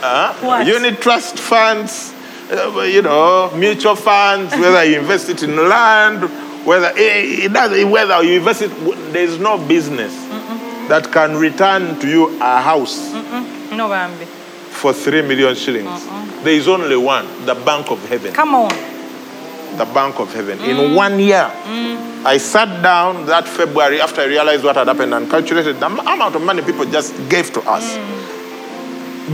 uh, 0.03 0.63
unit 0.67 1.01
trust 1.01 1.37
funds, 1.39 2.13
uh, 2.51 2.81
you 2.81 3.01
know, 3.01 3.51
mutual 3.55 3.95
funds, 3.95 4.53
whether 4.55 4.83
you 4.83 4.99
invest 4.99 5.29
it 5.29 5.43
in 5.43 5.55
land, 5.69 6.23
whether 6.65 6.91
it, 6.95 7.45
it 7.45 7.53
doesn't, 7.53 7.89
whether 7.89 8.21
you 8.23 8.37
invest 8.39 8.61
it, 8.63 8.71
there's 9.13 9.37
no 9.39 9.57
business 9.57 10.13
that 10.89 11.09
can 11.11 11.37
return 11.37 11.97
to 11.99 12.07
you 12.09 12.37
a 12.41 12.59
house 12.61 13.13
No, 13.71 13.87
Bambi. 13.87 14.25
for 14.25 14.93
three 14.93 15.21
million 15.21 15.55
shillings. 15.55 16.05
There 16.43 16.53
is 16.53 16.67
only 16.67 16.97
one, 16.97 17.25
the 17.45 17.53
Bank 17.55 17.91
of 17.91 18.03
Heaven. 18.09 18.33
Come 18.33 18.55
on. 18.55 18.71
The 19.77 19.85
Bank 19.85 20.19
of 20.19 20.33
Heaven. 20.33 20.59
In 20.61 20.95
one 20.95 21.19
year, 21.19 21.49
I 22.25 22.37
sat 22.37 22.81
down 22.83 23.25
that 23.27 23.47
February 23.47 23.99
after 24.01 24.21
I 24.21 24.25
realized 24.25 24.63
what 24.63 24.75
had 24.75 24.87
happened 24.87 25.13
and 25.13 25.29
calculated 25.29 25.79
the 25.79 25.85
amount 25.87 26.35
of 26.35 26.41
money 26.41 26.61
people 26.61 26.85
just 26.85 27.13
gave 27.29 27.51
to 27.53 27.61
us. 27.61 27.97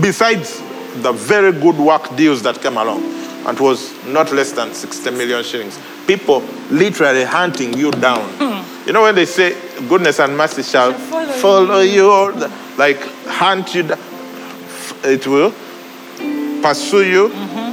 Besides 0.01 0.61
the 1.01 1.11
very 1.11 1.51
good 1.51 1.77
work 1.77 2.15
deals 2.15 2.41
that 2.43 2.61
came 2.61 2.77
along, 2.77 3.03
and 3.45 3.57
it 3.57 3.61
was 3.61 3.91
not 4.05 4.31
less 4.31 4.51
than 4.51 4.73
60 4.73 5.11
million 5.11 5.43
shillings. 5.43 5.79
People 6.05 6.41
literally 6.69 7.23
hunting 7.23 7.73
you 7.77 7.91
down 7.91 8.63
You 8.85 8.93
know 8.93 9.01
when 9.03 9.15
they 9.15 9.25
say 9.25 9.53
goodness 9.89 10.19
and 10.19 10.37
mercy 10.37 10.63
shall 10.63 10.93
follow 10.93 11.33
follow, 11.33 11.79
you, 11.81 12.09
all 12.09 12.31
the- 12.31 12.49
like 12.77 12.99
hunt 13.27 13.75
you, 13.75 13.83
it 15.03 15.27
will 15.27 15.51
pursue 16.61 17.03
you, 17.03 17.27
mm-hmm. 17.29 17.66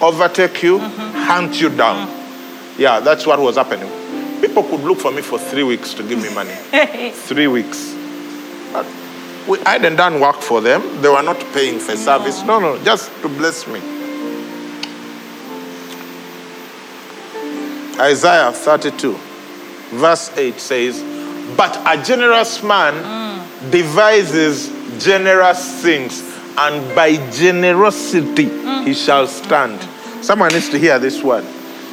Overtake 0.00 0.62
you, 0.62 0.78
hunt 0.78 1.60
you 1.60 1.68
down. 1.70 2.08
Yeah, 2.78 3.00
that's 3.00 3.26
what 3.26 3.38
was 3.40 3.56
happening. 3.56 3.90
People 4.40 4.62
could 4.64 4.80
look 4.80 4.98
for 4.98 5.10
me 5.10 5.22
for 5.22 5.38
three 5.38 5.62
weeks 5.62 5.94
to 5.94 6.02
give 6.02 6.22
me 6.22 6.32
money. 6.34 6.54
three 7.12 7.46
weeks. 7.46 7.94
But 8.72 8.86
we, 9.48 9.58
I 9.60 9.72
hadn't 9.72 9.96
done 9.96 10.20
work 10.20 10.42
for 10.42 10.60
them. 10.60 11.00
They 11.00 11.08
were 11.08 11.22
not 11.22 11.38
paying 11.52 11.78
for 11.78 11.96
service. 11.96 12.42
No, 12.42 12.58
no, 12.58 12.82
just 12.84 13.10
to 13.22 13.28
bless 13.28 13.66
me. 13.66 13.80
Isaiah 17.98 18.52
32, 18.52 19.16
verse 19.92 20.36
8 20.36 20.60
says, 20.60 21.02
But 21.56 21.80
a 21.86 22.02
generous 22.02 22.62
man 22.62 22.92
mm. 22.92 23.70
devises 23.70 24.70
generous 25.02 25.82
things, 25.82 26.20
and 26.58 26.94
by 26.94 27.16
generosity 27.30 28.46
mm. 28.46 28.86
he 28.86 28.94
shall 28.94 29.26
stand. 29.26 29.80
Someone 30.24 30.52
needs 30.52 30.68
to 30.70 30.78
hear 30.78 30.98
this 30.98 31.22
word, 31.22 31.44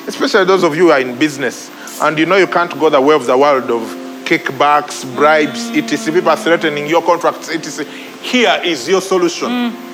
especially 0.08 0.46
those 0.46 0.64
of 0.64 0.76
you 0.76 0.86
who 0.86 0.92
are 0.92 1.00
in 1.00 1.18
business 1.18 1.70
and 2.02 2.18
you 2.18 2.26
know 2.26 2.38
you 2.38 2.48
can't 2.48 2.78
go 2.80 2.90
the 2.90 3.00
way 3.00 3.16
of 3.16 3.26
the 3.26 3.38
world 3.38 3.70
of 3.70 3.82
kickbacks, 4.26 5.04
bribes, 5.16 5.70
mm. 5.70 5.82
etc. 5.84 6.14
People 6.14 6.30
are 6.30 6.38
threatening 6.38 6.88
your 6.88 7.02
contracts, 7.02 7.50
etc. 7.50 7.86
Here 8.22 8.62
is 8.64 8.88
your 8.88 9.02
solution. 9.02 9.50
Mm. 9.50 9.90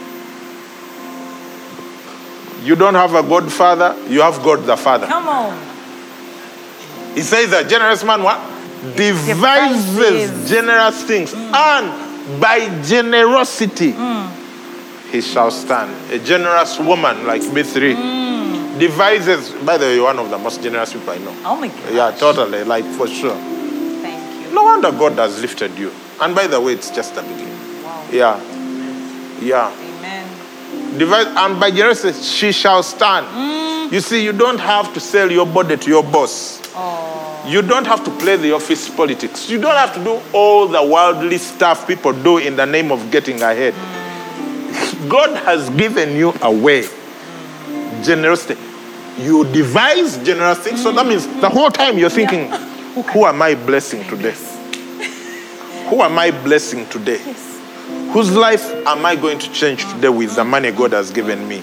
You 2.64 2.76
don't 2.76 2.96
have 2.96 3.16
a 3.16 3.24
godfather, 3.24 3.96
you 4.08 4.22
have 4.22 4.44
God 4.44 4.66
the 4.66 4.78
Father. 4.78 5.08
Come 5.08 5.28
on. 5.28 5.58
He 7.16 7.22
says 7.22 7.50
that 7.52 7.68
generous 7.70 8.04
man 8.04 8.22
what? 8.22 8.40
Devises 8.96 9.96
Devises. 9.96 10.50
generous 10.50 11.04
things. 11.04 11.34
And 11.34 12.40
by 12.40 12.82
generosity 12.84 13.94
he 15.12 15.22
shall 15.22 15.52
stand. 15.52 16.12
A 16.12 16.20
generous 16.20 16.80
woman 16.80 17.26
like 17.26 17.44
me 17.54 17.64
three 17.64 17.96
devises 18.80 19.52
by 19.66 19.78
the 19.78 19.86
way, 19.86 20.00
one 20.00 20.18
of 20.20 20.30
the 20.30 20.38
most 20.38 20.62
generous 20.64 20.94
people 20.94 21.10
I 21.12 21.18
know. 21.18 21.36
Oh 21.44 21.56
my 21.56 21.68
God. 21.68 21.94
Yeah, 21.94 22.12
totally, 22.12 22.64
like 22.64 22.86
for 22.86 23.08
sure. 23.08 23.36
Thank 23.36 24.48
you. 24.48 24.54
No 24.54 24.64
wonder 24.64 24.92
God 24.92 25.14
has 25.14 25.42
lifted 25.42 25.78
you. 25.78 25.92
And 26.22 26.34
by 26.34 26.48
the 26.48 26.60
way, 26.60 26.74
it's 26.74 26.90
just 26.90 27.16
the 27.16 27.22
beginning. 27.22 27.84
Wow. 27.84 28.08
Yeah. 28.12 29.40
Yeah. 29.42 29.72
Amen. 29.72 30.98
Divide, 30.98 31.28
and 31.28 31.60
by 31.60 31.72
generosity 31.72 32.22
she 32.22 32.52
shall 32.52 32.84
stand. 32.84 33.26
Mm. 33.28 33.92
You 33.92 34.00
see, 34.02 34.24
you 34.24 34.34
don't 34.34 34.60
have 34.60 34.94
to 34.94 35.00
sell 35.00 35.32
your 35.32 35.46
body 35.46 35.76
to 35.78 35.90
your 35.90 36.04
boss. 36.04 36.62
Oh. 36.76 37.44
You 37.48 37.62
don't 37.62 37.88
have 37.88 38.04
to 38.06 38.12
play 38.12 38.38
the 38.38 38.52
office 38.52 38.90
politics. 38.90 39.50
You 39.50 39.60
don't 39.60 39.76
have 39.76 39.94
to 39.96 40.04
do 40.04 40.22
all 40.34 40.68
the 40.68 40.84
worldly 40.84 41.38
stuff 41.38 41.88
people 41.88 42.14
do 42.14 42.38
in 42.38 42.56
the 42.56 42.66
name 42.66 42.92
of 42.92 43.10
getting 43.12 43.42
ahead. 43.42 43.74
Mm. 43.74 43.99
God 45.08 45.36
has 45.44 45.70
given 45.72 46.16
you 46.16 46.34
a 46.42 46.52
way. 46.52 46.88
Generosity. 48.04 48.60
You 49.18 49.46
devise 49.52 50.18
generous 50.20 50.60
things. 50.60 50.82
So 50.82 50.92
that 50.92 51.06
means 51.06 51.26
the 51.40 51.50
whole 51.50 51.70
time 51.70 51.98
you're 51.98 52.10
thinking, 52.10 52.50
who 53.12 53.26
am 53.26 53.42
I 53.42 53.56
blessing 53.56 54.04
today? 54.06 54.36
Who 55.90 56.02
am 56.02 56.20
I 56.20 56.32
blessing 56.32 56.88
today? 56.88 57.20
Whose 58.12 58.36
life 58.36 58.64
am 58.86 59.06
I 59.06 59.16
going 59.16 59.40
to 59.40 59.52
change 59.54 59.86
today 59.94 60.10
with 60.10 60.36
the 60.36 60.44
money 60.44 60.72
God 60.72 60.94
has 60.94 61.12
given 61.12 61.48
me? 61.48 61.62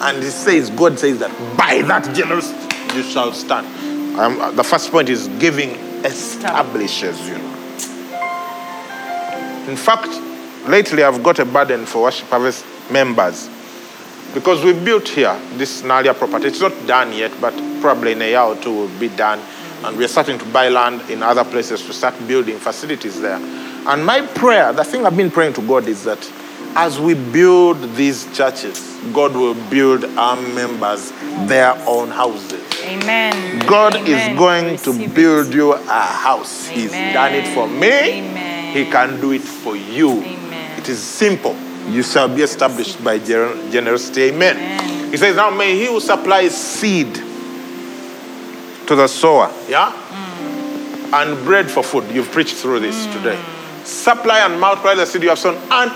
And 0.00 0.22
He 0.22 0.30
says, 0.30 0.70
God 0.70 0.98
says 0.98 1.18
that 1.18 1.30
by 1.56 1.82
that 1.82 2.14
generosity 2.14 2.96
you 2.96 3.02
shall 3.02 3.32
stand. 3.32 3.66
Um, 4.18 4.56
the 4.56 4.64
first 4.64 4.90
point 4.90 5.08
is 5.08 5.28
giving 5.38 5.70
establishes 6.04 7.28
you. 7.28 7.36
In 9.68 9.76
fact, 9.76 10.08
lately 10.68 11.02
I've 11.02 11.22
got 11.22 11.38
a 11.38 11.44
burden 11.44 11.86
for 11.86 12.02
Worship 12.04 12.28
Harvest 12.28 12.64
members 12.90 13.48
because 14.34 14.62
we 14.62 14.72
built 14.72 15.08
here 15.08 15.38
this 15.54 15.82
Naalya 15.82 16.14
property. 16.14 16.48
It's 16.48 16.60
not 16.60 16.72
done 16.86 17.12
yet, 17.12 17.32
but 17.40 17.54
probably 17.80 18.12
in 18.12 18.22
a 18.22 18.28
year 18.28 18.40
or 18.40 18.56
two 18.56 18.70
will 18.74 18.98
be 19.00 19.08
done. 19.08 19.40
And 19.84 19.96
we're 19.96 20.08
starting 20.08 20.38
to 20.38 20.44
buy 20.46 20.68
land 20.68 21.08
in 21.10 21.22
other 21.22 21.44
places 21.44 21.82
to 21.86 21.92
start 21.92 22.14
building 22.26 22.58
facilities 22.58 23.20
there. 23.20 23.36
And 23.38 24.04
my 24.04 24.20
prayer, 24.26 24.72
the 24.72 24.84
thing 24.84 25.06
I've 25.06 25.16
been 25.16 25.30
praying 25.30 25.54
to 25.54 25.62
God 25.66 25.86
is 25.86 26.04
that 26.04 26.18
as 26.74 26.98
we 27.00 27.14
build 27.14 27.80
these 27.94 28.26
churches, 28.36 28.78
God 29.12 29.32
will 29.34 29.54
build 29.70 30.04
our 30.04 30.36
members 30.36 31.12
their 31.48 31.72
own 31.86 32.08
houses. 32.10 32.62
Amen. 32.82 33.60
God 33.60 33.94
Amen. 33.96 34.32
is 34.32 34.38
going 34.38 34.76
to 34.78 34.90
Receive 34.92 35.10
it. 35.10 35.14
build 35.14 35.54
you 35.54 35.72
a 35.72 35.78
house. 36.00 36.66
He's 36.66 36.90
done 36.90 37.34
it 37.34 37.48
for 37.54 37.66
me. 37.68 37.88
Amen. 37.88 38.76
He 38.76 38.90
can 38.90 39.18
do 39.20 39.32
it 39.32 39.40
for 39.42 39.76
you. 39.76 40.10
Amen. 40.22 40.78
It 40.78 40.88
is 40.90 40.98
simple. 41.02 41.56
You 41.88 42.02
shall 42.02 42.28
be 42.28 42.42
established 42.42 43.02
by 43.02 43.18
gener- 43.18 43.70
generosity. 43.70 44.24
Amen. 44.24 44.56
Amen. 44.56 45.10
He 45.10 45.16
says, 45.16 45.36
Now 45.36 45.50
may 45.50 45.76
he 45.76 45.86
who 45.86 46.00
supplies 46.00 46.56
seed 46.56 47.14
to 48.86 48.94
the 48.94 49.06
sower, 49.06 49.52
yeah? 49.68 49.92
Mm. 49.92 51.12
And 51.12 51.44
bread 51.44 51.70
for 51.70 51.82
food. 51.82 52.10
You've 52.10 52.30
preached 52.30 52.56
through 52.56 52.80
this 52.80 53.06
mm. 53.06 53.12
today. 53.12 53.42
Supply 53.84 54.40
and 54.40 54.60
multiply 54.60 54.94
the 54.94 55.06
seed 55.06 55.22
you 55.22 55.28
have 55.28 55.38
sown 55.38 55.56
and 55.70 55.92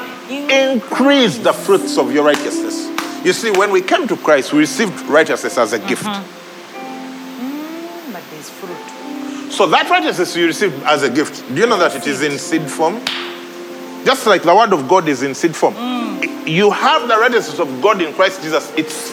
increase 0.50 1.38
the 1.38 1.52
fruits 1.52 1.98
of 1.98 2.12
your 2.12 2.24
righteousness. 2.24 2.88
You 3.24 3.32
see, 3.32 3.50
when 3.50 3.70
we 3.70 3.82
came 3.82 4.06
to 4.08 4.16
Christ, 4.16 4.52
we 4.52 4.60
received 4.60 4.98
righteousness 5.06 5.58
as 5.58 5.72
a 5.72 5.78
mm-hmm. 5.78 5.88
gift. 5.88 6.04
Mm, 6.04 8.12
but 8.12 8.22
there's 8.30 8.48
fruit. 8.48 9.52
So 9.52 9.66
that 9.66 9.90
righteousness 9.90 10.36
you 10.36 10.46
received 10.46 10.80
as 10.84 11.02
a 11.02 11.10
gift, 11.10 11.46
do 11.48 11.60
you 11.60 11.66
know 11.66 11.78
that 11.78 11.94
it 11.96 12.06
is 12.06 12.22
in 12.22 12.38
seed 12.38 12.70
form? 12.70 13.00
Just 14.04 14.26
like 14.26 14.42
the 14.42 14.54
word 14.54 14.72
of 14.72 14.88
God 14.88 15.08
is 15.08 15.22
in 15.22 15.34
seed 15.34 15.54
form. 15.54 15.74
You 16.46 16.70
have 16.70 17.06
the 17.08 17.16
righteousness 17.16 17.58
of 17.58 17.82
God 17.82 18.00
in 18.00 18.12
Christ 18.14 18.42
Jesus. 18.42 18.72
It's 18.76 19.12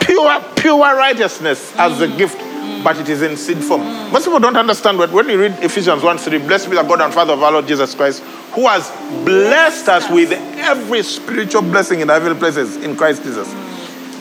pure, 0.00 0.42
pure 0.56 0.78
righteousness 0.78 1.74
as 1.76 2.00
a 2.00 2.08
gift, 2.08 2.38
but 2.82 2.96
it 2.98 3.08
is 3.08 3.22
in 3.22 3.36
seed 3.36 3.62
form. 3.62 3.82
Most 4.12 4.24
people 4.24 4.40
don't 4.40 4.56
understand 4.56 4.98
what 4.98 5.10
when 5.12 5.28
you 5.28 5.40
read 5.40 5.52
Ephesians 5.62 6.02
1 6.02 6.18
3, 6.18 6.38
blessed 6.38 6.70
be 6.70 6.76
the 6.76 6.82
God 6.82 7.00
and 7.00 7.14
Father 7.14 7.32
of 7.32 7.42
our 7.42 7.52
Lord 7.52 7.66
Jesus 7.66 7.94
Christ, 7.94 8.22
who 8.52 8.66
has 8.66 8.90
blessed 9.24 9.88
us 9.88 10.10
with 10.10 10.32
every 10.32 11.02
spiritual 11.02 11.62
blessing 11.62 12.00
in 12.00 12.08
heavenly 12.08 12.38
places 12.38 12.76
in 12.76 12.96
Christ 12.96 13.22
Jesus. 13.22 13.52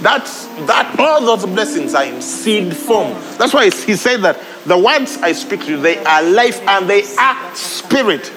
That's 0.02 0.46
that 0.68 0.96
all 1.00 1.22
those 1.22 1.46
blessings 1.46 1.96
are 1.96 2.04
in 2.04 2.22
seed 2.22 2.76
form. 2.76 3.14
That's 3.38 3.54
why 3.54 3.70
he 3.70 3.96
said 3.96 4.22
that 4.22 4.40
the 4.66 4.78
words 4.78 5.18
I 5.18 5.32
speak 5.32 5.62
to 5.62 5.72
you, 5.72 5.82
they 5.82 6.04
are 6.04 6.22
life 6.22 6.62
and 6.62 6.90
they 6.90 7.04
are 7.16 7.56
spirit. 7.56 8.32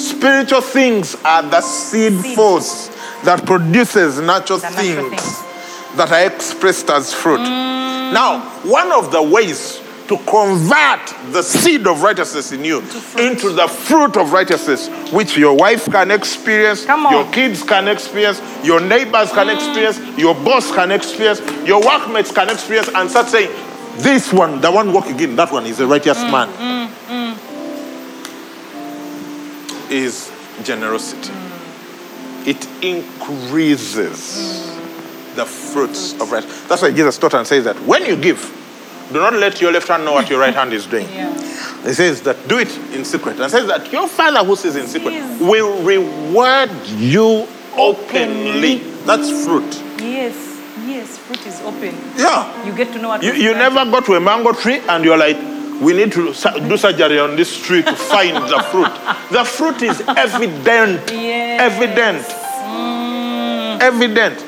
Spiritual 0.00 0.60
things 0.60 1.14
are 1.24 1.42
the 1.42 1.60
seed, 1.60 2.12
Seed. 2.20 2.36
force 2.36 2.88
that 3.24 3.44
produces 3.46 4.20
natural, 4.20 4.58
The 4.58 4.68
things, 4.68 4.96
natural 4.96 5.10
things. 5.10 5.96
that 5.96 6.10
are 6.12 6.26
expressed 6.26 6.90
as 6.90 7.12
fruit. 7.14 7.40
Mm. 7.40 8.12
Now, 8.12 8.40
one 8.64 8.90
of 8.92 9.12
the 9.12 9.22
ways 9.22 9.80
to 10.08 10.16
convert 10.24 11.32
the 11.32 11.42
seed 11.42 11.86
of 11.86 12.02
righteousness 12.02 12.50
in 12.52 12.64
you 12.64 12.78
into 13.18 13.50
the 13.52 13.68
fruit 13.68 14.16
of 14.16 14.32
righteousness, 14.32 14.88
which 15.12 15.36
your 15.36 15.54
wife 15.54 15.84
can 15.86 16.10
experience, 16.10 16.86
your 16.86 17.30
kids 17.30 17.62
can 17.62 17.86
experience, 17.88 18.40
your 18.64 18.80
neighbors 18.80 19.30
can 19.32 19.48
mm. 19.48 19.54
experience, 19.54 19.98
your 20.18 20.34
boss 20.34 20.72
can 20.74 20.90
experience, 20.90 21.40
your 21.66 21.80
workmates 21.84 22.32
can 22.32 22.48
experience, 22.48 22.88
and 22.94 23.10
start 23.10 23.26
saying, 23.28 23.50
This 23.98 24.32
one, 24.32 24.60
the 24.62 24.70
one 24.72 24.92
walking 24.92 25.20
in, 25.20 25.36
that 25.36 25.52
one 25.52 25.66
is 25.66 25.78
a 25.80 25.86
righteous 25.86 26.18
mm, 26.18 26.30
man. 26.32 26.77
Is 29.90 30.30
generosity. 30.64 31.32
It 32.44 32.66
increases 32.84 34.66
the 35.34 35.44
fruits 35.46 36.12
of 36.20 36.30
righteousness. 36.32 36.66
That's 36.68 36.82
why 36.82 36.90
Jesus 36.90 37.16
taught 37.18 37.34
and 37.34 37.46
says 37.46 37.64
that 37.64 37.76
when 37.82 38.04
you 38.04 38.16
give, 38.16 38.40
do 39.12 39.18
not 39.20 39.32
let 39.34 39.60
your 39.60 39.72
left 39.72 39.88
hand 39.88 40.04
know 40.04 40.12
what 40.12 40.28
your 40.28 40.40
right 40.40 40.54
hand 40.54 40.72
is 40.72 40.86
doing. 40.86 41.06
Yeah. 41.14 41.34
He 41.86 41.92
says 41.94 42.22
that 42.22 42.48
do 42.48 42.58
it 42.58 42.76
in 42.92 43.04
secret. 43.04 43.38
And 43.40 43.50
says 43.50 43.66
that 43.68 43.90
your 43.92 44.08
father 44.08 44.44
who 44.44 44.56
sees 44.56 44.74
in 44.76 44.86
secret 44.88 45.12
Yes. 45.12 45.40
will 45.40 45.80
reward 45.82 46.70
you 46.96 47.46
openly. 47.76 48.78
That's 49.06 49.30
fruit. 49.44 49.82
Yes. 50.00 50.34
Yes. 50.86 51.16
Fruit 51.18 51.46
is 51.46 51.60
open. 51.62 51.94
Yeah. 52.16 52.66
You 52.66 52.74
get 52.76 52.92
to 52.94 52.98
know 52.98 53.08
what 53.08 53.22
You, 53.22 53.32
you 53.32 53.54
never 53.54 53.84
go 53.90 54.00
to 54.00 54.14
a 54.14 54.20
mango 54.20 54.52
tree 54.52 54.80
and 54.88 55.04
you're 55.04 55.16
like, 55.16 55.36
we 55.80 55.92
need 55.92 56.12
to 56.12 56.32
do 56.32 56.76
surgery 56.76 57.18
on 57.20 57.36
this 57.36 57.56
tree 57.60 57.82
to 57.82 57.94
find 57.94 58.36
the 58.36 58.58
fruit. 58.70 58.92
The 59.30 59.44
fruit 59.44 59.82
is 59.82 60.00
evident. 60.08 61.10
Yes. 61.10 61.72
Evident. 61.72 62.26
Mm. 62.66 63.80
Evident. 63.80 64.44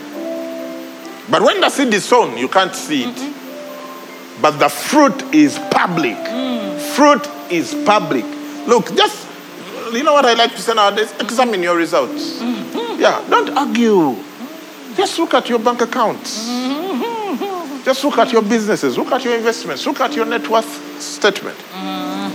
But 1.30 1.42
when 1.42 1.60
the 1.60 1.70
seed 1.70 1.94
is 1.94 2.04
sown, 2.04 2.36
you 2.36 2.48
can't 2.48 2.74
see 2.74 3.04
it. 3.04 3.14
Mm-hmm. 3.14 4.42
But 4.42 4.58
the 4.58 4.68
fruit 4.68 5.22
is 5.32 5.58
public. 5.70 6.16
Mm. 6.16 6.80
Fruit 6.96 7.52
is 7.52 7.74
public. 7.86 8.24
Look, 8.66 8.94
just, 8.96 9.26
you 9.92 10.02
know 10.02 10.14
what 10.14 10.26
I 10.26 10.34
like 10.34 10.52
to 10.52 10.60
say 10.60 10.74
nowadays? 10.74 11.12
Examine 11.20 11.62
your 11.62 11.76
results. 11.76 12.40
Mm-hmm. 12.40 13.00
Yeah, 13.00 13.24
don't 13.30 13.50
argue. 13.56 14.16
Just 14.96 15.18
look 15.18 15.34
at 15.34 15.48
your 15.48 15.60
bank 15.60 15.80
accounts. 15.82 16.48
Just 16.48 17.09
Just 17.90 18.04
look 18.04 18.18
at 18.18 18.30
your 18.30 18.42
businesses, 18.42 18.96
look 18.96 19.10
at 19.10 19.24
your 19.24 19.34
investments, 19.34 19.84
look 19.84 20.00
at 20.00 20.14
your 20.14 20.24
net 20.24 20.46
worth 20.46 21.02
statement. 21.02 21.58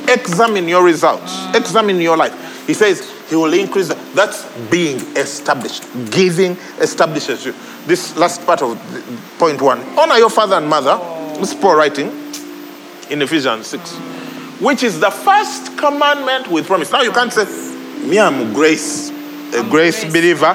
Examine 0.09 0.67
your 0.67 0.83
results, 0.83 1.45
examine 1.55 2.01
your 2.01 2.17
life. 2.17 2.67
He 2.67 2.73
says 2.73 3.09
he 3.29 3.37
will 3.37 3.53
increase. 3.53 3.87
The, 3.87 3.95
that's 4.13 4.43
being 4.69 4.97
established. 5.15 5.85
Giving 6.11 6.57
establishes 6.81 7.45
you. 7.45 7.53
This 7.87 8.17
last 8.17 8.45
part 8.45 8.63
of 8.63 8.71
the- 8.91 9.01
point 9.39 9.61
one 9.61 9.79
honor 9.97 10.15
your 10.15 10.29
father 10.29 10.57
and 10.57 10.67
mother. 10.67 10.97
This 11.39 11.53
is 11.53 11.55
Paul 11.57 11.77
writing 11.77 12.07
in 13.09 13.21
Ephesians 13.21 13.67
6, 13.67 13.95
which 14.59 14.83
is 14.83 14.99
the 14.99 15.09
first 15.09 15.77
commandment 15.77 16.49
with 16.49 16.67
promise. 16.67 16.91
Now 16.91 17.01
you 17.01 17.13
can't 17.13 17.31
say, 17.31 17.45
Me, 18.05 18.19
I'm 18.19 18.51
grace, 18.53 19.09
a 19.09 19.63
grace, 19.63 20.01
grace, 20.01 20.03
believer. 20.03 20.53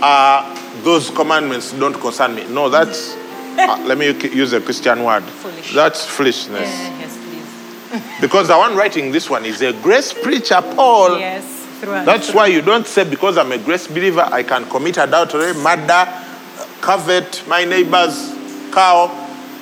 Uh, 0.00 0.54
those 0.84 1.10
commandments 1.10 1.72
don't 1.74 2.00
concern 2.00 2.34
me. 2.34 2.46
No, 2.48 2.70
that's, 2.70 3.17
uh, 3.58 3.82
let 3.84 3.98
me 3.98 4.06
use 4.30 4.52
a 4.52 4.60
Christian 4.60 5.02
word. 5.04 5.22
Foolish. 5.24 5.74
That's 5.74 6.04
foolishness. 6.04 6.60
Yes, 6.68 7.16
please. 7.16 8.02
Because 8.20 8.48
the 8.48 8.56
one 8.56 8.76
writing 8.76 9.12
this 9.12 9.28
one 9.30 9.44
is 9.44 9.60
a 9.62 9.72
grace 9.72 10.12
preacher, 10.12 10.60
Paul. 10.60 11.18
Yes, 11.18 11.66
That's 11.80 12.32
why 12.34 12.46
you 12.48 12.60
don't 12.62 12.86
say, 12.86 13.04
because 13.08 13.38
I'm 13.38 13.52
a 13.52 13.58
grace 13.58 13.86
believer, 13.86 14.28
I 14.30 14.42
can 14.42 14.64
commit 14.68 14.96
adultery, 14.98 15.54
murder, 15.54 16.06
covet 16.80 17.44
my 17.48 17.64
neighbor's 17.64 18.34
cow, 18.72 19.08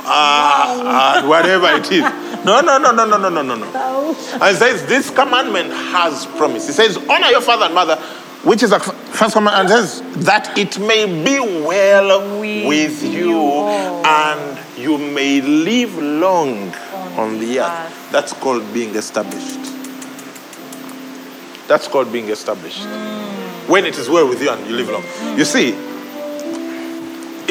uh, 0.01 1.23
uh, 1.23 1.27
whatever 1.27 1.69
it 1.77 1.91
is. 1.93 2.05
No, 2.47 2.61
no, 2.61 2.79
no, 2.79 2.93
no, 2.93 3.05
no, 3.05 3.19
no, 3.19 3.29
no, 3.29 3.43
no, 3.43 3.57
no. 3.57 4.17
And 4.35 4.55
it 4.55 4.59
says, 4.59 4.87
this 4.87 5.11
commandment 5.11 5.73
has 5.73 6.27
promise. 6.39 6.69
It 6.69 6.75
says, 6.75 6.97
honor 6.97 7.27
your 7.27 7.41
father 7.41 7.65
and 7.65 7.75
mother, 7.75 8.01
which 8.47 8.63
is 8.63 8.71
a 8.71 8.79
first 8.79 9.35
commandment, 9.35 9.71
and 9.73 9.89
says, 9.89 10.25
that 10.25 10.57
it 10.57 10.79
may 10.79 11.05
be 11.05 11.41
well 11.41 12.39
With 12.39 12.69
with, 12.69 13.03
you, 13.03 13.31
you. 13.31 13.63
and 14.05 14.79
you 14.79 14.99
may 14.99 15.41
live 15.41 15.99
long 15.99 16.73
on 17.19 17.41
the 17.41 17.59
earth. 17.59 17.69
earth. 17.69 18.13
That's 18.13 18.33
called 18.35 18.73
being 18.73 18.95
established. 18.95 19.59
That's 21.67 21.89
called 21.89 22.13
being 22.13 22.29
established. 22.29 22.83
Mm. 22.83 23.69
When 23.69 23.85
it 23.85 23.99
is 23.99 24.09
well 24.09 24.29
with 24.29 24.41
you 24.41 24.49
and 24.51 24.65
you 24.65 24.77
live 24.77 24.91
long. 24.91 25.03
You 25.37 25.43
mm. 25.43 25.45
see, 25.45 25.71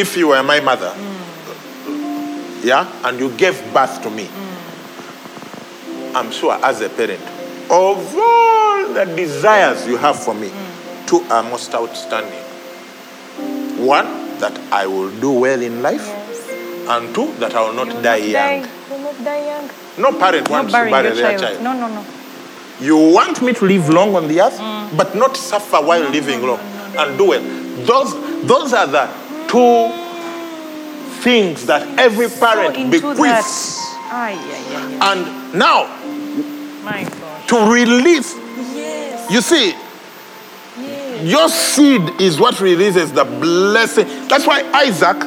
if 0.02 0.16
you 0.16 0.30
were 0.30 0.42
my 0.44 0.62
mother, 0.62 0.94
mm. 0.96 2.64
yeah, 2.64 2.90
and 3.04 3.20
you 3.20 3.36
gave 3.36 3.62
birth 3.74 4.02
to 4.04 4.10
me, 4.10 4.30
I'm 6.16 6.32
sure 6.32 6.54
as 6.64 6.80
a 6.80 6.88
parent, 6.88 7.22
of 7.70 8.16
all 8.18 8.94
the 8.94 9.04
desires 9.14 9.86
you 9.86 9.98
have 9.98 10.18
for 10.18 10.34
me, 10.34 10.52
two 11.08 11.22
are 11.30 11.44
most 11.44 11.74
outstanding. 11.74 12.42
One, 13.86 14.26
that 14.40 14.58
I 14.72 14.88
will 14.88 15.12
do 15.20 15.32
well 15.32 15.62
in 15.62 15.82
life, 15.82 16.08
and 16.90 17.14
two, 17.16 17.34
that 17.40 17.54
I 17.56 17.62
will 17.68 17.74
not 17.74 17.88
You 17.96 18.02
die 18.02 18.16
young. 18.18 18.34
Die. 18.34 18.58
You 18.58 18.94
will 18.96 19.00
not 19.00 19.24
die 19.24 19.46
young. 19.46 19.70
No 19.98 20.20
parent 20.20 20.50
wants 20.50 20.74
to 20.74 20.80
bury 20.90 21.10
their 21.16 21.38
child. 21.38 21.42
child. 21.42 21.64
No, 21.64 21.74
no, 21.74 21.88
no. 21.88 22.06
You 22.82 22.98
want 23.14 23.42
me 23.42 23.54
to 23.54 23.66
live 23.66 23.88
long 23.90 24.16
on 24.16 24.28
the 24.28 24.42
earth, 24.42 24.58
mm. 24.60 24.98
but 24.98 25.16
not 25.16 25.38
suffer 25.38 25.78
while 25.78 26.10
living 26.10 26.42
long 26.46 26.60
and 26.98 27.18
do 27.18 27.30
well. 27.30 27.42
Those, 27.86 28.14
those 28.46 28.74
are 28.74 28.88
the 28.88 29.08
two 29.48 29.92
things 31.24 31.66
that 31.68 31.88
every 31.98 32.28
parent 32.28 32.76
so 32.76 32.90
bequeaths. 32.92 33.80
that. 33.80 33.92
Ay, 34.12 34.36
ay, 34.36 34.64
ay, 34.76 34.98
ay. 35.00 35.12
And 35.14 35.54
now, 35.58 35.88
to 37.48 37.72
release, 37.72 38.36
Yes. 38.76 39.32
you 39.32 39.42
see, 39.42 39.70
Yes. 39.72 39.85
Your 41.24 41.50
seed 41.50 42.22
is 42.22 42.40
what 42.40 42.60
releases 42.60 43.12
the 43.12 43.26
blessing. 43.26 44.08
That's 44.28 44.46
why 44.46 44.62
Isaac, 44.74 45.18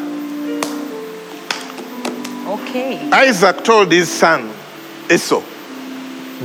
Okay. 2.48 3.10
Isaac 3.10 3.62
told 3.62 3.92
his 3.92 4.10
son 4.10 4.50
Esau, 5.10 5.42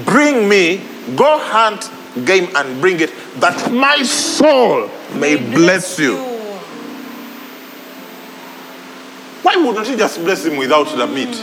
bring 0.04 0.50
me, 0.50 0.78
go 1.16 1.39
hunt 1.39 1.89
game 2.26 2.54
and 2.56 2.82
bring 2.82 3.00
it, 3.00 3.12
that 3.39 3.72
my 3.72 4.04
soul 4.04 4.89
may 5.16 5.38
bless 5.38 5.98
you. 5.98 6.18
Why 9.44 9.56
wouldn't 9.56 9.88
he 9.88 9.96
just 9.96 10.20
bless 10.20 10.46
him 10.46 10.58
without 10.58 10.86
the 10.96 11.08
meat? 11.08 11.36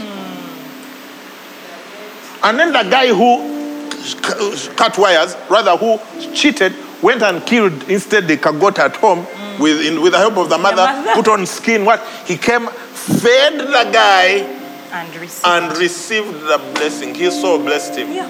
And 2.42 2.59
then 2.59 2.72
the 2.72 2.88
guy 2.90 3.09
who 3.09 3.90
cut 4.76 4.96
wires, 4.98 5.36
rather 5.51 5.76
who 5.76 5.98
cheated, 6.34 6.74
went 7.03 7.22
and 7.22 7.44
killed 7.46 7.88
instead 7.88 8.28
the 8.28 8.36
kagot 8.36 8.78
at 8.78 8.96
home 8.96 9.26
with, 9.59 9.84
in, 9.84 10.01
with 10.01 10.12
the 10.12 10.18
help 10.18 10.36
of 10.36 10.48
the 10.48 10.59
mother, 10.59 10.76
mother. 10.76 11.12
put 11.14 11.28
on 11.28 11.46
skin. 11.46 11.84
What? 11.84 12.05
He 12.26 12.36
came, 12.36 12.66
fed 12.68 13.59
the 13.59 13.90
guy, 13.92 14.59
And 14.92 15.14
receive. 15.16 15.44
and 15.46 15.76
received 15.78 16.32
the 16.42 16.59
blessing. 16.74 17.14
He 17.14 17.30
so 17.30 17.59
blessed 17.62 17.96
him. 17.96 18.12
yeah. 18.12 18.28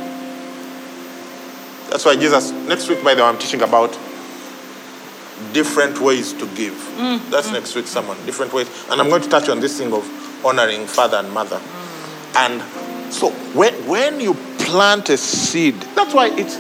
That's 1.90 2.04
why 2.04 2.14
Jesus, 2.14 2.52
next 2.52 2.88
week, 2.88 3.02
by 3.02 3.14
the 3.14 3.22
way, 3.22 3.28
I'm 3.28 3.38
teaching 3.38 3.62
about 3.62 3.98
different 5.52 6.00
ways 6.00 6.32
to 6.34 6.46
give. 6.54 6.74
Mm, 6.98 7.30
that's 7.30 7.48
mm. 7.48 7.54
next 7.54 7.74
week, 7.74 7.86
someone. 7.86 8.16
different 8.26 8.52
ways. 8.52 8.68
And 8.90 9.00
I'm 9.00 9.08
going 9.08 9.22
to 9.22 9.28
touch 9.28 9.48
on 9.48 9.58
this 9.60 9.78
thing 9.78 9.92
of 9.92 10.06
honoring 10.44 10.86
father 10.86 11.16
and 11.16 11.32
mother. 11.32 11.56
Mm. 11.56 12.36
And 12.36 13.12
so 13.12 13.30
when, 13.54 13.74
when 13.88 14.20
you 14.20 14.34
plant 14.58 15.08
a 15.08 15.16
seed, 15.16 15.74
that's 15.96 16.14
why 16.14 16.28
it's, 16.28 16.56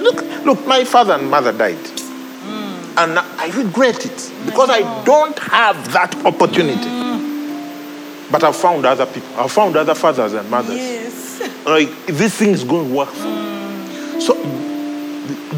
look, 0.00 0.22
look, 0.44 0.66
my 0.66 0.84
father 0.84 1.14
and 1.14 1.30
mother 1.30 1.52
died. 1.52 1.76
Mm. 1.76 2.98
And 2.98 3.18
I 3.18 3.50
regret 3.56 4.04
it 4.04 4.32
because 4.46 4.70
I 4.70 5.04
don't 5.04 5.38
have 5.38 5.92
that 5.92 6.14
opportunity. 6.24 6.88
Mm. 6.88 8.30
But 8.30 8.44
I've 8.44 8.56
found 8.56 8.86
other 8.86 9.06
people. 9.06 9.28
I've 9.36 9.52
found 9.52 9.76
other 9.76 9.94
fathers 9.94 10.32
and 10.32 10.48
mothers. 10.50 10.76
Yes. 10.76 11.18
Like, 11.64 12.06
this 12.06 12.36
thing 12.36 12.50
is 12.50 12.64
going 12.64 12.88
to 12.88 12.94
work 12.94 13.10
for 13.10 13.26
me. 13.26 13.32
Mm. 13.32 14.20
So 14.22 14.34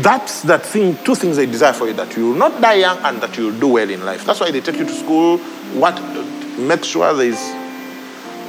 that's 0.02 0.42
that 0.42 0.64
thing, 0.66 0.96
two 1.04 1.14
things 1.14 1.38
I 1.38 1.44
desire 1.44 1.72
for 1.72 1.86
you 1.86 1.92
that 1.94 2.16
you 2.16 2.30
will 2.30 2.36
not 2.36 2.60
die 2.60 2.74
young 2.74 2.98
and 2.98 3.20
that 3.20 3.36
you 3.36 3.46
will 3.46 3.60
do 3.60 3.68
well 3.68 3.88
in 3.88 4.04
life. 4.04 4.24
That's 4.24 4.40
why 4.40 4.50
they 4.50 4.60
take 4.60 4.76
you 4.76 4.84
to 4.84 4.92
school, 4.92 5.38
what 5.78 6.00
make 6.58 6.84
sure 6.84 7.12
there 7.14 7.26
is 7.26 7.40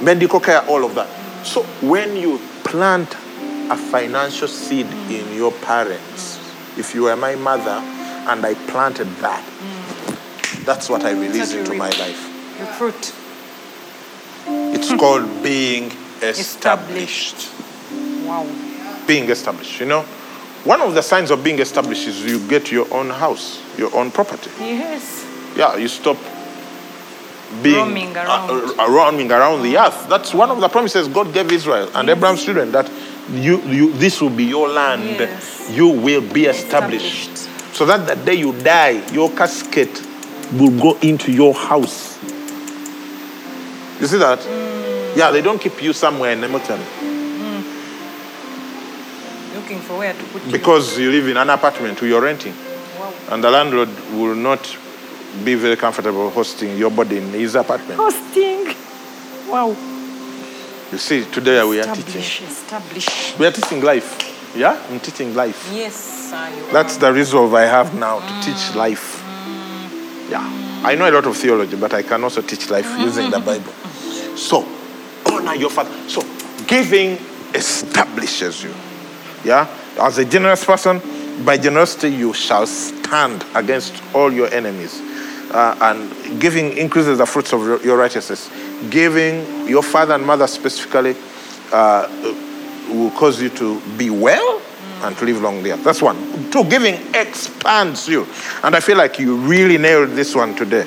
medical 0.02 0.40
care, 0.40 0.62
all 0.68 0.84
of 0.84 0.96
that. 0.96 1.08
So 1.46 1.64
when 1.82 2.16
you 2.16 2.40
plant 2.64 3.16
a 3.70 3.78
financial 3.78 4.48
seed 4.48 4.88
in 5.10 5.34
your 5.36 5.52
parents, 5.52 6.40
if 6.78 6.94
you 6.96 7.04
were 7.04 7.16
my 7.16 7.36
mother 7.36 7.80
and 8.30 8.46
I 8.46 8.54
planted 8.72 9.08
that, 9.18 9.44
that's 10.66 10.90
what 10.90 11.04
I 11.04 11.12
release 11.12 11.54
into 11.54 11.74
my 11.74 11.90
life. 11.90 12.56
Your 12.58 12.68
fruit. 12.68 13.14
It's 14.76 14.94
called 14.94 15.44
being 15.44 15.92
established. 16.22 17.36
Established. 17.38 18.26
Wow. 18.26 18.48
being 19.08 19.30
established. 19.30 19.80
You 19.80 19.86
know, 19.88 20.02
one 20.64 20.82
of 20.82 20.94
the 20.96 21.02
signs 21.02 21.32
of 21.32 21.44
being 21.44 21.60
established 21.60 22.08
is 22.08 22.24
you 22.26 22.46
get 22.48 22.72
your 22.72 22.92
own 22.94 23.10
house, 23.10 23.62
your 23.78 23.94
own 23.96 24.12
property. 24.12 24.50
Yes. 24.60 25.26
Yeah, 25.58 25.76
you 25.76 25.88
stop 25.88 26.18
being 27.62 27.76
Roaming 27.76 28.16
around. 28.16 28.50
uh, 28.80 28.84
uh, 28.84 28.90
roaming 28.90 29.32
around 29.32 29.62
the 29.62 29.78
earth. 29.78 30.08
That's 30.10 30.34
one 30.34 30.50
of 30.50 30.60
the 30.60 30.70
promises 30.70 31.08
God 31.08 31.34
gave 31.34 31.52
Israel 31.52 31.90
and 31.94 32.10
Abraham's 32.10 32.44
children 32.44 32.72
that 32.72 32.90
you, 33.32 33.62
you, 33.64 33.94
this 33.94 34.22
will 34.22 34.30
be 34.30 34.46
your 34.46 34.70
land. 34.70 35.04
Yes. 35.04 35.70
You 35.72 35.88
will 35.88 36.22
be 36.22 36.46
established. 36.46 37.30
Established. 37.30 37.76
So 37.76 37.86
that 37.86 38.08
the 38.08 38.16
day 38.24 38.36
you 38.36 38.54
die, 38.62 39.02
your 39.12 39.32
casket 39.32 40.02
will 40.54 40.78
go 40.80 40.98
into 41.00 41.32
your 41.32 41.54
house. 41.54 42.22
You 44.00 44.08
see 44.08 44.18
that? 44.18 44.40
Mm. 44.40 45.16
Yeah, 45.16 45.32
they 45.32 45.42
don't 45.42 45.60
keep 45.60 45.82
you 45.82 45.94
somewhere 45.94 46.34
in 46.34 46.40
Hamilton 46.40 46.80
mm. 46.80 47.64
Looking 49.56 49.80
for 49.80 50.00
where 50.00 50.14
to 50.14 50.24
put 50.26 50.44
you. 50.46 50.52
because 50.52 50.98
you 50.98 51.12
live 51.12 51.28
in 51.28 51.38
an 51.38 51.50
apartment 51.50 52.02
you're 52.02 52.22
renting. 52.22 52.54
Wow. 53.00 53.14
And 53.30 53.44
the 53.44 53.52
landlord 53.52 53.90
will 54.12 54.36
not 54.36 54.60
be 55.44 55.56
very 55.56 55.76
comfortable 55.76 56.30
hosting 56.30 56.78
your 56.78 56.92
body 56.92 57.18
in 57.18 57.30
his 57.30 57.56
apartment. 57.56 58.00
Hosting. 58.00 58.76
Wow. 59.50 59.76
You 60.94 61.00
see, 61.00 61.26
today 61.26 61.64
we 61.64 61.82
are 61.82 61.96
teaching. 61.96 62.22
Establish. 62.22 63.40
We 63.40 63.48
are 63.48 63.52
teaching 63.52 63.82
life. 63.82 64.56
Yeah? 64.56 64.80
I'm 64.92 65.00
teaching 65.00 65.34
life. 65.34 65.72
Yes, 65.74 66.30
sir. 66.30 66.72
That's 66.72 66.98
the 66.98 67.12
resolve 67.12 67.52
I 67.56 67.64
have 67.64 67.96
now 67.96 68.20
to 68.20 68.46
teach 68.46 68.76
life. 68.76 69.20
Yeah. 70.30 70.48
I 70.84 70.94
know 70.94 71.10
a 71.10 71.14
lot 71.14 71.26
of 71.26 71.36
theology, 71.36 71.78
but 71.78 71.96
I 71.96 72.04
can 72.04 72.24
also 72.24 72.44
teach 72.44 72.70
life 72.70 72.86
using 73.00 73.32
the 73.32 73.40
Bible. 73.40 73.74
So, 74.38 74.68
honor 75.32 75.56
your 75.56 75.72
father. 75.72 75.90
So, 76.08 76.22
giving 76.68 77.18
establishes 77.56 78.64
you. 78.64 78.76
Yeah? 79.44 79.68
As 80.00 80.20
a 80.20 80.26
generous 80.26 80.64
person, 80.64 81.02
by 81.44 81.58
generosity 81.58 82.10
you 82.10 82.34
shall 82.34 82.68
stand 82.68 83.44
against 83.56 84.00
all 84.14 84.32
your 84.32 84.54
enemies. 84.54 85.02
Uh, 85.50 85.76
and 85.82 86.40
giving 86.40 86.78
increases 86.78 87.18
the 87.18 87.26
fruits 87.26 87.52
of 87.52 87.84
your 87.84 87.98
righteousness. 87.98 88.50
Giving 88.90 89.68
your 89.68 89.84
father 89.84 90.14
and 90.16 90.26
mother 90.26 90.48
specifically 90.48 91.16
uh, 91.72 92.08
will 92.90 93.12
cause 93.12 93.42
you 93.42 93.50
to 93.50 93.80
be 93.98 94.10
well 94.10 94.62
and 95.04 95.18
to 95.18 95.26
live 95.26 95.42
long 95.42 95.64
there. 95.64 95.78
That's 95.78 96.02
one. 96.02 96.52
Two, 96.52 96.64
giving 96.66 96.96
expands 97.14 98.08
you. 98.08 98.28
And 98.64 98.76
I 98.76 98.80
feel 98.80 98.98
like 98.98 99.20
you 99.20 99.36
really 99.38 99.78
nailed 99.78 100.12
this 100.12 100.36
one 100.36 100.56
today. 100.56 100.86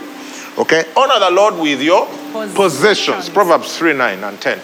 Okay? 0.59 0.84
Honor 0.97 1.18
the 1.20 1.30
Lord 1.30 1.55
with 1.57 1.82
your 1.82 2.07
Possessions. 2.07 2.55
possessions. 2.55 3.28
Proverbs 3.28 3.76
3 3.78 3.92
9 3.92 4.24
and 4.24 4.40
10. 4.40 4.61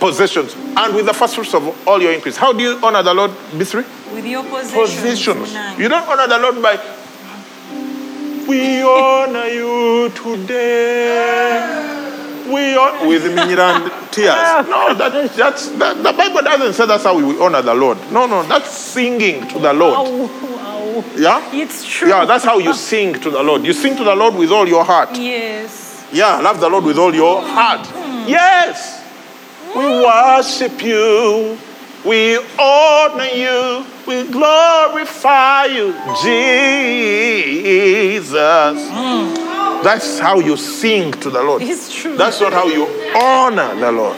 Possessions. 0.00 0.54
And 0.76 0.94
with 0.94 1.06
the 1.06 1.12
first 1.14 1.34
fruits 1.34 1.54
of 1.54 1.86
all 1.86 2.00
your 2.02 2.12
increase. 2.12 2.36
How 2.36 2.52
do 2.52 2.62
you 2.62 2.78
honor 2.82 3.02
the 3.02 3.14
Lord, 3.14 3.30
B3? 3.52 3.84
With 4.14 4.26
your 4.26 4.42
possessions. 4.44 5.50
Unai. 5.52 5.78
You 5.78 5.88
don't 5.88 6.08
honor 6.08 6.26
the 6.26 6.38
Lord 6.38 6.60
by, 6.62 6.78
we 8.48 8.82
honor 8.82 9.46
you 9.46 10.08
today. 10.10 11.98
We 12.52 12.74
hon-" 12.74 13.08
with 13.08 13.22
Minyran 13.24 14.10
tears. 14.10 14.34
No, 14.70 14.94
that, 14.94 15.32
that's, 15.36 15.68
that, 15.70 15.96
the 16.02 16.12
Bible 16.12 16.42
doesn't 16.42 16.74
say 16.74 16.86
that's 16.86 17.04
how 17.04 17.16
we 17.16 17.40
honor 17.40 17.62
the 17.62 17.74
Lord. 17.74 17.98
No, 18.12 18.26
no, 18.26 18.42
that's 18.44 18.70
singing 18.70 19.46
to 19.48 19.58
the 19.58 19.72
Lord. 19.72 20.08
Wow, 20.08 20.26
wow. 20.56 21.04
Yeah? 21.16 21.50
It's 21.52 21.84
true. 21.84 22.08
Yeah, 22.08 22.24
that's 22.24 22.44
how 22.44 22.58
you 22.58 22.74
sing 22.74 23.14
to 23.14 23.30
the 23.30 23.42
Lord. 23.42 23.64
You 23.64 23.72
sing 23.72 23.96
to 23.96 24.04
the 24.04 24.14
Lord 24.14 24.34
with 24.34 24.50
all 24.50 24.68
your 24.68 24.84
heart. 24.84 25.16
Yes. 25.16 26.06
Yeah, 26.12 26.40
love 26.40 26.60
the 26.60 26.68
Lord 26.68 26.84
with 26.84 26.98
all 26.98 27.14
your 27.14 27.42
heart. 27.42 27.86
Hmm. 27.86 28.28
Yes. 28.28 29.02
We 29.74 29.84
worship 29.84 30.82
you. 30.82 31.56
We 32.04 32.38
honor 32.58 33.24
you. 33.24 33.84
We 34.06 34.24
glorify 34.30 35.66
you, 35.66 35.92
Jesus. 36.22 38.34
Mm. 38.34 39.82
That's 39.82 40.18
how 40.18 40.40
you 40.40 40.56
sing 40.56 41.12
to 41.12 41.30
the 41.30 41.42
Lord. 41.42 41.62
It's 41.62 41.94
true. 41.94 42.16
That's 42.16 42.40
not 42.40 42.52
how 42.52 42.66
you 42.66 42.86
honor 43.16 43.74
the 43.74 43.92
Lord. 43.92 44.16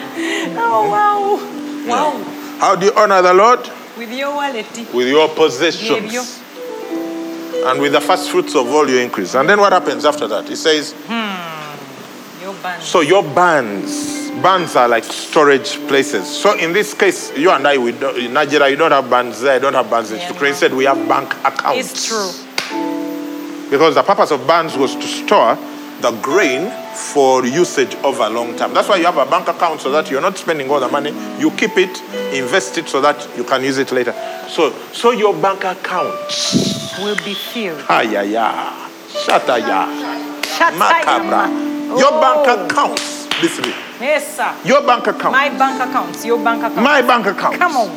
Oh, 0.57 0.89
wow. 0.91 1.89
Wow. 1.89 2.25
How 2.59 2.77
do 2.77 2.87
you 2.87 2.93
honor 2.95 3.23
the 3.23 3.35
Lord? 3.35 3.61
With 3.99 4.13
your 4.13 4.35
wallet. 4.35 4.67
With 4.95 5.09
your 5.09 5.29
possessions. 5.29 6.41
And 7.65 7.81
with 7.81 7.93
the 7.93 8.01
first 8.01 8.31
fruits 8.31 8.55
of 8.55 8.67
all 8.69 8.89
your 8.89 9.01
increase. 9.01 9.35
And 9.35 9.49
then 9.49 9.61
what 9.61 9.73
happens 9.73 10.05
after 10.05 10.27
that? 10.29 10.49
It 10.51 10.57
says, 10.57 10.95
Your 11.09 11.19
band. 12.63 12.83
So 12.83 13.01
your 13.01 13.23
bands, 13.23 14.31
bands 14.43 14.77
are 14.77 14.89
like 14.89 15.05
storage 15.05 15.77
places. 15.89 16.27
So 16.29 16.57
in 16.59 16.73
this 16.73 16.95
case, 16.95 17.37
you 17.37 17.51
and 17.51 17.67
I, 17.67 17.79
we 17.79 17.93
don't, 17.93 18.17
in 18.17 18.33
Nigeria, 18.33 18.69
you 18.69 18.77
don't 18.77 18.93
have 18.93 19.09
bands 19.11 19.41
there, 19.41 19.55
you 19.55 19.61
don't 19.61 19.75
have 19.75 19.91
bands 19.91 20.11
in 20.13 20.19
Yeah, 20.19 20.29
Ukraine. 20.29 20.51
no. 20.51 20.55
Instead, 20.55 20.75
we 20.75 20.85
have 20.85 21.09
bank 21.09 21.35
accounts. 21.45 21.79
It's 21.93 22.07
true. 22.09 22.31
Because 23.71 23.95
the 23.95 24.03
purpose 24.03 24.31
of 24.31 24.47
bands 24.47 24.77
was 24.77 24.95
to 24.95 25.03
store 25.03 25.57
the 26.01 26.11
grain 26.21 26.71
for 26.95 27.45
usage 27.47 27.95
over 28.05 28.25
a 28.25 28.29
long 28.29 28.55
time. 28.57 28.75
That's 28.75 28.89
why 28.89 28.97
you 28.97 29.05
have 29.07 29.17
a 29.17 29.25
bank 29.25 29.49
account 29.49 29.81
so 29.81 29.91
that 29.93 30.11
you're 30.11 30.21
not 30.21 30.37
spending 30.37 30.69
all 30.71 30.81
the 30.81 30.89
money. 30.89 31.11
You 31.39 31.51
keep 31.53 31.77
it, 31.79 32.01
invest 32.35 32.77
it 32.77 32.89
so 32.89 33.01
that 33.01 33.27
you 33.37 33.45
can 33.45 33.63
use 33.63 33.79
it 33.79 33.93
later. 33.93 34.13
So, 34.49 34.73
so 34.93 35.13
your 35.13 35.33
bank 35.35 35.65
account, 35.65 36.13
Will 37.01 37.17
be 37.25 37.33
filled. 37.33 37.83
ah 37.89 38.03
yeah 38.03 38.21
yeah, 38.23 38.91
shata 39.09 39.57
ya, 39.59 39.87
macabra. 40.77 41.49
Your 41.99 42.13
Oh. 42.13 42.21
bank 42.21 42.71
accounts, 42.71 43.27
listen, 43.43 43.73
Yes, 44.01 44.37
sir. 44.37 44.51
your 44.65 44.83
bank 44.83 45.07
account. 45.07 45.33
My 45.33 45.49
bank 45.51 45.81
accounts. 45.81 46.25
Your 46.25 46.39
bank 46.39 46.63
account. 46.63 46.83
My 46.83 47.03
bank 47.03 47.27
account 47.27 47.59
Come 47.59 47.77
on. 47.77 47.91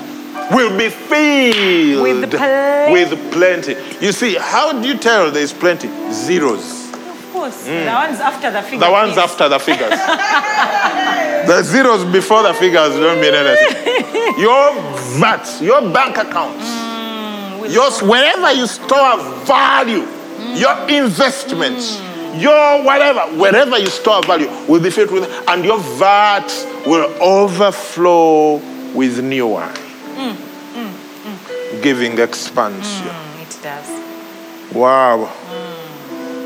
will 0.51 0.77
be 0.77 0.89
filled 0.89 2.03
With 2.03 2.31
plenty. 2.31 2.91
with 2.93 3.31
plenty. 3.31 3.75
You 4.01 4.11
see, 4.11 4.35
how 4.35 4.73
do 4.73 4.87
you 4.87 4.97
tell 4.97 5.31
there's 5.31 5.53
plenty? 5.53 5.89
Zeros. 6.11 6.83
Of 6.93 7.33
course. 7.33 7.65
Hmm. 7.67 7.85
The 7.85 7.91
ones 7.93 8.19
after 8.19 8.51
the 8.51 8.61
figure. 8.61 8.79
The 8.85 8.91
ones 8.91 9.17
after 9.17 9.49
the 9.49 9.59
figures. 9.59 9.89
the 11.47 11.61
zeros 11.63 12.03
before 12.05 12.43
the 12.43 12.53
figures 12.53 12.93
don't 12.95 13.19
mean 13.21 13.33
anything. 13.33 14.39
Your 14.39 14.73
VAT, 15.19 15.47
your 15.61 15.81
bank 15.91 16.17
account, 16.17 16.55
hmm, 16.59 17.59
Will- 17.61 17.71
yours, 17.71 18.01
wherever 18.01 18.51
you 18.53 18.67
store 18.67 19.17
value, 19.45 20.01
hmm. 20.05 20.55
your 20.55 20.75
investments, 20.89 21.99
your 22.41 22.83
whatever, 22.83 23.21
wherever 23.39 23.77
you 23.77 23.87
store 23.87 24.21
value 24.23 24.47
will 24.67 24.81
be 24.81 24.89
filled 24.89 25.11
with, 25.11 25.29
and 25.47 25.63
your 25.65 25.79
VAT 25.79 26.47
will 26.85 27.09
overflow 27.21 28.55
with 28.93 29.21
new 29.23 29.47
wine. 29.47 29.73
Mm, 30.15 30.33
mm, 30.33 30.91
mm. 30.93 31.81
Giving 31.83 32.17
expansion. 32.19 33.07
Mm, 33.07 33.41
it 33.41 33.59
does. 33.61 34.73
Wow. 34.73 35.31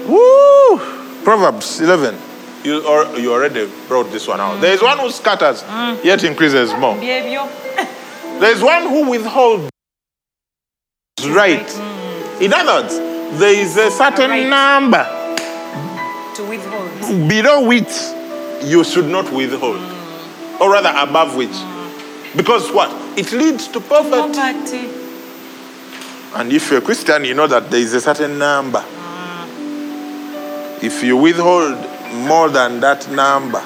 Woo! 0.07 0.77
Proverbs 1.23 1.79
11. 1.81 2.17
You, 2.63 2.85
or, 2.85 3.17
you 3.17 3.31
already 3.31 3.69
brought 3.87 4.11
this 4.11 4.27
one 4.27 4.39
out. 4.41 4.59
There 4.59 4.73
is 4.73 4.81
one 4.81 4.97
who 4.99 5.09
scatters, 5.11 5.63
yet 6.03 6.23
increases 6.23 6.73
more. 6.73 6.95
Behavior. 6.95 7.47
There 8.39 8.51
is 8.51 8.61
one 8.61 8.83
who 8.83 9.09
withholds 9.09 9.69
right. 11.27 11.69
In 12.41 12.53
other 12.53 12.83
words, 12.83 12.97
there 13.37 13.53
is 13.53 13.75
a 13.75 13.91
certain 13.91 14.29
Right. 14.29 14.47
number 14.47 15.03
To 15.03 15.18
below 17.09 17.67
which 17.67 17.91
you 18.63 18.83
should 18.83 19.07
not 19.07 19.31
withhold, 19.31 19.81
or 20.61 20.71
rather 20.71 20.93
above 20.95 21.35
which. 21.35 21.55
Because 22.35 22.71
what? 22.71 22.89
It 23.17 23.31
leads 23.31 23.67
to 23.69 23.79
poverty. 23.79 24.33
Poverty. 24.33 24.89
And 26.35 26.53
if 26.53 26.69
you're 26.69 26.79
a 26.79 26.81
Christian, 26.83 27.25
you 27.25 27.33
know 27.33 27.47
that 27.47 27.71
there 27.71 27.79
is 27.79 27.93
a 27.93 28.01
certain 28.01 28.37
number. 28.37 28.83
If 30.81 31.03
you 31.03 31.17
withhold 31.17 31.77
more 32.13 32.49
than 32.49 32.79
that 32.81 33.09
number, 33.11 33.63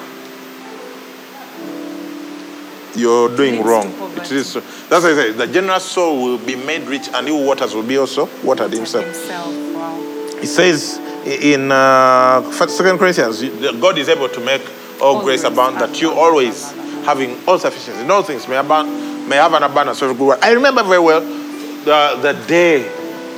you're 2.96 3.34
doing 3.36 3.62
wrong. 3.62 3.92
It 4.16 4.32
is. 4.32 4.54
That's 4.54 5.04
why 5.04 5.10
I 5.10 5.14
say 5.14 5.32
the 5.32 5.46
generous 5.46 5.84
soul 5.84 6.22
will 6.22 6.38
be 6.38 6.54
made 6.54 6.82
rich, 6.82 7.08
and 7.12 7.28
who 7.28 7.44
waters 7.44 7.74
will 7.74 7.82
be 7.82 7.98
also 7.98 8.28
watered 8.42 8.72
himself. 8.72 9.04
Himself. 9.04 9.54
Wow. 9.74 10.00
It 10.40 10.46
says 10.46 10.98
in 11.26 11.72
uh, 11.72 12.42
Second 12.52 12.98
Corinthians, 12.98 13.42
God 13.80 13.98
is 13.98 14.08
able 14.08 14.28
to 14.28 14.40
make 14.40 14.62
all, 15.00 15.16
All 15.16 15.22
grace 15.22 15.40
grace 15.42 15.52
abound, 15.52 15.80
that 15.80 16.00
you 16.00 16.12
always 16.12 16.70
having 17.04 17.36
all 17.46 17.58
sufficiency 17.58 18.00
in 18.00 18.10
all 18.10 18.22
things 18.22 18.46
may 18.48 18.56
abound, 18.56 19.28
may 19.28 19.36
have 19.36 19.52
an 19.54 19.62
abundance 19.62 20.00
of 20.02 20.16
good 20.16 20.26
work. 20.26 20.38
I 20.42 20.52
remember 20.52 20.82
very 20.82 21.00
well 21.00 21.20
the, 21.20 22.18
the 22.22 22.32
day 22.46 22.90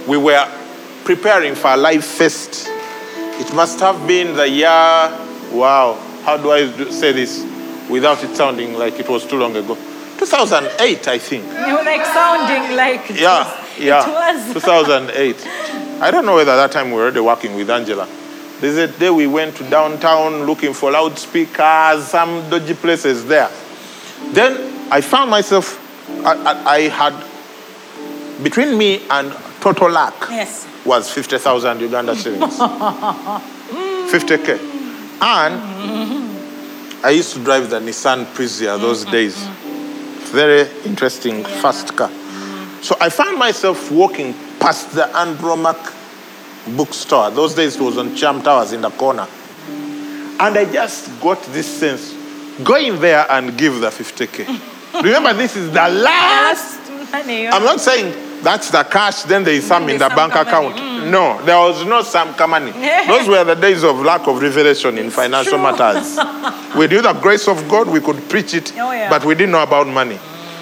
we 0.06 0.16
were 0.16 0.46
preparing 1.04 1.54
for 1.54 1.68
a 1.72 1.76
live 1.76 2.04
fest. 2.04 2.68
It 3.38 3.52
must 3.54 3.80
have 3.80 4.06
been 4.06 4.36
the 4.36 4.48
year. 4.48 4.68
Wow, 5.52 5.94
how 6.24 6.36
do 6.36 6.50
I 6.50 6.66
do, 6.76 6.90
say 6.90 7.12
this 7.12 7.44
without 7.88 8.22
it 8.24 8.34
sounding 8.36 8.74
like 8.74 8.98
it 8.98 9.08
was 9.08 9.24
too 9.26 9.36
long 9.38 9.54
ago? 9.56 9.76
2008, 10.18 11.08
I 11.08 11.18
think. 11.18 11.44
You 11.44 11.76
were 11.76 11.82
like 11.84 12.04
sounding 12.06 12.76
like. 12.76 13.10
it 13.10 13.20
Yeah, 13.20 13.44
was- 13.44 13.78
yeah. 13.78 14.08
It 14.08 14.36
was. 14.46 14.54
2008. 14.54 15.82
I 16.00 16.10
don't 16.10 16.26
know 16.26 16.34
whether 16.34 16.54
that 16.56 16.72
time 16.72 16.90
we 16.90 16.96
were 16.96 17.02
already 17.04 17.20
working 17.20 17.54
with 17.56 17.70
Angela. 17.70 18.06
There's 18.60 18.76
a 18.76 18.88
day 18.88 19.10
we 19.10 19.26
went 19.26 19.56
to 19.56 19.68
downtown 19.70 20.44
looking 20.44 20.72
for 20.74 20.90
loudspeakers, 20.90 22.06
some 22.06 22.48
dodgy 22.50 22.74
places 22.74 23.24
there. 23.26 23.50
Then 24.32 24.90
I 24.92 25.00
found 25.00 25.30
myself, 25.30 25.78
I, 26.24 26.34
I, 26.34 26.74
I 26.74 26.80
had, 26.88 27.14
between 28.42 28.76
me 28.76 29.02
and 29.10 29.32
total 29.60 29.90
luck 29.90 30.28
Yes. 30.30 30.66
was 30.84 31.10
50,000 31.10 31.80
Uganda 31.80 32.14
shillings. 32.14 32.58
50K. 34.06 34.58
And 35.20 36.36
I 37.04 37.10
used 37.10 37.32
to 37.34 37.44
drive 37.44 37.70
the 37.70 37.80
Nissan 37.80 38.24
Presea 38.26 38.78
those 38.78 39.02
mm-hmm, 39.02 39.12
days. 39.12 39.36
Mm-hmm. 39.36 40.36
Very 40.36 40.68
interesting, 40.84 41.42
fast 41.44 41.96
car. 41.96 42.10
So 42.82 42.96
I 43.00 43.08
found 43.08 43.38
myself 43.38 43.90
walking 43.90 44.34
past 44.60 44.92
the 44.92 45.02
Andromac 45.14 45.94
bookstore. 46.76 47.30
Those 47.30 47.54
days 47.54 47.76
it 47.76 47.82
was 47.82 47.98
on 47.98 48.14
Charm 48.16 48.42
Towers 48.42 48.72
in 48.72 48.80
the 48.80 48.90
corner. 48.90 49.26
And 49.68 50.58
I 50.58 50.70
just 50.70 51.20
got 51.20 51.42
this 51.44 51.66
sense 51.66 52.14
go 52.64 52.76
in 52.76 53.00
there 53.00 53.26
and 53.30 53.56
give 53.56 53.80
the 53.80 53.88
50K. 53.88 55.02
Remember, 55.02 55.32
this 55.34 55.56
is 55.56 55.70
the 55.70 55.88
last 55.88 56.90
money. 57.12 57.48
I'm 57.48 57.62
not 57.62 57.80
saying 57.80 58.42
that's 58.42 58.70
the 58.70 58.82
cash, 58.84 59.22
then 59.22 59.44
there 59.44 59.54
is 59.54 59.66
some 59.66 59.88
in 59.88 59.98
the 59.98 60.08
bank 60.08 60.34
account. 60.34 60.76
No, 61.10 61.42
there 61.44 61.58
was 61.58 61.84
no 61.84 62.02
some 62.02 62.34
money. 62.48 62.70
Those 63.06 63.28
were 63.28 63.44
the 63.44 63.54
days 63.54 63.84
of 63.84 64.00
lack 64.00 64.26
of 64.26 64.40
revelation 64.40 64.98
in 64.98 65.10
financial 65.10 65.58
true. 65.58 65.62
matters. 65.62 66.18
we 66.76 66.86
knew 66.86 67.02
the 67.02 67.12
grace 67.14 67.48
of 67.48 67.68
God, 67.68 67.88
we 67.88 68.00
could 68.00 68.28
preach 68.28 68.54
it, 68.54 68.72
Oh, 68.76 68.92
yeah. 68.92 69.10
but 69.10 69.24
we 69.24 69.34
didn't 69.34 69.52
know 69.52 69.62
about 69.62 69.86
money. 69.86 70.18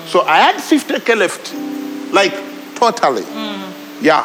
So 0.06 0.22
I 0.22 0.38
had 0.38 0.56
50k 0.56 1.16
left, 1.16 1.54
like 2.12 2.34
totally. 2.74 3.22
Mm. 3.22 3.73
Yeah. 4.00 4.24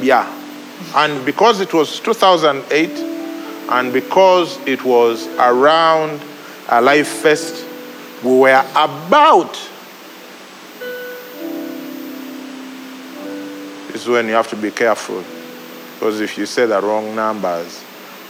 Yeah. 0.00 0.30
And 0.94 1.24
because 1.24 1.60
it 1.60 1.72
was 1.72 2.00
2008, 2.00 2.90
and 3.70 3.92
because 3.92 4.58
it 4.66 4.84
was 4.84 5.26
around 5.38 6.20
a 6.68 6.80
life 6.80 7.08
fest, 7.08 7.64
we 8.22 8.38
were 8.38 8.64
about 8.74 9.58
This 13.94 14.02
is 14.02 14.08
when 14.08 14.26
you 14.26 14.34
have 14.34 14.48
to 14.48 14.56
be 14.56 14.72
careful. 14.72 15.22
Because 15.94 16.20
if 16.20 16.36
you 16.36 16.46
say 16.46 16.66
the 16.66 16.82
wrong 16.82 17.14
numbers, 17.14 17.80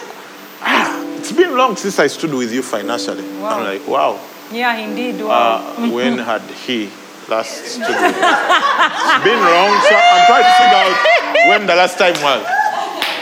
ah, 0.61 1.01
it's 1.17 1.32
been 1.32 1.55
long 1.57 1.76
since 1.76 1.99
I 1.99 2.07
stood 2.07 2.34
with 2.34 2.53
you 2.53 2.61
financially. 2.61 3.24
Wow. 3.39 3.59
I'm 3.59 3.63
like, 3.63 3.88
wow. 3.88 4.19
Yeah, 4.51 4.76
indeed. 4.78 5.21
Wow. 5.24 5.76
Uh, 5.78 5.89
when 5.89 6.17
had 6.30 6.41
he 6.41 6.89
last 7.30 7.65
stood 7.65 7.82
with 7.82 7.89
me? 7.89 8.21
It's 8.21 9.24
been 9.24 9.39
long, 9.39 9.71
so 9.82 9.95
I'm 9.95 10.26
trying 10.28 10.45
to 10.45 10.53
figure 10.61 10.82
out 10.84 11.47
when 11.49 11.65
the 11.67 11.76
last 11.76 11.97
time 11.97 12.13
was. 12.21 12.62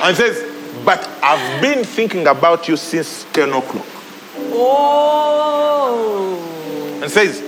And 0.04 0.18
says, 0.18 0.44
but 0.84 1.08
I've 1.22 1.62
been 1.62 1.84
thinking 1.84 2.26
about 2.28 2.68
you 2.68 2.76
since 2.78 3.26
10 3.34 3.50
o'clock. 3.50 3.86
oh. 4.54 5.00
And 7.02 7.12
says, 7.12 7.42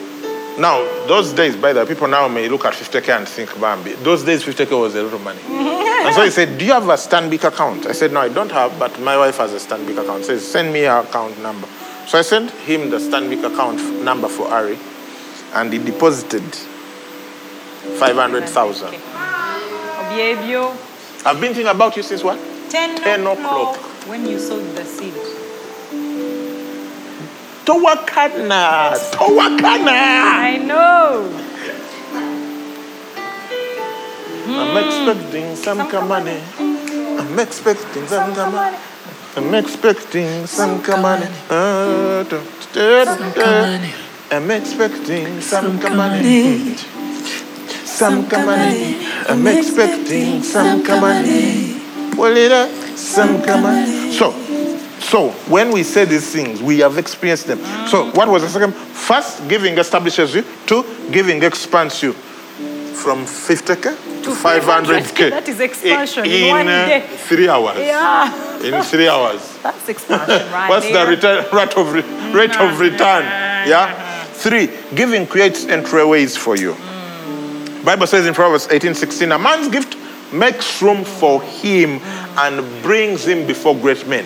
now, 0.59 0.83
those 1.07 1.33
days, 1.33 1.55
by 1.55 1.73
the 1.73 1.79
way, 1.79 1.87
people 1.87 2.07
now 2.07 2.27
may 2.27 2.47
look 2.47 2.65
at 2.65 2.73
50K 2.73 3.17
and 3.17 3.27
think, 3.27 3.59
Bambi. 3.59 3.93
Those 3.93 4.23
days, 4.23 4.43
50K 4.43 4.79
was 4.79 4.93
a 4.93 5.01
lot 5.01 5.13
of 5.13 5.23
money. 5.23 5.39
and 5.47 6.13
so 6.13 6.23
he 6.23 6.29
said, 6.29 6.59
Do 6.59 6.65
you 6.65 6.73
have 6.73 6.87
a 6.89 6.93
Stanbic 6.93 7.43
account? 7.43 7.87
I 7.87 7.91
said, 7.93 8.11
No, 8.11 8.19
I 8.19 8.29
don't 8.29 8.51
have, 8.51 8.77
but 8.77 8.99
my 8.99 9.17
wife 9.17 9.37
has 9.37 9.51
a 9.53 9.57
Stanbic 9.57 9.97
account. 9.99 10.19
He 10.19 10.25
says, 10.25 10.47
Send 10.47 10.71
me 10.71 10.81
her 10.81 10.99
account 10.99 11.41
number. 11.41 11.67
So 12.07 12.19
I 12.19 12.21
sent 12.21 12.51
him 12.51 12.91
the 12.91 12.97
Stanbic 12.97 13.43
account 13.43 13.81
number 14.03 14.27
for 14.27 14.47
Ari, 14.47 14.77
and 15.53 15.73
he 15.73 15.79
deposited 15.79 16.43
500,000. 17.97 18.87
Okay. 18.89 18.99
I've 21.26 21.39
been 21.39 21.53
thinking 21.53 21.67
about 21.67 21.95
you 21.95 22.03
since 22.03 22.21
what? 22.24 22.38
10, 22.69 22.97
10 22.97 23.28
o'clock. 23.28 23.78
When 24.09 24.26
you 24.26 24.38
sowed 24.38 24.76
the 24.76 24.84
seed. 24.84 25.13
Towakana, 27.63 28.91
Towakana. 29.13 29.88
I 29.88 30.57
know. 30.57 31.39
I'm 34.45 34.78
expecting 34.86 35.55
some 35.55 36.07
money. 36.09 36.41
I'm 36.59 37.39
expecting 37.39 38.05
some 38.07 38.36
money. 38.51 38.78
I'm 39.38 39.53
expecting 39.53 40.45
some 40.45 40.82
money. 41.01 41.28
Uh. 41.49 42.26
I'm 44.30 44.51
expecting 44.51 45.39
some 45.39 45.80
money. 45.95 46.76
Some 47.93 48.27
money. 48.27 49.05
I'm 49.29 49.45
expecting 49.45 50.41
some 50.41 50.83
money. 50.83 51.79
Pull 52.15 52.35
it 52.37 52.51
up, 52.51 52.69
some 52.97 53.39
money. 53.61 54.11
So, 54.11 54.31
so 54.99 55.29
when 55.47 55.71
we 55.71 55.83
say 55.83 56.05
these 56.05 56.31
things, 56.31 56.61
we 56.61 56.79
have 56.79 56.97
experienced 56.97 57.45
them. 57.47 57.59
So 57.87 58.09
what 58.11 58.27
was 58.27 58.41
the 58.41 58.49
second? 58.49 58.73
First, 58.73 59.47
giving 59.47 59.77
establishes 59.77 60.33
you. 60.33 60.43
Two, 60.65 60.83
giving 61.11 61.43
expands 61.43 62.01
you 62.01 62.13
from 62.13 63.25
50k 63.25 63.83
to 64.23 64.29
500k. 64.31 65.29
That 65.29 65.47
is 65.47 65.59
expansion 65.59 66.25
in 66.25 66.31
in, 66.31 66.49
one 66.49 66.67
uh, 66.67 66.85
day. 66.87 67.01
three 67.29 67.47
hours. 67.47 67.77
Yeah. 67.77 68.63
In 68.63 68.81
three 68.83 69.07
hours. 69.07 69.41
That's 69.63 69.87
expansion 69.89 70.51
right 70.51 70.69
What's 70.69 70.87
there. 70.87 71.05
the 71.05 71.11
return, 71.11 71.45
rate 71.53 71.77
of 71.77 72.33
rate 72.33 72.57
of 72.59 72.79
return? 72.79 73.23
Yeah. 73.69 74.25
Three, 74.33 74.67
giving 74.93 75.25
creates 75.25 75.63
entryways 75.65 76.37
for 76.37 76.57
you. 76.57 76.75
Bible 77.84 78.07
says 78.07 78.25
in 78.25 78.34
Proverbs 78.34 78.67
18:16, 78.67 79.36
a 79.36 79.38
man's 79.38 79.67
gift 79.67 79.97
makes 80.31 80.81
room 80.81 81.03
for 81.03 81.41
him 81.41 81.99
and 82.38 82.81
brings 82.81 83.25
him 83.27 83.45
before 83.45 83.75
great 83.75 84.07
men. 84.07 84.25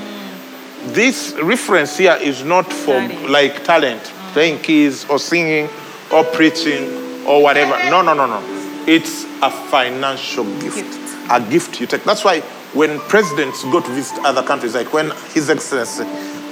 This 0.94 1.34
reference 1.42 1.98
here 1.98 2.18
is 2.22 2.44
not 2.44 2.72
for 2.72 3.02
like 3.28 3.64
talent, 3.64 4.04
playing 4.34 4.60
keys 4.62 5.10
or 5.10 5.20
singing 5.20 5.70
or 6.14 6.24
preaching 6.24 7.26
or 7.26 7.42
whatever. 7.42 7.78
No, 7.90 8.02
no, 8.02 8.14
no, 8.14 8.26
no. 8.28 8.42
It's 8.88 9.26
a 9.42 9.50
financial 9.50 10.46
gift. 10.62 10.76
Gift. 10.76 11.16
A 11.30 11.42
gift 11.42 11.82
you 11.82 11.88
take. 11.88 12.04
That's 12.04 12.24
why 12.24 12.42
when 12.74 13.00
presidents 13.02 13.64
go 13.64 13.82
to 13.82 13.90
visit 13.90 14.24
other 14.24 14.44
countries, 14.44 14.76
like 14.76 14.94
when 14.94 15.12
His 15.34 15.50
Excellency, 15.50 16.06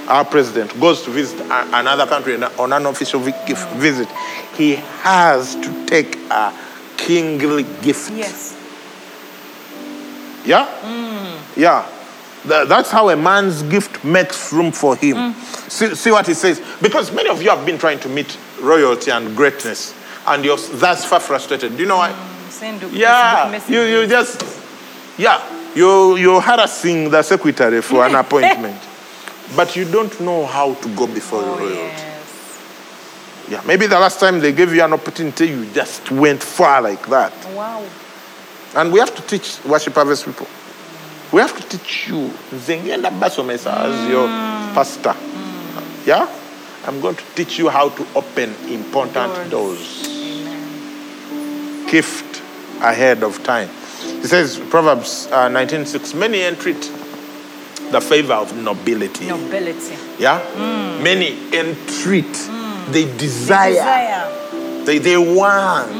our 0.08 0.24
president, 0.24 0.78
goes 0.80 1.02
to 1.02 1.10
visit 1.10 1.40
another 1.40 2.06
country 2.06 2.34
on 2.42 2.72
an 2.72 2.84
official 2.86 3.20
visit, 3.20 4.08
he 4.56 4.74
has 4.74 5.54
to 5.54 5.86
take 5.86 6.16
a 6.30 6.52
kingly 6.96 7.64
gift. 7.82 8.10
Yes. 8.12 8.54
Yeah? 10.44 10.66
Yeah. 11.56 11.86
That's 12.44 12.90
how 12.90 13.08
a 13.08 13.16
man's 13.16 13.62
gift 13.64 14.04
makes 14.04 14.52
room 14.52 14.70
for 14.70 14.94
him. 14.94 15.34
See, 15.68 15.94
see 15.96 16.12
what 16.12 16.26
he 16.28 16.34
says? 16.34 16.60
Because 16.80 17.10
many 17.12 17.28
of 17.28 17.42
you 17.42 17.50
have 17.50 17.66
been 17.66 17.76
trying 17.78 17.98
to 18.00 18.08
meet 18.08 18.38
royalty 18.60 19.10
and 19.10 19.34
greatness, 19.36 19.94
and 20.28 20.44
you're 20.44 20.56
thus 20.56 21.04
far 21.04 21.18
frustrated. 21.18 21.76
Do 21.76 21.82
you 21.82 21.88
know 21.88 21.96
why? 21.96 22.10
A 22.10 22.86
Yeah, 22.92 23.60
you, 23.68 23.82
you 23.82 24.06
just, 24.06 24.44
yeah, 25.18 25.42
you, 25.74 26.16
you're 26.16 26.40
harassing 26.40 27.10
the 27.10 27.22
secretary 27.22 27.82
for 27.82 28.06
an 28.06 28.14
appointment, 28.24 28.80
but 29.56 29.74
you 29.74 29.84
don't 29.84 30.18
know 30.20 30.46
how 30.46 30.74
to 30.74 30.88
go 30.94 31.08
before 31.08 31.40
Oh, 31.42 31.58
royalty. 31.58 31.74
yes. 31.74 32.15
Yeah, 33.48 33.62
maybe 33.64 33.86
the 33.86 33.98
last 33.98 34.18
time 34.18 34.40
they 34.40 34.52
gave 34.52 34.74
you 34.74 34.82
an 34.82 34.92
opportunity, 34.92 35.46
you 35.46 35.66
just 35.66 36.10
went 36.10 36.42
far 36.42 36.82
like 36.82 37.06
that. 37.06 37.32
Wow. 37.54 37.84
And 38.74 38.92
we 38.92 38.98
have 38.98 39.14
to 39.14 39.22
teach 39.22 39.64
worship 39.64 39.94
harvest 39.94 40.24
people. 40.24 40.48
We 41.32 41.40
have 41.40 41.56
to 41.56 41.78
teach 41.78 42.08
you 42.08 42.28
Zengenda 42.50 43.10
Basomesa 43.20 43.72
as 43.72 44.08
your 44.08 44.26
mm. 44.26 44.74
pastor. 44.74 45.10
Mm. 45.10 46.06
Yeah? 46.06 46.28
I'm 46.86 47.00
going 47.00 47.16
to 47.16 47.24
teach 47.34 47.58
you 47.58 47.68
how 47.68 47.88
to 47.88 48.06
open 48.14 48.54
important 48.68 49.50
doors. 49.50 50.06
Gift 51.90 52.42
ahead 52.80 53.22
of 53.22 53.42
time. 53.44 53.68
He 54.00 54.26
says, 54.26 54.58
Proverbs 54.70 55.28
uh, 55.30 55.48
19.6, 55.48 56.14
many 56.18 56.42
entreat 56.42 56.80
the 57.90 58.00
favor 58.00 58.34
of 58.34 58.56
nobility. 58.56 59.28
Nobility. 59.28 59.96
Yeah? 60.18 60.40
Mm. 60.54 61.02
Many 61.02 61.56
entreat. 61.56 62.50
They 62.88 63.04
desire. 63.16 63.72
Desire. 63.72 64.84
They, 64.84 64.98
they 64.98 65.16
want, 65.16 65.90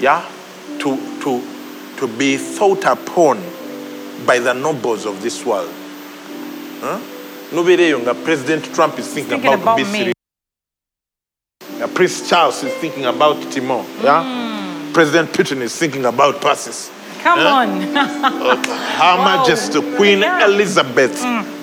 yeah, 0.00 0.24
to, 0.78 0.96
to, 1.22 1.96
to 1.98 2.08
be 2.18 2.36
thought 2.36 2.84
upon 2.84 3.42
by 4.24 4.38
the 4.38 4.52
nobles 4.52 5.04
of 5.06 5.20
this 5.22 5.44
world. 5.44 5.70
Huh? 6.80 7.00
Nobody 7.52 7.86
younger. 7.88 8.14
President 8.14 8.64
Trump 8.74 8.98
is 8.98 9.06
thinking, 9.12 9.40
Thinking 9.40 9.60
about, 9.60 9.80
about. 9.80 10.12
Uh, 11.82 11.86
Prince 11.88 12.28
Charles 12.28 12.62
is 12.62 12.72
thinking 12.74 13.04
about 13.06 13.40
Timor. 13.52 13.84
Yeah? 14.02 14.90
President 14.92 15.30
Putin 15.32 15.60
is 15.60 15.74
thinking 15.76 16.04
about 16.04 16.40
Persis. 16.40 16.90
Come 17.22 17.38
Huh? 17.40 17.48
on. 17.48 17.80
Her 19.00 19.16
Majesty 19.24 19.80
Queen 19.96 20.22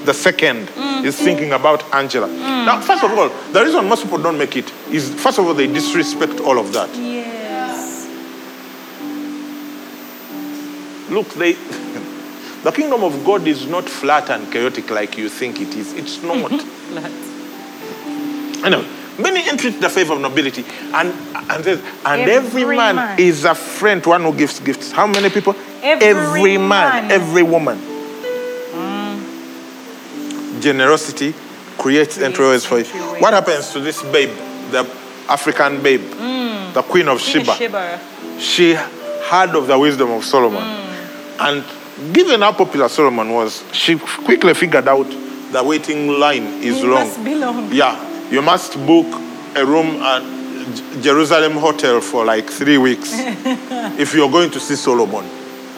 Yeah. 0.06 0.12
second 0.14 0.70
II 0.78 1.08
is 1.08 1.18
thinking 1.18 1.52
about 1.54 1.84
Angela. 1.93 2.28
Mm. 2.28 2.66
Now, 2.66 2.80
first 2.82 3.04
of 3.04 3.12
all, 3.12 3.30
the 3.52 3.64
reason 3.64 3.88
most 3.88 4.04
people 4.04 4.18
don't 4.20 4.38
make 4.38 4.56
it 4.58 4.72
is, 4.91 5.10
first 5.16 5.39
of 5.39 5.45
all, 5.47 5.54
they 5.54 5.68
disrespect 5.68 6.39
all 6.41 6.60
of 6.60 6.72
that. 6.74 6.89
yes. 6.95 8.08
Look, 11.10 11.28
they, 11.34 11.54
the 12.64 12.72
kingdom 12.72 13.04
of 13.04 13.24
God 13.26 13.45
is 13.47 13.66
not 13.68 13.89
flat 13.89 14.30
and 14.30 14.52
chaotic 14.52 14.89
like 14.89 15.18
you 15.18 15.28
think 15.30 15.60
it 15.60 15.76
is. 15.76 15.93
It's 15.93 16.22
not. 16.24 16.49
Flat. 16.49 17.12
anyway, 18.66 18.86
many 19.20 19.49
entreat 19.49 19.82
the 19.82 19.89
favor 19.89 20.14
of 20.14 20.22
nobility, 20.22 20.64
and 20.93 21.12
and, 21.49 21.64
says, 21.66 21.82
and 22.06 22.22
every, 22.30 22.62
Every 22.62 22.78
man, 22.78 22.95
man. 22.95 23.20
is 23.20 23.43
a 23.43 23.54
friend 23.56 24.02
to 24.04 24.10
one 24.10 24.22
who 24.24 24.34
gives 24.34 24.60
gifts. 24.62 24.91
How 24.91 25.06
many 25.08 25.30
people? 25.30 25.54
Every 25.84 26.58
man, 26.58 26.68
man. 27.08 27.12
every 27.12 27.43
woman. 27.43 27.91
Generosity 30.62 31.34
creates 31.78 32.18
entryways 32.18 32.66
for 32.66 32.80
you. 32.80 32.86
What 33.22 33.34
happens 33.34 33.72
to 33.74 33.80
this 33.80 34.01
babe, 34.03 34.30
the 34.72 34.88
African 35.28 35.82
babe, 35.82 36.01
mm. 36.01 36.74
the 36.74 36.82
queen 36.84 37.07
of 37.07 37.20
Sheba? 37.20 37.53
Sheba. 37.53 37.99
she 38.39 38.74
heard 38.74 39.55
of 39.55 39.68
the 39.68 39.78
wisdom 39.78 40.12
of 40.12 40.24
Solomon. 40.24 40.62
Mm. 40.62 41.39
And 41.39 42.14
given 42.14 42.41
how 42.41 42.53
popular 42.53 42.88
Solomon 42.89 43.32
was, 43.34 43.64
she 43.74 43.97
quickly 43.97 44.53
figured 44.53 44.88
out 44.88 45.07
the 45.51 45.64
waiting 45.64 46.07
line 46.07 46.43
is 46.64 46.82
It 46.82 46.86
long. 46.88 47.07
must 47.07 47.24
be 47.24 47.36
long. 47.36 47.74
Yeah, 47.74 48.30
you 48.30 48.41
must 48.41 48.74
book 48.86 49.07
a 49.55 49.66
room 49.66 50.01
at 50.01 50.22
Jerusalem 51.01 51.53
Hotel 51.53 51.99
for 51.99 52.24
like 52.24 52.49
three 52.49 52.78
weeks 52.78 53.09
if 53.99 54.14
you're 54.14 54.32
going 54.32 54.51
to 54.51 54.59
see 54.59 54.76
Solomon. 54.76 55.26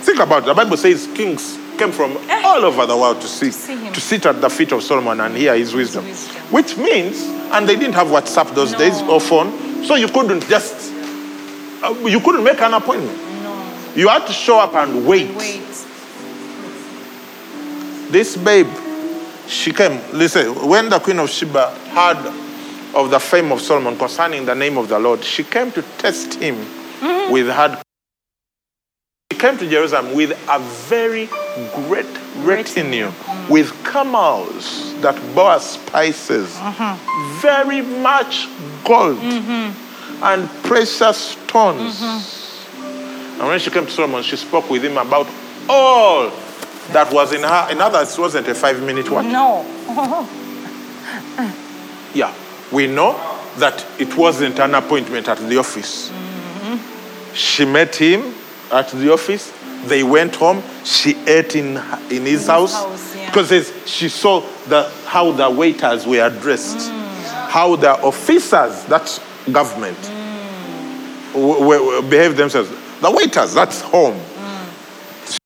Think 0.02 0.20
about 0.20 0.44
it. 0.44 0.46
The 0.48 0.54
Bible 0.54 0.78
says 0.78 1.08
kings 1.16 1.58
came 1.84 1.92
from 1.92 2.18
all 2.46 2.64
over 2.64 2.86
the 2.86 2.96
world 2.96 3.20
to 3.22 3.28
see, 3.28 3.52
see 3.52 3.76
him. 3.76 3.94
to 3.94 4.00
sit 4.00 4.26
at 4.26 4.40
the 4.40 4.50
feet 4.50 4.72
of 4.72 4.82
Solomon 4.82 5.20
and 5.20 5.36
hear 5.36 5.56
his 5.56 5.74
wisdom. 5.74 6.06
wisdom. 6.06 6.42
Which 6.52 6.78
means, 6.78 7.22
and 7.52 7.68
they 7.68 7.76
didn't 7.76 7.96
have 7.96 8.08
WhatsApp 8.08 8.54
those 8.56 8.72
No. 8.72 8.78
days 8.78 9.02
or 9.02 9.20
phone, 9.20 9.84
so 9.84 9.96
you 9.96 10.08
couldn't 10.08 10.48
just, 10.48 10.94
uh, 11.84 11.94
you 12.06 12.20
couldn't 12.22 12.44
make 12.44 12.62
an 12.62 12.74
appointment. 12.74 13.18
No. 13.44 13.64
You 13.96 14.08
had 14.08 14.26
to 14.28 14.34
show 14.34 14.60
up 14.60 14.74
and 14.76 15.06
wait. 15.06 15.36
Wait. 15.36 15.60
This 18.12 18.38
babe, 18.38 18.68
she 19.48 19.74
came. 19.74 20.00
Listen, 20.14 20.54
when 20.68 20.88
the 20.90 21.00
Queen 21.00 21.20
of 21.20 21.30
Sheba 21.30 21.70
heard 21.90 22.34
of 22.96 23.10
the 23.10 23.20
fame 23.20 23.52
of 23.52 23.60
Solomon 23.60 23.98
concerning 23.98 24.46
the 24.46 24.56
name 24.56 24.78
of 24.78 24.88
the 24.88 25.00
Lord, 25.00 25.24
she 25.24 25.44
came 25.44 25.72
to 25.74 25.82
test 25.98 26.36
him 26.36 26.56
with 27.32 27.50
hard. 27.50 27.78
Came 29.44 29.58
to 29.58 29.70
Jerusalem 29.70 30.16
with 30.16 30.32
a 30.48 30.58
very 30.88 31.28
great 31.76 32.08
retinue, 32.46 33.12
with 33.50 33.74
camels 33.84 34.98
that 35.02 35.22
bore 35.36 35.60
spices, 35.60 36.56
mm-hmm. 36.56 37.42
very 37.42 37.82
much 37.82 38.48
gold, 38.86 39.18
mm-hmm. 39.18 40.24
and 40.24 40.50
precious 40.64 41.18
stones. 41.18 42.00
Mm-hmm. 42.00 43.42
And 43.42 43.48
when 43.50 43.60
she 43.60 43.70
came 43.70 43.86
to 43.86 43.92
Solomon, 43.92 44.24
she 44.24 44.38
spoke 44.38 44.70
with 44.70 44.86
him 44.86 44.98
about 44.98 45.28
all 45.68 46.30
that 46.94 47.12
was 47.12 47.34
in 47.34 47.42
her. 47.42 47.68
In 47.70 47.82
other 47.82 47.98
words, 47.98 48.18
it 48.18 48.22
wasn't 48.22 48.48
a 48.48 48.56
five 48.56 48.82
minute 48.82 49.12
what? 49.12 49.26
No. 49.26 49.66
Yeah. 52.14 52.34
We 52.72 52.88
know 52.88 53.12
that 53.58 53.86
it 54.00 54.16
wasn't 54.16 54.60
an 54.60 54.74
appointment 54.74 55.28
at 55.28 55.40
the 55.40 55.58
office. 55.58 56.14
She 57.34 57.66
met 57.66 57.94
him 57.98 58.36
Uh, 58.74 58.80
at 58.80 58.88
the 58.90 59.12
office. 59.14 59.54
They 59.86 60.04
went 60.04 60.36
home. 60.36 60.64
She 60.84 61.16
ate 61.28 61.56
in, 61.56 61.78
in 62.10 62.26
his 62.26 62.48
house. 62.48 62.74
house. 62.74 63.16
Because 63.26 63.52
it's- 63.52 63.88
she 63.88 64.10
saw 64.10 64.42
the, 64.68 64.90
how 65.06 65.32
the 65.32 65.50
waiters 65.50 66.06
were 66.08 66.30
dressed, 66.30 66.78
mm. 66.78 67.50
how 67.50 67.76
the 67.76 67.92
officers, 68.02 68.84
that's 68.86 69.20
government, 69.52 69.98
mm. 69.98 71.34
w- 71.34 71.54
w- 71.60 71.80
w- 71.80 72.10
behave 72.10 72.38
themselves. 72.38 72.70
The 73.02 73.12
waiters, 73.12 73.54
that's 73.54 73.82
home. 73.82 74.20
Mm. 75.26 75.38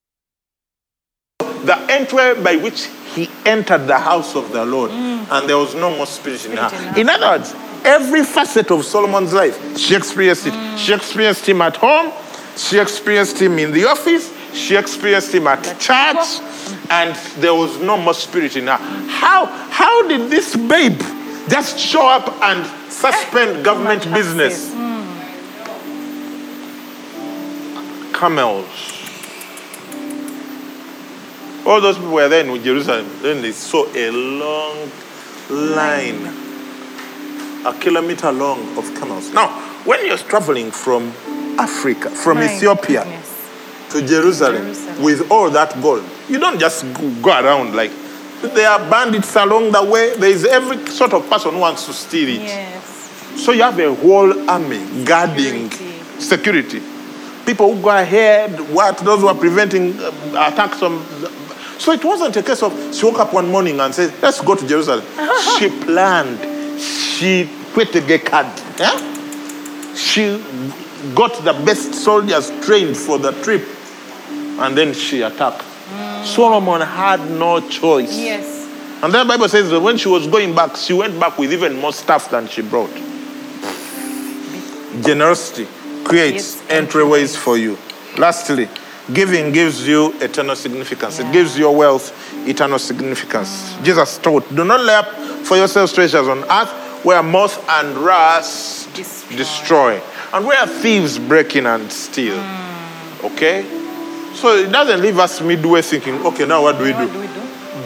The 1.65 1.78
entry 1.91 2.36
by 2.43 2.55
which 2.57 2.88
he 3.15 3.30
entered 3.45 3.88
the 3.88 3.97
house 3.97 4.36
of 4.36 4.51
the 4.51 4.65
Lord, 4.65 4.91
and 4.91 5.49
there 5.49 5.57
was 5.57 5.73
no 5.75 5.89
more 5.95 6.05
spirit 6.05 6.45
in 6.45 6.57
her. 6.57 6.69
Spirit 6.69 6.88
in 6.88 6.93
her. 6.93 6.99
In 7.01 7.09
other 7.09 7.28
words, 7.39 7.55
every 7.84 8.23
facet 8.23 8.69
of 8.71 8.86
Solomon's 8.86 9.34
life, 9.34 9.78
she 9.78 9.95
experienced 9.95 10.45
it. 10.47 10.53
She 10.78 10.93
experienced 10.93 11.47
him 11.47 11.61
at 11.61 11.75
home, 11.78 12.11
she 12.58 12.80
experienced 12.80 13.39
him 13.39 13.60
in 13.60 13.72
the 13.72 13.86
office, 13.86 14.34
she 14.53 14.76
experienced 14.76 15.34
him 15.34 15.47
at 15.47 15.64
church, 15.80 16.41
and 16.89 17.16
there 17.41 17.53
was 17.53 17.80
no 17.80 17.97
more 17.97 18.14
spirit 18.14 18.55
in 18.55 18.68
her. 18.68 18.78
How, 18.78 19.45
how 19.45 20.08
did 20.08 20.30
this 20.30 20.55
babe 20.55 20.99
just 21.49 21.80
show 21.80 22.08
up 22.08 22.30
and 22.41 22.66
suspend 22.91 23.58
eh, 23.58 23.62
government 23.62 24.03
business? 24.14 24.72
Hmm. 24.74 24.88
Camels. 28.14 28.93
All 31.66 31.82
those 31.82 31.97
people 31.97 32.14
were 32.14 32.30
there 32.30 32.45
in 32.47 32.64
Jerusalem. 32.64 33.10
Then 33.22 33.41
they 33.41 33.51
saw 33.51 33.86
a 33.93 34.10
long 34.10 34.89
line, 35.49 36.26
a 37.66 37.74
kilometer 37.80 38.32
long 38.32 38.78
of 38.78 38.86
camels. 38.95 39.32
Now, 39.34 39.49
when 39.84 40.05
you're 40.05 40.18
traveling 40.18 40.72
from 40.72 41.12
Africa, 41.58 42.10
from 42.10 42.38
My 42.38 42.45
Ethiopia 42.55 43.03
to 43.89 44.05
Jerusalem, 44.05 44.64
Jerusalem. 44.64 45.01
with 45.03 45.32
all 45.32 45.49
that 45.51 45.80
gold, 45.82 46.03
you 46.30 46.39
don't 46.39 46.60
just 46.60 46.84
go, 46.93 47.10
go 47.22 47.30
around 47.32 47.76
like 47.76 47.91
there 48.41 48.70
are 48.70 48.80
bandits 48.89 49.36
along 49.36 49.72
the 49.72 49.84
way. 49.84 50.16
There 50.18 50.30
is 50.30 50.45
every 50.45 50.86
sort 50.88 51.14
of 51.14 51.28
person 51.30 51.53
who 51.53 51.60
wants 51.60 51.86
to 51.88 51.93
steal 51.93 52.30
it. 52.30 52.41
Yes. 52.41 53.43
So 53.43 53.51
you 53.51 53.64
have 53.64 53.80
a 53.80 53.93
whole 53.95 54.49
army 54.49 55.03
guarding 55.05 55.70
Security. 55.72 56.20
security. 56.20 56.82
People 57.45 57.74
who 57.76 57.82
go 57.82 57.89
ahead, 57.97 58.60
what 58.74 58.97
those 58.99 59.22
who 59.22 59.28
are 59.28 59.36
preventing 59.36 59.97
uh, 59.99 60.12
attacks 60.51 60.80
from. 60.80 61.03
So 61.80 61.91
it 61.93 62.03
wasn't 62.03 62.36
a 62.36 62.43
case 62.43 62.62
of 62.62 62.74
she 62.93 63.05
woke 63.05 63.20
up 63.20 63.34
one 63.34 63.49
morning 63.49 63.80
and 63.80 63.93
said, 63.95 64.14
"Let's 64.22 64.41
go 64.41 64.53
to 64.55 64.68
Jerusalem." 64.68 65.05
she 65.58 65.70
planned. 65.70 66.39
She 66.80 67.49
quit 67.74 67.91
the 67.93 68.20
card. 68.20 68.47
Yeah? 68.78 69.93
She 69.95 70.38
got 71.16 71.34
the 71.43 71.54
best 71.66 71.93
soldiers 71.93 72.50
trained 72.66 72.95
for 72.98 73.18
the 73.20 73.32
trip, 73.43 73.66
and 74.60 74.78
then 74.78 74.93
she 74.93 75.22
attacked. 75.22 75.64
Mm. 75.64 76.26
Solomon 76.26 76.82
had 76.82 77.20
no 77.32 77.60
choice. 77.70 78.18
Yes. 78.18 78.66
And 79.04 79.14
then 79.14 79.28
the 79.28 79.34
Bible 79.34 79.48
says 79.48 79.70
that 79.70 79.80
when 79.80 79.98
she 79.98 80.10
was 80.10 80.28
going 80.28 80.56
back, 80.56 80.76
she 80.76 80.93
went 80.93 81.20
back 81.20 81.38
with 81.38 81.54
even 81.54 81.76
more 81.80 81.93
stuff 81.93 82.30
than 82.32 82.48
she 82.48 82.62
brought. 82.64 82.89
Generosity 85.04 85.68
creates 86.04 86.62
Yes, 86.68 86.86
entryways 86.86 87.38
for 87.38 87.58
you. 87.58 87.78
Lastly, 88.18 88.68
giving 89.14 89.52
gives 89.52 89.88
you 89.88 90.14
eternal 90.20 90.56
significance. 90.56 91.20
It 91.20 91.32
gives 91.32 91.58
your 91.58 91.76
wealth 91.76 92.12
eternal 92.48 92.80
significance. 92.80 93.74
Mm. 93.74 93.84
Jesus 93.84 94.18
taught, 94.18 94.56
do 94.56 94.66
not 94.66 94.82
lay 94.82 94.95
up 94.95 95.08
for 95.45 95.58
yourselves 95.58 95.93
treasures 95.93 96.28
on 96.28 96.43
earth 96.50 96.72
where 97.06 97.22
moth 97.22 97.64
and 97.70 97.95
rust 97.98 98.91
Destroy. 98.95 99.38
destroy, 99.38 100.02
and 100.34 100.45
where 100.45 100.65
thieves 100.67 101.17
break 101.19 101.55
in 101.55 101.65
and 101.65 101.91
steal. 101.91 102.38
Okay? 103.23 103.63
So 104.34 104.55
it 104.55 104.71
doesn't 104.71 105.01
leave 105.01 105.17
us 105.19 105.41
midway 105.41 105.82
thinking, 105.82 106.15
okay, 106.25 106.45
now 106.45 106.61
what 106.61 106.78
do 106.78 106.84
we 106.84 106.91
What 106.93 107.07
do? 107.07 107.13
do 107.13 107.19
we 107.19 107.28
do? 107.28 107.34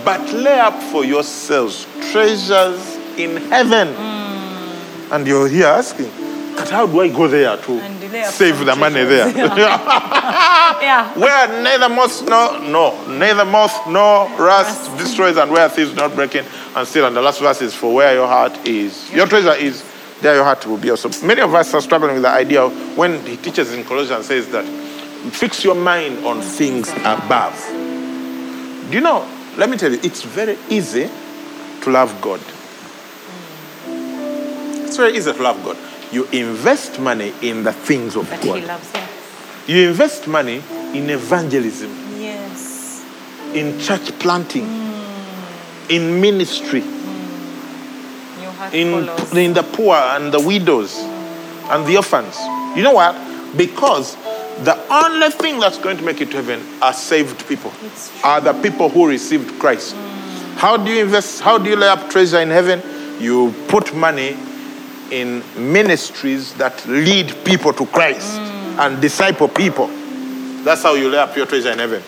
But 0.03 0.21
lay 0.33 0.59
up 0.59 0.81
for 0.83 1.05
yourselves 1.05 1.85
treasures 2.11 2.95
in 3.17 3.37
heaven. 3.37 3.93
Hmm. 3.93 5.13
And 5.13 5.27
you're 5.27 5.47
here 5.47 5.67
asking, 5.67 6.09
but 6.55 6.69
how 6.69 6.87
do 6.87 6.99
I 6.99 7.07
go 7.09 7.27
there 7.27 7.55
to 7.57 7.71
And 7.73 8.25
save 8.25 8.59
the 8.65 8.75
money 8.75 9.03
there? 9.03 9.31
Yeah. 10.81 11.13
where 11.19 11.61
neither 11.61 11.89
moth 11.89 12.27
no 12.27 12.57
no 12.67 13.05
neither 13.07 13.45
moth 13.45 13.87
nor 13.87 14.27
rust 14.37 14.97
destroys 14.97 15.37
and 15.37 15.51
where 15.51 15.69
thieves 15.69 15.93
not 15.93 16.15
breaking 16.15 16.43
and 16.75 16.87
steal. 16.87 17.05
And 17.05 17.15
the 17.15 17.21
last 17.21 17.39
verse 17.39 17.61
is 17.61 17.75
for 17.75 17.93
where 17.93 18.15
your 18.15 18.27
heart 18.27 18.67
is. 18.67 19.11
Your 19.13 19.27
treasure 19.27 19.53
is, 19.53 19.83
there 20.21 20.35
your 20.35 20.43
heart 20.43 20.65
will 20.65 20.77
be 20.77 20.89
also. 20.89 21.09
Many 21.25 21.41
of 21.41 21.53
us 21.53 21.73
are 21.73 21.81
struggling 21.81 22.13
with 22.13 22.23
the 22.23 22.29
idea 22.29 22.61
of 22.61 22.97
when 22.97 23.25
he 23.25 23.37
teaches 23.37 23.73
in 23.73 23.83
Colossians 23.83 24.27
says 24.27 24.47
that 24.49 24.65
fix 25.33 25.63
your 25.63 25.75
mind 25.75 26.25
on 26.25 26.41
things 26.41 26.89
above. 26.99 27.55
Do 27.71 28.97
you 28.97 29.01
know, 29.01 29.27
let 29.57 29.69
me 29.69 29.77
tell 29.77 29.91
you, 29.91 29.99
it's 30.03 30.23
very 30.23 30.57
easy 30.69 31.09
to 31.81 31.89
love 31.89 32.19
God. 32.21 32.39
It's 34.85 34.97
very 34.97 35.15
easy 35.15 35.31
to 35.33 35.41
love 35.41 35.63
God. 35.63 35.77
You 36.11 36.25
invest 36.31 36.99
money 36.99 37.33
in 37.41 37.63
the 37.63 37.71
things 37.71 38.15
of 38.15 38.29
That 38.29 38.43
God. 38.43 38.59
he 38.59 38.65
loves. 38.65 38.91
Yeah. 38.93 39.07
You 39.67 39.89
invest 39.89 40.27
money 40.27 40.61
in 40.93 41.09
evangelism, 41.09 41.89
Yes. 42.19 43.03
in 43.53 43.79
church 43.79 44.11
planting, 44.19 44.65
in 45.89 46.19
ministry, 46.19 46.83
in, 48.73 49.09
in 49.37 49.53
the 49.53 49.63
poor 49.73 49.95
and 49.95 50.31
the 50.31 50.39
widows 50.39 50.97
and 50.97 51.85
the 51.85 51.97
orphans. 51.97 52.37
You 52.75 52.83
know 52.83 52.93
what? 52.93 53.15
Because 53.57 54.15
the 54.63 54.77
only 54.93 55.29
thing 55.29 55.59
that's 55.59 55.77
going 55.77 55.97
to 55.97 56.03
make 56.03 56.21
it 56.21 56.31
to 56.31 56.37
heaven 56.37 56.61
are 56.81 56.93
saved 56.93 57.47
people, 57.47 57.71
are 58.23 58.39
the 58.39 58.53
people 58.53 58.89
who 58.89 59.07
received 59.07 59.59
Christ. 59.59 59.95
How 60.55 60.77
do 60.77 60.91
you 60.91 61.03
invest? 61.03 61.41
How 61.41 61.57
do 61.57 61.69
you 61.69 61.75
lay 61.75 61.87
up 61.87 62.09
treasure 62.09 62.39
in 62.39 62.49
heaven? 62.49 62.81
You 63.19 63.53
put 63.67 63.95
money 63.95 64.37
in 65.11 65.43
ministries 65.57 66.53
that 66.55 66.85
lead 66.87 67.35
people 67.43 67.73
to 67.73 67.85
Christ 67.87 68.37
and 68.37 69.01
disciple 69.01 69.47
people. 69.47 69.87
That's 70.63 70.83
how 70.83 70.93
you 70.93 71.09
lay 71.09 71.17
up 71.17 71.35
your 71.35 71.45
treasure 71.47 71.71
in 71.71 71.79
heaven. 71.79 72.03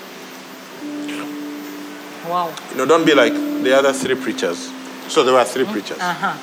Wow. 2.30 2.54
You 2.72 2.78
know, 2.78 2.86
don't 2.86 3.06
be 3.06 3.14
like 3.14 3.34
the 3.34 3.76
other 3.76 3.91
three 3.91 4.16
preachers. 4.16 4.72
So 5.10 5.24
there 5.24 5.34
were 5.34 5.43
three 5.45 5.66
preachers. 5.66 5.99
Uh-huh. 5.99 6.34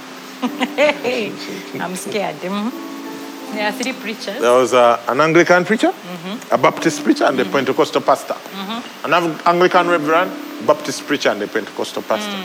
I'm 1.81 1.97
scared. 1.97 2.37
Mhm. 2.37 2.73
There 3.53 3.67
are 3.67 3.73
three 3.73 3.93
preachers. 3.93 4.41
There 4.41 4.53
was 4.53 4.73
uh, 4.73 5.01
an 5.09 5.21
Anglican 5.21 5.65
preacher, 5.65 5.93
a 6.53 6.57
Baptist 6.59 7.03
preacher, 7.03 7.25
and 7.25 7.39
a 7.41 7.45
Pentecostal 7.45 8.01
pastor. 8.01 8.37
An 9.05 9.13
Anglican 9.45 9.89
reverend, 9.89 10.31
Baptist 10.67 11.07
preacher, 11.07 11.31
and 11.31 11.43
a 11.43 11.47
Pentecostal 11.49 12.03
pastor. 12.03 12.37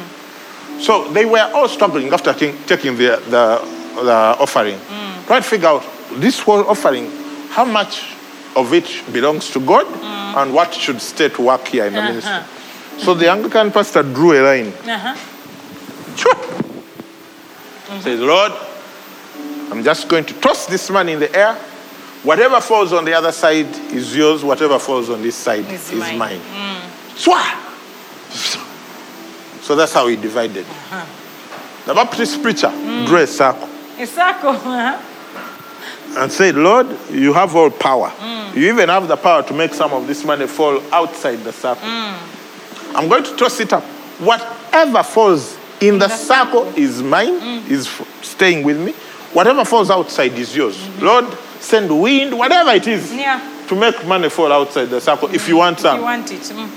So 0.82 1.08
they 1.14 1.26
were 1.26 1.50
all 1.54 1.68
struggling 1.70 2.12
after 2.12 2.34
taking, 2.34 2.58
taking 2.66 2.98
the, 2.98 3.22
the, 3.30 3.62
the 4.04 4.36
offering. 4.40 4.80
Trying 5.28 5.42
to 5.44 5.48
figure 5.48 5.68
out 5.70 5.84
this 6.16 6.40
whole 6.40 6.68
offering, 6.68 7.10
how 7.50 7.66
much 7.66 8.04
of 8.56 8.74
it 8.74 8.90
belongs 9.14 9.52
to 9.52 9.60
God 9.60 9.86
and 10.38 10.54
what 10.54 10.74
should 10.74 11.02
stay 11.02 11.30
to 11.30 11.42
work 11.42 11.68
here 11.68 11.86
in 11.86 11.94
the 11.94 12.02
ministry. 12.02 12.40
So 12.98 13.14
the 13.14 13.30
Anglican 13.30 13.72
pastor 13.72 14.02
drew 14.04 14.34
a 14.34 14.42
line. 14.42 14.74
Uh-huh. 14.74 15.16
Sure. 16.16 16.34
Mm-hmm. 16.36 18.00
Says, 18.02 18.20
Lord, 18.20 18.52
I'm 19.72 19.84
just 19.84 20.08
going 20.08 20.26
to 20.26 20.34
toss 20.42 20.66
this 20.66 20.90
man 20.90 21.10
in 21.10 21.20
the 21.20 21.34
air. 21.36 21.56
Whatever 22.24 22.60
falls 22.60 22.92
on 22.94 23.06
the 23.06 23.14
other 23.14 23.32
side 23.32 23.68
is 23.94 24.16
yours. 24.16 24.44
Whatever 24.44 24.80
falls 24.80 25.10
on 25.10 25.22
this 25.22 25.36
side 25.36 25.66
Is 25.70 25.92
is, 25.92 26.00
mine. 26.00 26.18
mine. 26.18 26.40
Mm. 26.40 27.18
Swah! 27.18 27.62
So 29.62 29.76
that's 29.76 29.94
how 29.94 30.08
he 30.08 30.16
divided. 30.16 30.66
Uh-huh. 30.66 31.06
The 31.86 31.94
Baptist 31.94 32.42
preacher 32.42 32.70
drew 33.06 33.18
a 33.18 33.28
circle 33.28 33.68
Isako. 33.98 34.56
huh? 34.58 35.00
and 36.22 36.32
said, 36.32 36.56
Lord, 36.56 36.88
you 37.12 37.34
have 37.34 37.56
all 37.56 37.70
power. 37.70 38.10
Mm. 38.10 38.56
You 38.56 38.70
even 38.70 38.90
have 38.90 39.08
the 39.08 39.18
power 39.18 39.44
to 39.44 39.54
make 39.54 39.74
some 39.74 39.92
of 39.94 40.08
this 40.08 40.24
money 40.24 40.48
fall 40.48 40.82
outside 40.94 41.38
the 41.38 41.52
circle. 41.54 41.88
Mm. 41.88 42.96
I'm 42.96 43.10
going 43.10 43.24
to 43.24 43.36
toss 43.36 43.60
it 43.60 43.72
up. 43.74 43.84
Whatever 44.20 45.04
falls 45.04 45.58
in 45.88 46.00
the, 46.00 46.08
circle 46.10 46.66
is 46.76 47.02
mine, 47.04 47.34
is 47.70 47.88
staying 48.22 48.64
with 48.64 48.80
me. 48.80 48.92
Whatever 49.34 49.66
falls 49.66 49.90
outside 49.90 50.34
is 50.34 50.56
yours. 50.56 50.78
Lord, 51.02 51.26
send 51.60 51.90
wind, 52.02 52.38
whatever 52.38 52.72
it 52.72 52.88
is, 52.88 53.14
Yeah. 53.14 53.40
to 53.68 53.76
make 53.76 54.06
money 54.06 54.30
fall 54.30 54.52
outside 54.52 54.86
the 54.90 55.02
circle 55.02 55.30
if 55.34 55.48
you 55.50 55.58
want 55.58 55.78
If 55.78 55.82
some. 55.82 55.98
you 55.98 56.04
want 56.04 56.32
it. 56.32 56.42
Mm. 56.42 56.70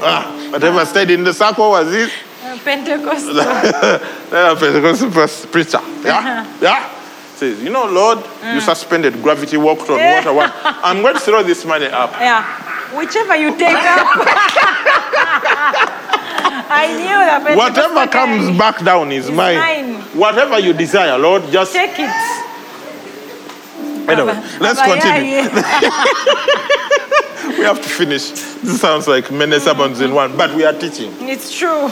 Ah, 0.00 0.48
whatever 0.50 0.84
stayed 0.86 1.10
in 1.10 1.24
the 1.24 1.32
circle 1.32 1.70
was 1.70 1.92
it. 1.92 2.10
Uh, 2.44 2.58
Pentecostal. 2.64 3.34
Pentecostal 4.30 5.10
preacher. 5.50 5.80
Yeah? 6.02 6.46
Yeah? 6.60 6.90
Says, 7.36 7.62
you 7.62 7.70
know, 7.70 7.86
Lord, 7.86 8.18
you 8.44 8.60
suspended 8.60 9.20
gravity, 9.22 9.56
walked 9.56 9.88
on 9.90 9.98
water. 9.98 10.32
What? 10.32 10.52
I'm 10.62 11.02
going 11.02 11.14
to 11.14 11.20
throw 11.20 11.42
this 11.42 11.64
money 11.64 11.86
up. 11.86 12.12
yeah. 12.12 12.44
Whichever 12.96 13.34
you 13.36 13.56
take 13.58 13.74
up. 13.76 14.06
I 16.70 16.88
knew 16.96 17.04
that 17.06 17.56
Whatever 17.56 18.06
comes 18.06 18.56
back 18.58 18.84
down 18.84 19.10
is 19.12 19.28
It's 19.28 19.36
mine. 19.36 19.56
mine. 19.56 20.02
Whatever 20.16 20.58
you 20.58 20.72
desire, 20.72 21.18
Lord, 21.18 21.42
just. 21.50 21.72
Take 21.72 21.98
it. 21.98 22.10
Anyway, 24.08 24.34
let's 24.60 24.78
Baba, 24.80 25.00
continue. 25.00 25.36
yeah. 25.36 26.04
We 27.58 27.60
have 27.64 27.80
to 27.82 27.88
finish. 27.88 28.30
This 28.30 28.80
sounds 28.80 29.06
like 29.06 29.30
many 29.30 29.58
sermons 29.60 30.00
in 30.00 30.12
one, 30.14 30.36
but 30.36 30.54
we 30.54 30.64
are 30.64 30.72
teaching. 30.72 31.12
It's 31.20 31.54
true. 31.56 31.88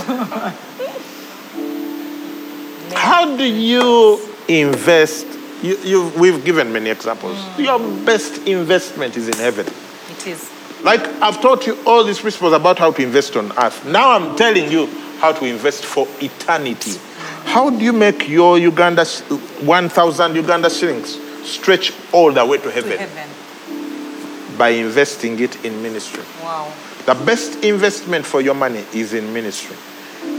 How 2.94 3.36
do 3.36 3.44
you 3.44 4.20
invest? 4.48 5.26
You, 5.62 6.11
we've 6.18 6.44
given 6.44 6.72
many 6.72 6.90
examples. 6.90 7.38
Your 7.59 7.78
best 8.05 8.46
investment 8.48 9.16
is 9.16 9.28
in 9.28 9.34
heaven. 9.34 9.66
It 10.11 10.26
is. 10.26 10.51
Like 10.83 11.01
I've 11.22 11.41
taught 11.41 11.66
you 11.66 11.78
all 11.87 12.05
these 12.05 12.20
principles 12.20 12.53
about 12.53 12.78
how 12.78 12.91
to 12.91 13.03
invest 13.03 13.37
on 13.37 13.53
earth. 13.59 13.85
Now 13.87 14.12
I'm 14.12 14.37
telling 14.37 14.70
you 14.70 14.87
how 15.18 15.33
to 15.33 15.45
invest 15.45 15.85
for 15.85 16.09
eternity. 16.20 16.99
How 17.45 17.70
do 17.70 17.85
you 17.85 17.93
make 17.93 18.28
your 18.28 18.59
Uganda 18.59 19.05
1,000 19.05 20.35
Uganda 20.35 20.70
shillings 20.70 21.18
stretch 21.49 21.93
all 22.12 22.33
the 22.33 22.45
way 22.45 22.59
to 22.59 22.70
heaven? 22.70 22.93
To 22.93 22.99
heaven? 22.99 23.16
heaven. 23.16 24.59
By 24.59 24.70
investing 24.70 25.39
it 25.39 25.64
in 25.64 25.83
ministry. 25.83 26.24
Wow. 26.43 26.72
The 27.07 27.14
best 27.14 27.62
investment 27.64 28.24
for 28.24 28.41
your 28.41 28.55
money 28.55 28.85
is 28.93 29.12
in 29.12 29.33
ministry, 29.33 29.76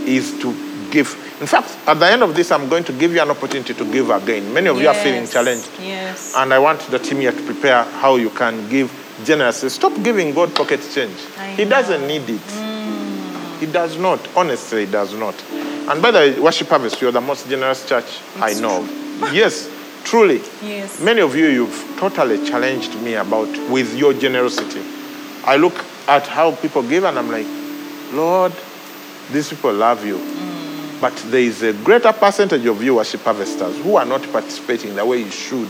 is 0.05 0.37
to 0.39 0.53
give. 0.91 1.13
In 1.41 1.47
fact, 1.47 1.77
at 1.87 1.99
the 1.99 2.07
end 2.07 2.23
of 2.23 2.35
this, 2.35 2.51
I'm 2.51 2.69
going 2.69 2.83
to 2.85 2.93
give 2.93 3.13
you 3.13 3.21
an 3.21 3.29
opportunity 3.29 3.73
to 3.73 3.91
give 3.91 4.09
again. 4.09 4.53
Many 4.53 4.69
of 4.69 4.79
you 4.79 4.87
are 4.87 4.93
feeling 4.93 5.27
challenged. 5.27 5.69
Yes. 5.79 6.33
And 6.37 6.53
I 6.53 6.59
want 6.59 6.79
the 6.81 6.99
team 6.99 7.17
here 7.17 7.31
to 7.31 7.41
prepare 7.43 7.83
how 7.83 8.15
you 8.15 8.29
can 8.29 8.69
give 8.69 8.91
generously. 9.25 9.69
Stop 9.69 9.93
giving 10.03 10.33
God 10.33 10.53
pocket 10.55 10.81
change. 10.93 11.17
I 11.37 11.51
He 11.51 11.63
know. 11.63 11.69
doesn't 11.71 12.07
need 12.07 12.29
it. 12.29 12.41
Mm. 12.41 13.59
He 13.59 13.65
does 13.67 13.97
not. 13.97 14.19
Honestly, 14.35 14.85
he 14.85 14.91
does 14.91 15.13
not. 15.13 15.35
And 15.89 16.01
by 16.01 16.11
the 16.11 16.19
way, 16.19 16.39
Worship 16.39 16.67
Harvest, 16.69 17.01
you're 17.01 17.11
the 17.11 17.21
most 17.21 17.47
generous 17.49 17.87
church 17.87 18.05
I 18.37 18.53
know. 18.55 18.81
of. 18.81 19.33
yes, 19.33 19.69
truly. 20.03 20.41
Yes. 20.61 20.99
Many 21.01 21.21
of 21.21 21.35
you, 21.35 21.47
you've 21.47 21.95
totally 21.97 22.45
challenged 22.47 22.95
me 23.01 23.13
about 23.15 23.47
with 23.69 23.95
your 23.97 24.13
generosity. 24.13 24.81
I 25.45 25.57
look 25.57 25.75
at 26.07 26.25
how 26.27 26.55
people 26.55 26.83
give 26.83 27.03
and 27.03 27.17
I'm 27.19 27.29
like, 27.31 27.47
Lord, 28.13 28.53
these 29.31 29.49
people 29.49 29.73
love 29.73 30.05
you. 30.05 30.17
Mm. 30.17 31.01
But 31.01 31.15
there 31.27 31.41
is 31.41 31.61
a 31.63 31.73
greater 31.73 32.13
percentage 32.13 32.65
of 32.65 32.81
you 32.81 32.95
worship 32.95 33.21
harvesters 33.21 33.77
who 33.83 33.97
are 33.97 34.05
not 34.05 34.21
participating 34.31 34.95
the 34.95 35.05
way 35.05 35.17
you 35.19 35.29
should. 35.31 35.69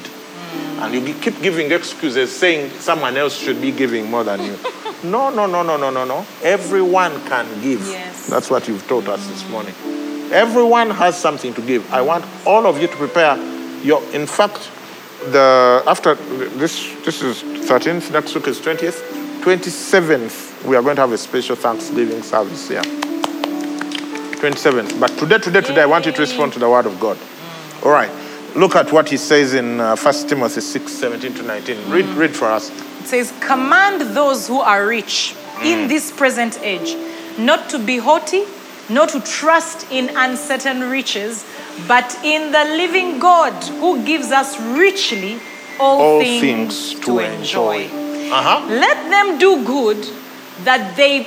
And 0.81 0.93
you 0.93 1.13
keep 1.15 1.41
giving 1.41 1.71
excuses 1.71 2.35
saying 2.35 2.71
someone 2.79 3.15
else 3.17 3.37
should 3.37 3.61
be 3.61 3.71
giving 3.71 4.09
more 4.09 4.23
than 4.23 4.41
you. 4.41 4.57
no, 5.03 5.29
no, 5.29 5.45
no, 5.45 5.63
no, 5.63 5.77
no, 5.77 5.89
no, 5.89 6.05
no. 6.05 6.25
Everyone 6.43 7.13
can 7.27 7.45
give. 7.61 7.81
Yes. 7.87 8.27
That's 8.27 8.49
what 8.49 8.67
you've 8.67 8.87
taught 8.87 9.07
us 9.07 9.25
this 9.27 9.47
morning. 9.49 9.73
Everyone 10.31 10.89
has 10.89 11.17
something 11.17 11.53
to 11.53 11.61
give. 11.61 11.91
I 11.93 12.01
want 12.01 12.25
all 12.45 12.65
of 12.65 12.81
you 12.81 12.87
to 12.87 12.95
prepare 12.95 13.37
your 13.83 14.01
in 14.13 14.25
fact 14.25 14.71
the 15.31 15.83
after 15.85 16.15
this 16.15 16.93
this 17.03 17.21
is 17.21 17.43
13th 17.43 18.11
next 18.11 18.33
week 18.33 18.47
is 18.47 18.59
20th 18.59 19.01
27th 19.41 20.65
we 20.65 20.75
are 20.75 20.81
going 20.81 20.95
to 20.95 21.01
have 21.01 21.11
a 21.11 21.17
special 21.17 21.55
thanksgiving 21.55 22.21
service 22.23 22.69
here 22.69 22.81
27th 24.41 24.99
but 24.99 25.09
today 25.17 25.37
today 25.37 25.61
today 25.61 25.81
i 25.81 25.85
want 25.85 26.05
you 26.05 26.11
to 26.11 26.21
respond 26.21 26.51
to 26.51 26.59
the 26.59 26.69
word 26.69 26.85
of 26.85 26.97
god 26.99 27.17
all 27.83 27.91
right 27.91 28.09
look 28.55 28.75
at 28.75 28.91
what 28.91 29.09
he 29.09 29.17
says 29.17 29.53
in 29.53 29.79
uh, 29.79 29.95
1 29.95 30.27
timothy 30.27 30.61
6 30.61 30.91
17 30.91 31.33
to 31.35 31.43
19 31.43 31.89
read 31.89 32.05
read 32.15 32.35
for 32.35 32.45
us. 32.45 32.69
It 33.01 33.07
says, 33.07 33.33
Command 33.41 34.15
those 34.15 34.47
who 34.47 34.59
are 34.59 34.87
rich 34.87 35.35
in 35.61 35.87
this 35.87 36.11
present 36.11 36.59
age 36.61 36.95
not 37.37 37.69
to 37.69 37.79
be 37.79 37.97
haughty, 37.97 38.43
not 38.89 39.09
to 39.09 39.19
trust 39.21 39.91
in 39.91 40.09
uncertain 40.15 40.89
riches, 40.89 41.45
but 41.87 42.17
in 42.23 42.51
the 42.51 42.63
living 42.77 43.19
God 43.19 43.53
who 43.79 44.03
gives 44.05 44.31
us 44.31 44.59
richly 44.59 45.39
all, 45.79 46.01
all 46.01 46.19
things, 46.19 46.93
things 46.93 47.05
to 47.05 47.19
enjoy. 47.19 47.85
Uh-huh. 47.85 48.65
Let 48.67 49.09
them 49.09 49.37
do 49.37 49.65
good 49.65 49.97
that 50.63 50.95
they 50.95 51.23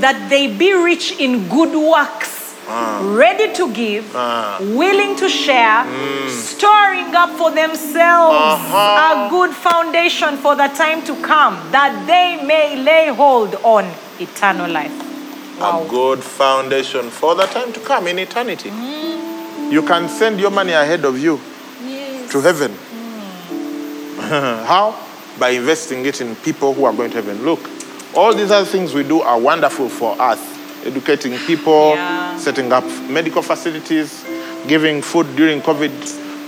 that 0.00 0.28
they 0.30 0.56
be 0.56 0.72
rich 0.72 1.18
in 1.20 1.48
good 1.48 1.74
works, 1.76 2.41
Ah. 2.68 3.00
ready 3.16 3.52
to 3.54 3.72
give, 3.72 4.10
ah. 4.14 4.58
willing 4.60 5.16
to 5.16 5.28
share, 5.28 5.84
hmm. 5.84 6.28
storing 6.28 7.14
up 7.14 7.30
for 7.30 7.50
themselves 7.50 8.70
a 8.72 9.28
good 9.30 9.50
foundation 9.50 10.36
for 10.36 10.54
the 10.54 10.68
time 10.68 11.02
to 11.04 11.14
come, 11.22 11.54
that 11.72 11.92
they 12.06 12.44
may 12.46 12.76
lay 12.76 13.08
hold 13.08 13.54
on 13.64 13.90
eternal 14.20 14.70
life. 14.70 14.92
a 15.60 15.86
good 15.88 16.22
foundation 16.22 17.10
for 17.10 17.34
the 17.34 17.46
time 17.46 17.72
to 17.72 17.80
come 17.80 18.06
in 18.08 18.18
eternity 18.18 18.70
hmm. 18.70 19.70
you 19.70 19.82
can 19.82 20.08
send 20.08 20.40
your 20.40 20.50
money 20.50 20.72
ahead 20.72 21.04
of 21.04 21.18
you 21.18 21.38
to 22.32 22.40
heaven. 22.40 22.72
Hmm. 22.72 24.64
How? 24.66 24.98
By 25.38 25.50
investing 25.50 26.04
it 26.06 26.20
in 26.20 26.34
people 26.36 26.72
who 26.72 26.84
are 26.84 26.92
going 26.92 27.10
to 27.10 27.16
heaven. 27.22 27.44
Look, 27.44 27.60
all 28.14 28.34
these 28.34 28.50
other 28.50 28.66
things 28.66 28.94
we 28.94 29.02
do 29.02 29.20
are 29.20 29.38
wonderful 29.38 29.88
for 29.88 30.20
us. 30.20 30.51
Educating 30.84 31.38
people, 31.46 31.92
Yeah. 31.94 32.36
setting 32.38 32.72
up 32.72 32.84
medical 33.08 33.42
facilities, 33.42 34.24
giving 34.66 35.02
food 35.02 35.26
during 35.36 35.60
COVID, 35.62 35.90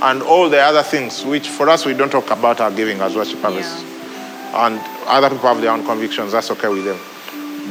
and 0.02 0.22
all 0.22 0.48
the 0.48 0.60
other 0.60 0.82
things, 0.82 1.24
which 1.24 1.48
for 1.48 1.68
us 1.68 1.84
we 1.86 1.94
don't 1.94 2.10
talk 2.10 2.30
about 2.30 2.60
our 2.60 2.70
giving 2.70 3.00
as 3.00 3.14
worship 3.14 3.40
harvest. 3.40 3.84
And 4.54 4.80
other 5.06 5.30
people 5.30 5.48
have 5.48 5.60
their 5.60 5.70
own 5.70 5.84
convictions, 5.84 6.32
that's 6.32 6.50
okay 6.50 6.68
with 6.68 6.84
them. 6.84 6.98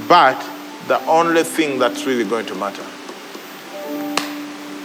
But 0.07 0.41
the 0.87 0.99
only 1.05 1.43
thing 1.43 1.79
that's 1.79 2.05
really 2.05 2.25
going 2.25 2.45
to 2.47 2.55
matter 2.55 2.83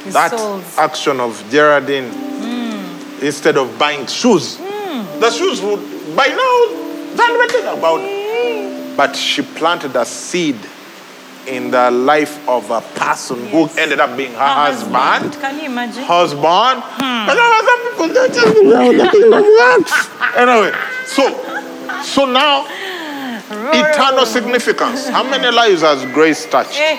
His 0.04 0.14
that 0.14 0.30
souls. 0.30 0.78
action 0.78 1.20
of 1.20 1.42
Geraldine, 1.50 2.10
hmm. 2.10 3.24
instead 3.24 3.56
of 3.56 3.78
buying 3.78 4.06
shoes, 4.06 4.56
hmm. 4.60 5.20
the 5.20 5.30
shoes 5.30 5.60
would 5.60 5.80
by 6.16 6.28
now 6.28 6.88
about. 7.78 8.00
But 8.96 9.14
she 9.16 9.42
planted 9.42 9.94
a 9.96 10.04
seed 10.04 10.56
in 11.48 11.70
the 11.70 11.90
life 11.90 12.36
of 12.48 12.70
a 12.70 12.80
person 12.80 13.38
Yes. 13.44 13.52
who 13.52 13.80
ended 13.80 14.00
up 14.00 14.16
being 14.16 14.32
her 14.32 14.38
husband. 14.66 15.32
Can 15.40 15.58
you 15.58 15.66
imagine? 15.66 16.02
Husband. 16.04 16.82
And 17.00 17.34
there 17.38 17.50
are 17.56 17.64
some 17.70 17.80
people 17.90 18.08
that 18.16 18.32
just 18.32 18.62
know 18.62 18.90
nothing 18.90 19.32
of 19.32 19.44
works. 19.60 19.94
Anyway, 20.36 20.72
so 21.06 21.22
so 22.02 22.26
now 22.26 22.66
eternal 23.72 24.26
significance. 24.26 25.08
How 25.08 25.22
many 25.34 25.50
lives 25.50 25.82
has 25.82 26.04
grace 26.12 26.46
touched? 26.46 26.78
Eh, 26.78 26.98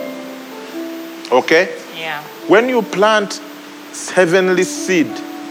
Okay? 1.32 1.68
Yeah. 1.96 2.22
When 2.48 2.68
you 2.68 2.82
plant 2.82 3.40
heavenly 4.14 4.64
seed, 4.64 5.06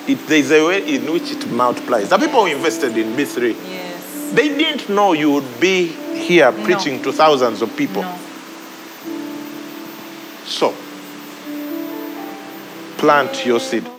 it, 0.07 0.27
there's 0.27 0.51
a 0.51 0.65
way 0.65 0.95
in 0.95 1.11
which 1.11 1.31
it 1.31 1.47
multiplies. 1.51 2.09
The 2.09 2.17
people 2.17 2.45
who 2.45 2.51
invested 2.51 2.97
in 2.97 3.15
B3, 3.15 3.55
Yes. 3.69 4.31
they 4.33 4.49
didn't 4.49 4.89
know 4.89 5.13
you 5.13 5.31
would 5.31 5.59
be 5.61 5.95
here 6.19 6.51
preaching 6.51 7.01
to 7.03 7.11
thousands 7.11 7.61
of 7.61 7.75
people. 7.75 8.01
No. 8.01 8.17
So, 10.45 10.73
plant 12.97 13.45
your 13.45 13.59
seed. 13.59 13.98